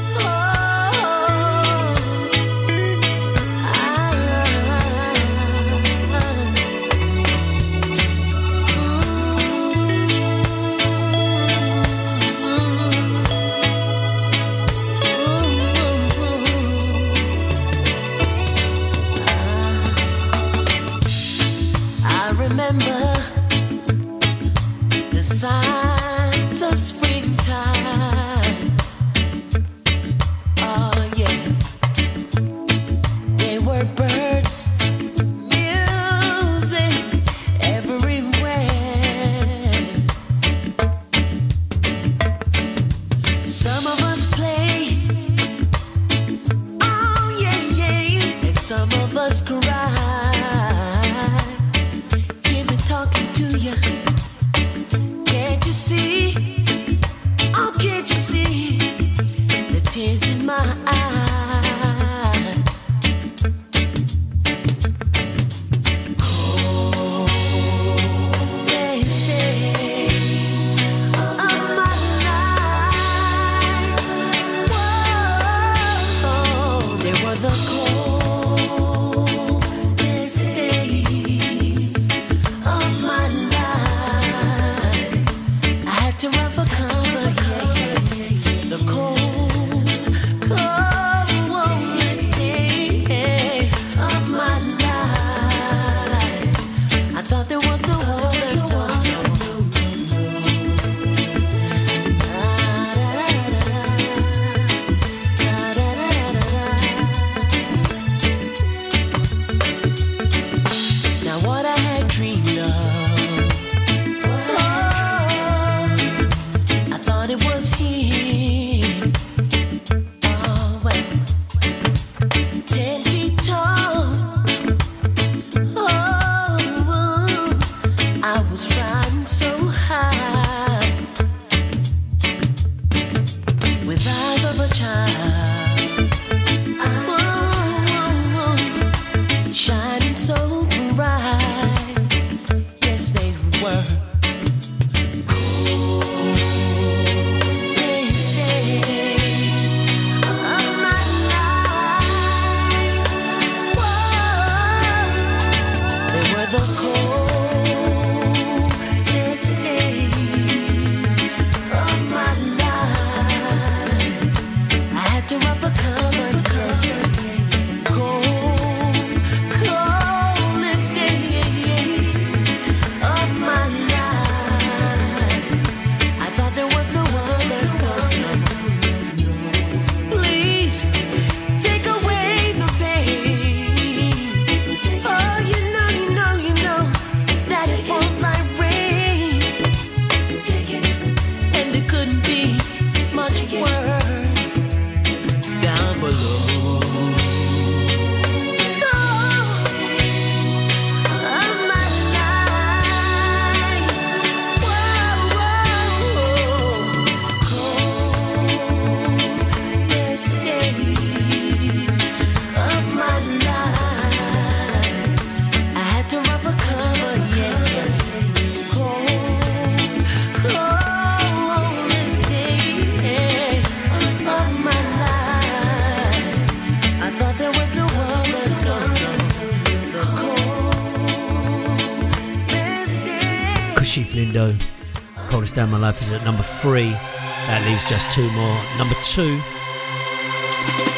Three. 236.58 236.90
That 236.90 237.62
leaves 237.66 237.84
just 237.84 238.10
two 238.10 238.28
more. 238.32 238.58
Number 238.78 238.96
two, 239.02 239.38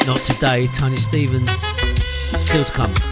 Not 0.07 0.23
Today, 0.23 0.67
Tony 0.67 0.97
Stevens. 0.97 1.65
Still 2.39 2.63
to 2.63 2.73
come. 2.73 3.10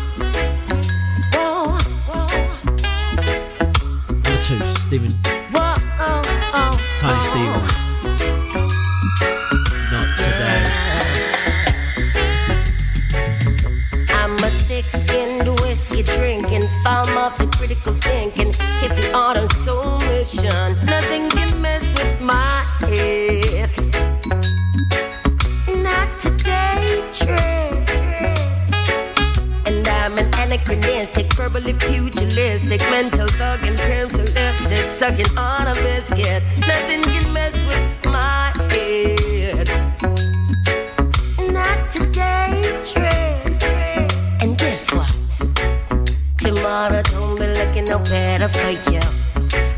You. 48.87 49.01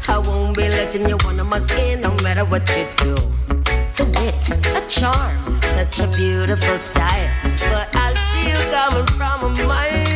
I 0.08 0.18
won't 0.18 0.56
be 0.56 0.68
letting 0.70 1.08
you 1.08 1.18
under 1.28 1.44
my 1.44 1.60
skin 1.60 2.02
no 2.02 2.14
matter 2.24 2.46
what 2.46 2.68
you 2.76 2.86
do. 2.98 3.16
The 3.98 4.06
wit, 4.18 4.44
a 4.78 4.82
charm, 4.88 5.38
such 5.76 6.00
a 6.00 6.08
beautiful 6.16 6.80
style. 6.80 7.30
But 7.72 7.90
I 7.96 8.08
see 8.30 8.50
you 8.52 8.60
coming 8.72 9.08
from 9.08 9.52
a 9.52 9.68
mile 9.68 10.12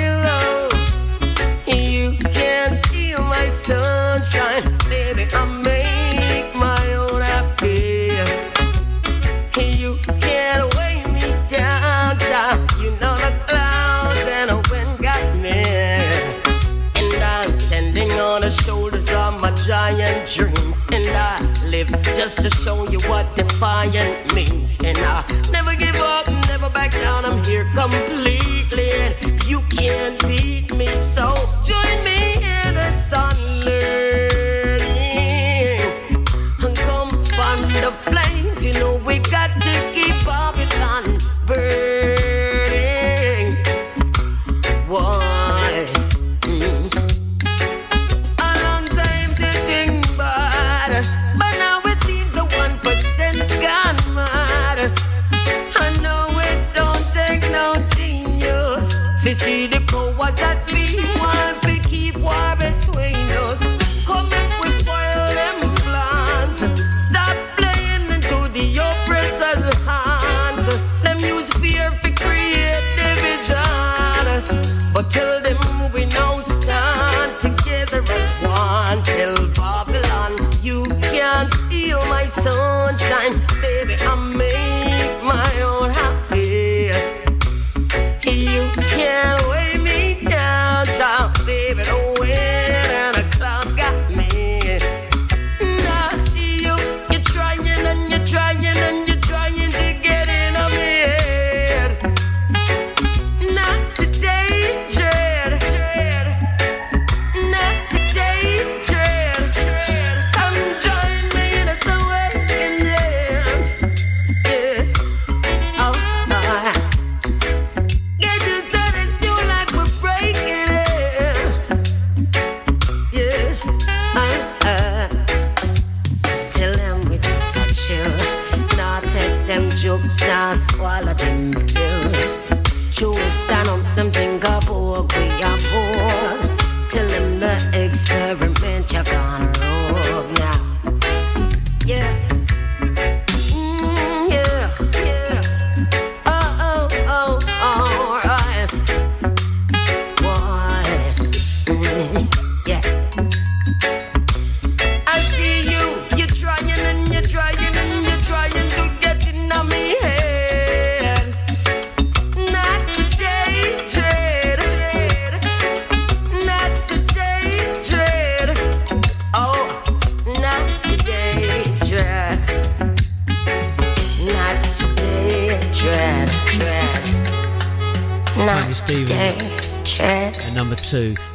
sunshine, 3.65 4.63
baby. 4.89 4.94
I 4.94 4.94
dreams, 20.25 20.85
and 20.91 21.05
I 21.07 21.39
live 21.69 21.89
just 22.15 22.41
to 22.41 22.49
show 22.49 22.89
you 22.89 22.99
what 23.09 23.25
defiant 23.35 24.33
means, 24.33 24.77
and 24.83 24.97
I 24.97 25.23
never 25.51 25.75
give 25.75 25.95
up, 25.95 26.27
never 26.47 26.69
back 26.69 26.91
down. 26.91 27.25
I'm 27.25 27.43
here 27.43 27.65
completely, 27.75 28.89
and 29.03 29.43
you 29.45 29.61
can't 29.69 30.19
beat 30.27 30.73
me. 30.73 30.87
So 30.87 31.35
join 31.63 32.03
me 32.03 32.14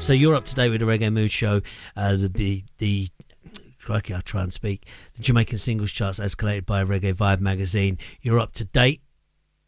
So 0.01 0.15
you're 0.15 0.35
up 0.35 0.45
to 0.47 0.55
date 0.55 0.71
with 0.71 0.81
the 0.81 0.87
Reggae 0.87 1.13
Mood 1.13 1.31
Show. 1.31 1.61
Uh, 1.95 2.17
the 2.17 2.29
the, 2.29 2.65
the 2.79 3.09
crikey, 3.81 4.15
I'll 4.15 4.23
try 4.23 4.43
and 4.43 4.53
speak. 4.53 4.87
The 5.15 5.23
Jamaican 5.23 5.59
singles 5.59 5.93
charts 5.93 6.19
as 6.19 6.35
collated 6.35 6.67
by 6.67 6.83
Reggae 6.85 7.15
Vibe 7.15 7.41
magazine. 7.41 7.99
You're 8.23 8.41
up 8.41 8.53
to 8.55 8.65
date. 8.65 9.03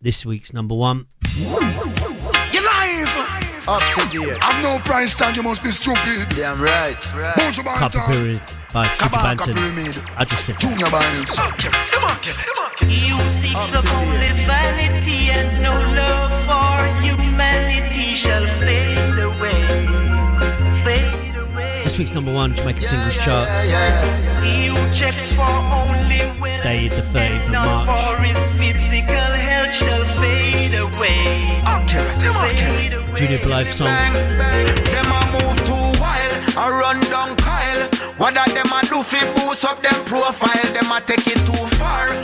This 0.01 0.27
week's 0.27 0.53
number 0.53 0.75
one. 0.75 1.07
You're 1.37 1.61
live! 1.61 3.15
Up 3.69 3.83
to 3.95 4.09
date. 4.11 4.39
I've 4.43 4.63
no 4.63 4.79
price 4.81 5.15
tag, 5.15 5.37
you 5.37 5.43
must 5.43 5.63
be 5.63 5.71
stupid. 5.71 6.27
Damn 6.31 6.61
right. 6.61 6.97
Bunch 7.37 7.59
of 7.59 7.65
Copper 7.67 7.99
bantam. 7.99 8.03
Pyramid 8.07 8.43
by 8.73 8.87
Kucha 8.87 9.09
Kabaka 9.11 9.37
Banton. 9.37 9.55
Pyramid. 9.55 10.03
I 10.17 10.25
just 10.25 10.47
said. 10.47 10.59
Junior 10.59 10.91
Byles. 10.91 11.37
You 12.81 13.19
seek 13.43 13.57
of 13.57 13.93
only 13.93 14.33
vanity 14.45 15.31
and 15.31 15.63
no 15.63 15.75
love 15.75 16.33
for 16.49 17.03
humanity 17.05 18.15
shall 18.15 18.47
fade 18.59 19.19
away. 19.19 20.22
Fade 21.83 21.85
away. 21.85 21.85
This 21.85 21.99
week's 21.99 22.13
number 22.13 22.33
one 22.33 22.55
Jamaican 22.55 22.83
singles 22.83 23.17
charts. 23.17 23.71
You 23.71 24.75
checks 24.93 25.33
for 25.33 25.43
only 25.43 26.23
wealth 26.41 26.63
Day 26.63 26.89
the 26.89 27.03
30th 27.03 27.45
of 27.47 27.51
March. 27.53 28.17
for 28.17 28.23
his 28.23 28.49
physical 28.59 29.15
health 29.15 29.75
shall 29.75 30.05
fade 30.21 30.75
away. 30.75 31.63
Fade 31.89 32.93
away. 32.93 33.15
Junior 33.15 33.39
Byles 33.39 33.75
song. 33.75 33.89
Them 34.13 35.07
a 35.07 35.21
move 35.33 35.59
too 35.67 36.01
wild, 36.01 36.57
a 36.57 36.71
run 36.71 37.01
down 37.11 37.37
Kyle. 37.37 37.89
What 38.17 38.35
that 38.35 38.51
them 38.51 38.73
a 38.73 38.81
do 38.89 39.03
fi 39.03 39.27
boost 39.35 39.65
up 39.65 39.83
them 39.83 40.05
profile? 40.05 40.73
Them 40.73 40.91
a 40.93 41.01
take 41.01 41.27
it 41.27 41.41
too 41.47 41.67
far, 41.77 42.15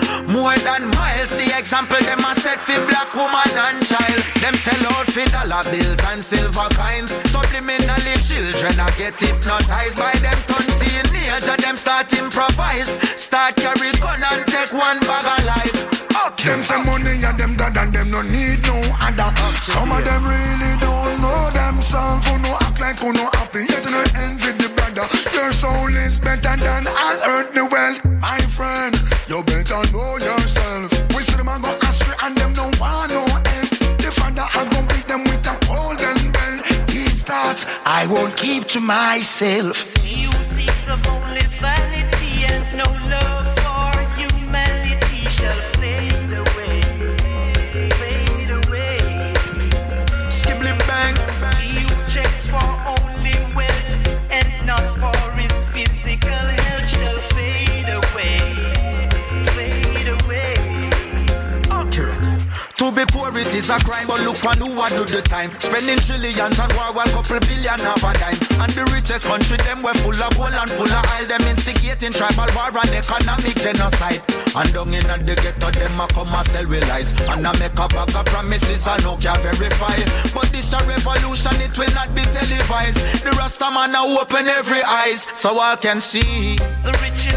more 0.48 0.58
than 0.64 0.88
miles. 0.96 1.30
The 1.30 1.46
example 1.58 2.00
them 2.00 2.24
a 2.24 2.32
set 2.40 2.60
fi 2.60 2.76
black 2.88 3.12
woman 3.12 3.52
and 3.52 3.78
child. 3.84 4.20
Them 4.40 4.54
sell 4.54 4.84
out 4.96 5.06
fi 5.12 5.24
dollar 5.28 5.62
bills 5.68 6.00
and 6.08 6.22
silver 6.24 6.68
coins. 6.72 7.12
Subliminally 7.32 8.16
children 8.24 8.80
a 8.80 8.88
get 8.96 9.20
hypnotized 9.20 9.96
by 9.96 10.14
them 10.24 10.40
teenager. 10.80 11.56
Them 11.64 11.76
start 11.76 12.12
improvise, 12.16 12.88
start 13.20 13.56
carry 13.56 13.92
gun 14.00 14.22
and 14.32 14.46
take 14.46 14.72
one 14.72 15.00
bag 15.00 15.26
of 15.34 15.44
life. 15.44 15.98
Them 16.44 16.62
say 16.62 16.82
money 16.82 17.22
and 17.24 17.36
them 17.36 17.56
dad 17.56 17.76
and 17.76 17.92
them 17.92 18.10
no 18.10 18.22
need 18.22 18.62
no 18.62 18.76
other. 19.00 19.30
Some 19.60 19.92
of 19.92 20.02
them 20.04 20.22
really 20.24 20.74
don't 20.80 21.20
know 21.20 21.50
themselves. 21.52 22.24
Who 22.26 22.38
no 22.38 22.56
act 22.64 22.80
like 22.80 22.98
who 23.00 23.12
no 23.12 23.28
happy, 23.36 23.66
yet 23.68 23.84
no 23.84 24.00
envy 24.16 24.47
I 38.00 38.06
won't 38.06 38.36
keep 38.36 38.64
to 38.66 38.80
myself. 38.80 39.92
Be 62.98 63.06
poor 63.14 63.30
it 63.38 63.54
is 63.54 63.70
a 63.70 63.78
crime, 63.86 64.08
but 64.08 64.18
look 64.26 64.36
for 64.36 64.50
who 64.58 64.74
a 64.74 64.90
do 64.90 65.06
the 65.06 65.22
time. 65.22 65.54
Spending 65.62 66.02
trillions 66.02 66.58
on 66.58 66.70
war 66.74 66.90
while 66.90 67.06
couple 67.14 67.38
billion 67.46 67.78
have 67.78 68.02
a 68.02 68.10
dime. 68.18 68.38
And 68.58 68.72
the 68.74 68.82
richest 68.90 69.26
country, 69.30 69.56
them 69.62 69.86
were 69.86 69.94
full 70.02 70.18
of 70.18 70.34
gold 70.34 70.58
and 70.58 70.70
full 70.74 70.90
of 70.90 71.04
oil. 71.14 71.26
Them 71.30 71.46
instigating 71.46 72.10
tribal 72.10 72.50
war 72.58 72.74
and 72.74 72.90
economic 72.90 73.54
genocide. 73.62 74.22
And 74.50 74.70
down 74.74 74.90
in 74.90 75.06
the 75.06 75.34
ghetto, 75.38 75.70
them 75.70 76.00
a 76.00 76.06
come 76.10 76.34
and 76.34 76.46
sell 76.50 76.66
with 76.66 76.82
lies. 76.90 77.14
And 77.30 77.46
I 77.46 77.52
make 77.62 77.78
a 77.78 77.86
bag 77.86 78.10
of 78.18 78.26
promises 78.26 78.86
I 78.88 78.98
no 79.06 79.14
can 79.16 79.38
verify. 79.46 79.94
But 80.34 80.50
this 80.50 80.74
a 80.74 80.82
revolution, 80.82 81.54
it 81.62 81.78
will 81.78 81.94
not 81.94 82.10
be 82.18 82.26
televised. 82.34 82.98
The 83.22 83.30
Rasta 83.38 83.70
man 83.70 83.94
a 83.94 84.02
open 84.18 84.50
every 84.50 84.82
eyes, 84.82 85.30
so 85.38 85.60
I 85.60 85.76
can 85.76 86.00
see. 86.00 86.58
The 86.82 86.90
rich 86.98 87.30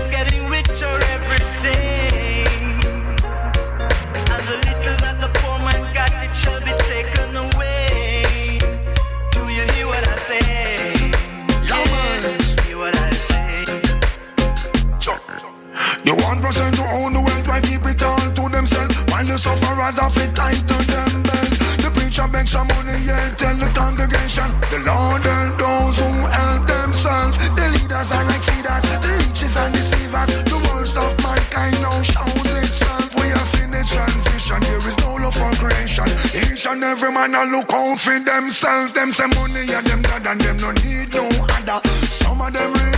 The 16.11 16.23
one 16.27 16.41
percent 16.41 16.75
who 16.75 16.83
own 16.91 17.13
the 17.13 17.21
world 17.23 17.47
why 17.47 17.61
keep 17.61 17.87
it 17.87 18.03
all 18.03 18.19
to 18.19 18.43
themselves? 18.51 18.99
While 19.07 19.23
the 19.23 19.37
sufferers 19.39 19.95
have 19.95 20.11
it 20.19 20.35
tight 20.35 20.59
to 20.59 20.77
them 20.91 21.23
belt. 21.23 21.55
The 21.79 21.87
preacher 21.87 22.27
begs 22.27 22.51
some 22.51 22.67
money, 22.67 22.99
yeah, 23.07 23.31
tell 23.39 23.55
the 23.55 23.71
congregation. 23.71 24.51
The 24.67 24.83
Lord 24.83 25.23
help 25.23 25.55
those 25.55 26.03
who 26.03 26.11
help 26.27 26.67
themselves. 26.67 27.39
The 27.55 27.63
leaders 27.79 28.11
are 28.11 28.27
like 28.27 28.43
feeders, 28.43 28.83
the 28.99 29.11
leeches 29.23 29.55
and 29.55 29.71
deceivers. 29.71 30.27
The 30.51 30.59
worst 30.67 30.99
of 30.99 31.15
mankind 31.23 31.79
now 31.79 31.95
shows 32.03 32.51
itself. 32.59 33.15
We 33.15 33.31
are 33.31 33.47
in 33.63 33.71
a 33.71 33.79
transition, 33.87 34.59
there 34.67 34.83
is 34.83 34.99
no 34.99 35.15
love 35.15 35.39
for 35.39 35.47
creation. 35.63 36.11
Each 36.35 36.67
and 36.67 36.83
every 36.83 37.15
man 37.15 37.39
a 37.39 37.47
look 37.47 37.71
out 37.71 38.03
for 38.03 38.19
themselves. 38.19 38.91
Them 38.91 39.15
say 39.15 39.31
money 39.31 39.63
and 39.71 39.87
them 39.87 40.03
dad 40.03 40.27
and 40.27 40.41
them 40.43 40.59
no 40.59 40.75
need 40.83 41.15
no 41.15 41.23
other. 41.55 41.79
Some 42.03 42.43
of 42.43 42.51
them 42.51 42.90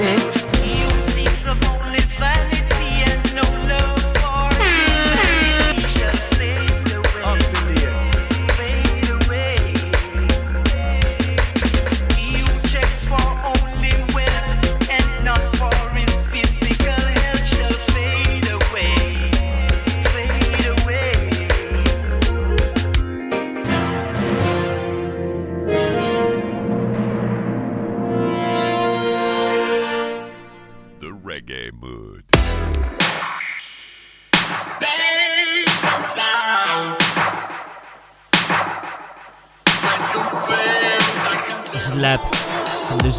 myself. 0.00 0.29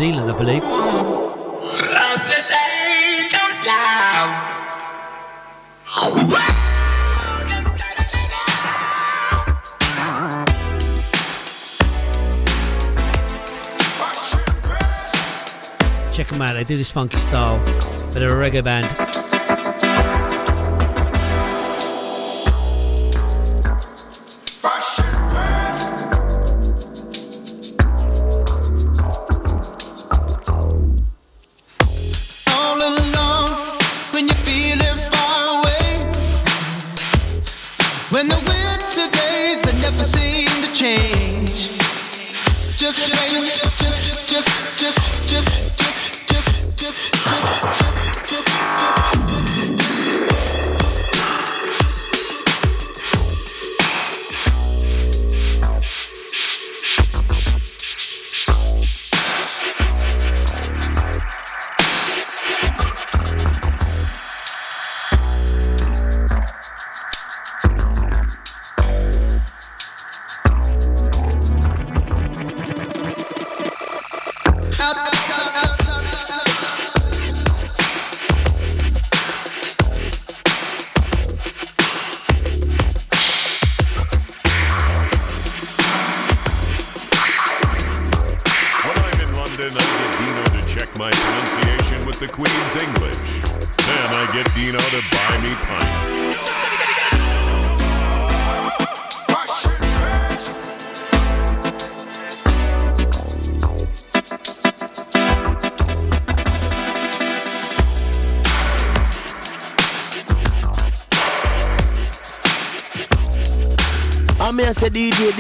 Zealand, 0.02 0.32
I 0.32 0.36
believe. 0.36 0.64
Check 16.12 16.30
them 16.30 16.42
out, 16.42 16.54
they 16.54 16.64
do 16.64 16.78
this 16.78 16.90
funky 16.90 17.18
style, 17.18 17.60
but 18.06 18.14
they're 18.14 18.42
a 18.42 18.50
reggae 18.50 18.64
band. 18.64 19.21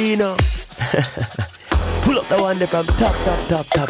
Deano. 0.01 0.35
Pull 2.03 2.17
up 2.17 2.25
the 2.25 2.41
one 2.41 2.57
there 2.57 2.65
from 2.65 2.87
top, 2.97 3.15
top, 3.23 3.47
top, 3.47 3.67
top, 3.67 3.89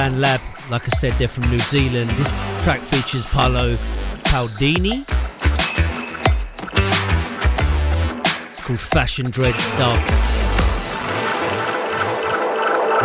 band 0.00 0.18
Lab, 0.18 0.40
like 0.70 0.84
I 0.84 0.88
said, 0.96 1.12
they're 1.18 1.28
from 1.28 1.50
New 1.50 1.58
Zealand. 1.58 2.08
This 2.12 2.30
track 2.64 2.78
features 2.78 3.26
Paolo 3.26 3.76
Paldini. 4.24 5.04
It's 8.50 8.62
called 8.62 8.78
Fashion 8.78 9.30
Dread 9.30 9.54
Dark. 9.76 10.00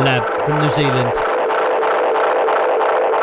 Lab 0.05 0.45
from 0.45 0.61
New 0.61 0.69
Zealand. 0.69 1.11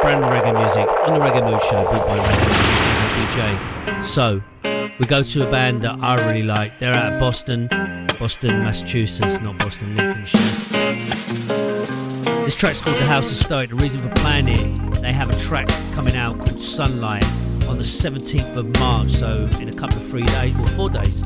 Brand 0.03 0.23
reggae 0.23 0.55
music 0.59 0.86
on 1.07 1.15
the 1.15 1.20
Reggae 1.20 1.43
Mood 1.43 1.62
Show, 1.62 1.85
brought 1.85 2.07
by 2.07 2.19
Reggae 2.19 3.16
DJ. 3.16 4.03
So, 4.05 4.43
we 4.99 5.07
go 5.07 5.23
to 5.23 5.49
a 5.49 5.51
band 5.51 5.81
that 5.81 5.99
I 6.03 6.23
really 6.27 6.43
like. 6.43 6.78
They're 6.78 6.93
out 6.93 7.15
of 7.15 7.19
Boston, 7.19 7.69
Boston, 8.19 8.65
Massachusetts, 8.65 9.40
not 9.40 9.57
Boston, 9.57 9.97
Lincolnshire. 9.97 11.72
This 12.44 12.56
track's 12.56 12.81
called 12.81 12.97
The 12.97 13.06
House 13.06 13.31
of 13.31 13.36
Stoic. 13.36 13.70
The 13.70 13.77
reason 13.77 14.01
for 14.01 14.09
playing 14.16 14.48
it, 14.48 14.94
they 15.01 15.12
have 15.12 15.31
a 15.31 15.39
track 15.39 15.69
coming 15.93 16.16
out 16.16 16.36
called 16.39 16.60
Sunlight 16.60 17.24
on 17.69 17.78
the 17.78 17.85
17th 17.85 18.56
of 18.56 18.77
March, 18.81 19.10
so 19.10 19.48
in 19.60 19.69
a 19.69 19.73
couple 19.73 19.98
of 19.98 20.09
three 20.09 20.24
days, 20.24 20.52
or 20.59 20.66
four 20.66 20.90
days. 20.90 21.23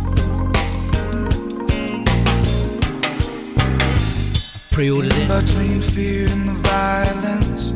pre 4.71 4.91
ordered 4.91 5.15
it. 5.15 5.47
Between 5.47 5.81
fear 5.81 6.29
and 6.29 6.49
the 6.49 6.53
violence. 6.69 7.73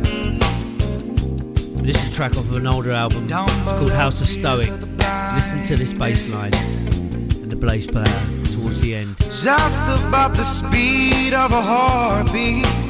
This 1.81 2.07
is 2.07 2.13
a 2.13 2.15
track 2.15 2.33
off 2.33 2.45
of 2.45 2.57
an 2.57 2.67
older 2.67 2.91
album. 2.91 3.25
It's 3.25 3.33
called 3.33 3.93
House 3.93 4.21
of 4.21 4.27
Stoic. 4.27 4.69
Listen 5.35 5.63
to 5.63 5.77
this 5.77 5.95
bass 5.95 6.31
line 6.31 6.55
and 6.55 7.51
the 7.51 7.57
bass 7.57 7.87
player 7.87 8.05
towards 8.53 8.83
the 8.83 8.97
end. 8.97 9.17
Just 9.17 9.81
about 10.07 10.37
the 10.37 10.45
speed 10.45 11.33
of 11.33 11.53
a 11.53 11.63
heartbeat. 11.63 12.90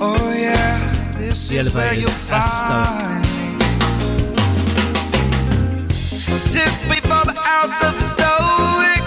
Oh 0.00 0.32
yeah, 0.36 1.12
this 1.16 1.48
the 1.48 1.58
Elovaters, 1.58 2.26
that's 2.26 2.50
the 2.50 2.56
start. 2.58 3.24
Just 6.50 6.80
before 6.88 7.24
the 7.24 7.34
house 7.40 7.82
of 7.84 7.94
the 7.94 8.04
stoic. 8.14 9.02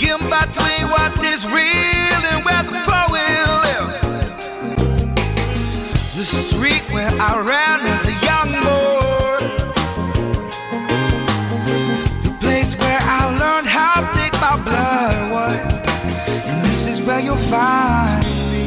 In 0.00 0.18
between 0.18 0.88
what 0.90 1.12
is 1.22 1.44
real 1.44 2.20
and 2.32 2.44
where 2.46 2.62
the 2.62 2.72
poet 2.88 3.46
live. 3.64 3.88
The 6.16 6.24
street 6.24 6.84
where 6.90 7.12
I 7.20 7.38
ran 7.40 7.75
find 17.50 18.26
me. 18.52 18.64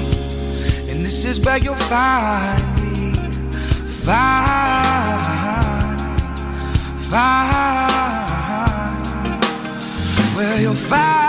And 0.90 1.06
this 1.06 1.26
is 1.26 1.40
where 1.40 1.58
you'll 1.58 1.76
find 1.76 2.64
me. 2.76 3.14
Find, 4.06 5.20
find. 7.10 7.60
Where 10.36 10.62
you'll 10.62 10.76
find 10.76 11.29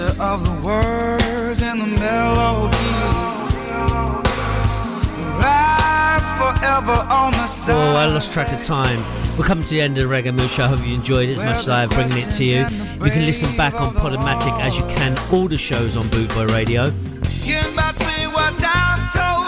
center 0.00 0.22
of 0.22 0.44
the 0.44 0.66
words 0.66 1.62
and 1.62 1.80
the 1.80 1.86
melody. 1.86 2.76
Side. 7.46 7.74
Oh, 7.74 7.96
I 7.96 8.06
lost 8.06 8.32
track 8.32 8.52
of 8.52 8.62
time. 8.62 9.00
We're 9.36 9.44
coming 9.44 9.64
to 9.64 9.70
the 9.70 9.80
end 9.80 9.98
of 9.98 10.08
the 10.08 10.14
Reggae 10.14 10.32
Mood 10.34 10.50
Show. 10.50 10.64
I 10.64 10.68
hope 10.68 10.86
you 10.86 10.94
enjoyed 10.94 11.28
it 11.28 11.34
as 11.34 11.42
much 11.42 11.56
as 11.56 11.68
I 11.68 11.80
have 11.80 11.90
bringing 11.90 12.18
it 12.18 12.30
to 12.30 12.44
you. 12.44 12.60
You 13.04 13.10
can 13.10 13.26
listen 13.26 13.56
back 13.56 13.74
on 13.74 13.92
Podomatic 13.92 14.58
as 14.60 14.78
you 14.78 14.84
can 14.84 15.18
all 15.32 15.48
the 15.48 15.56
shows 15.56 15.96
on 15.96 16.04
Bootboy 16.06 16.48
Radio. 16.50 16.90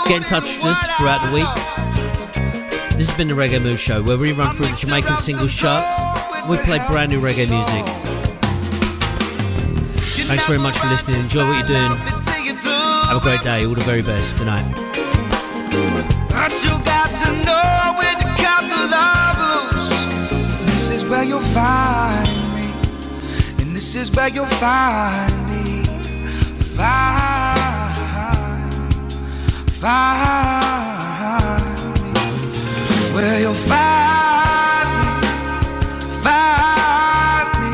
Get 0.09 0.17
in 0.17 0.23
touch 0.25 0.57
with 0.59 0.67
us 0.67 0.87
throughout 0.97 1.25
the 1.25 1.33
week. 1.33 2.99
This 2.99 3.09
has 3.09 3.17
been 3.17 3.29
the 3.29 3.35
Reggae 3.35 3.63
Mood 3.63 3.79
Show, 3.79 4.03
where 4.03 4.19
we 4.19 4.33
run 4.33 4.55
through 4.55 4.67
the 4.67 4.77
Jamaican 4.77 5.17
singles 5.17 5.55
charts. 5.55 5.95
We 6.51 6.57
play 6.59 6.85
brand 6.89 7.13
new 7.13 7.21
reggae 7.21 7.49
music. 7.49 8.12
Thanks 10.33 10.47
very 10.47 10.59
much 10.59 10.79
for 10.79 10.87
listening. 10.87 11.21
Enjoy 11.21 11.47
what 11.47 11.59
you're 11.59 11.67
doing. 11.67 11.91
Have 11.91 13.19
a 13.19 13.21
great 13.21 13.43
day. 13.43 13.67
All 13.67 13.75
the 13.75 13.83
very 13.83 14.01
best. 14.01 14.39
Good 14.39 14.47
night 14.47 14.65
this 23.75 23.95
is 23.95 24.11
where 24.17 24.29
you'll 24.29 24.47
find 24.47 25.37
me. 25.51 25.85
Find, 26.79 27.93
find 29.71 30.53
me. 32.03 32.11
Where 33.13 33.39
you'll 33.39 33.53
find 33.53 34.89
me, 35.21 35.29
find 36.25 37.49
me. 37.61 37.73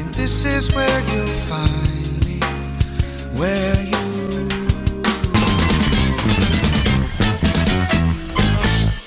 And 0.00 0.12
this 0.12 0.44
is 0.44 0.70
where 0.74 1.09
where 3.40 3.79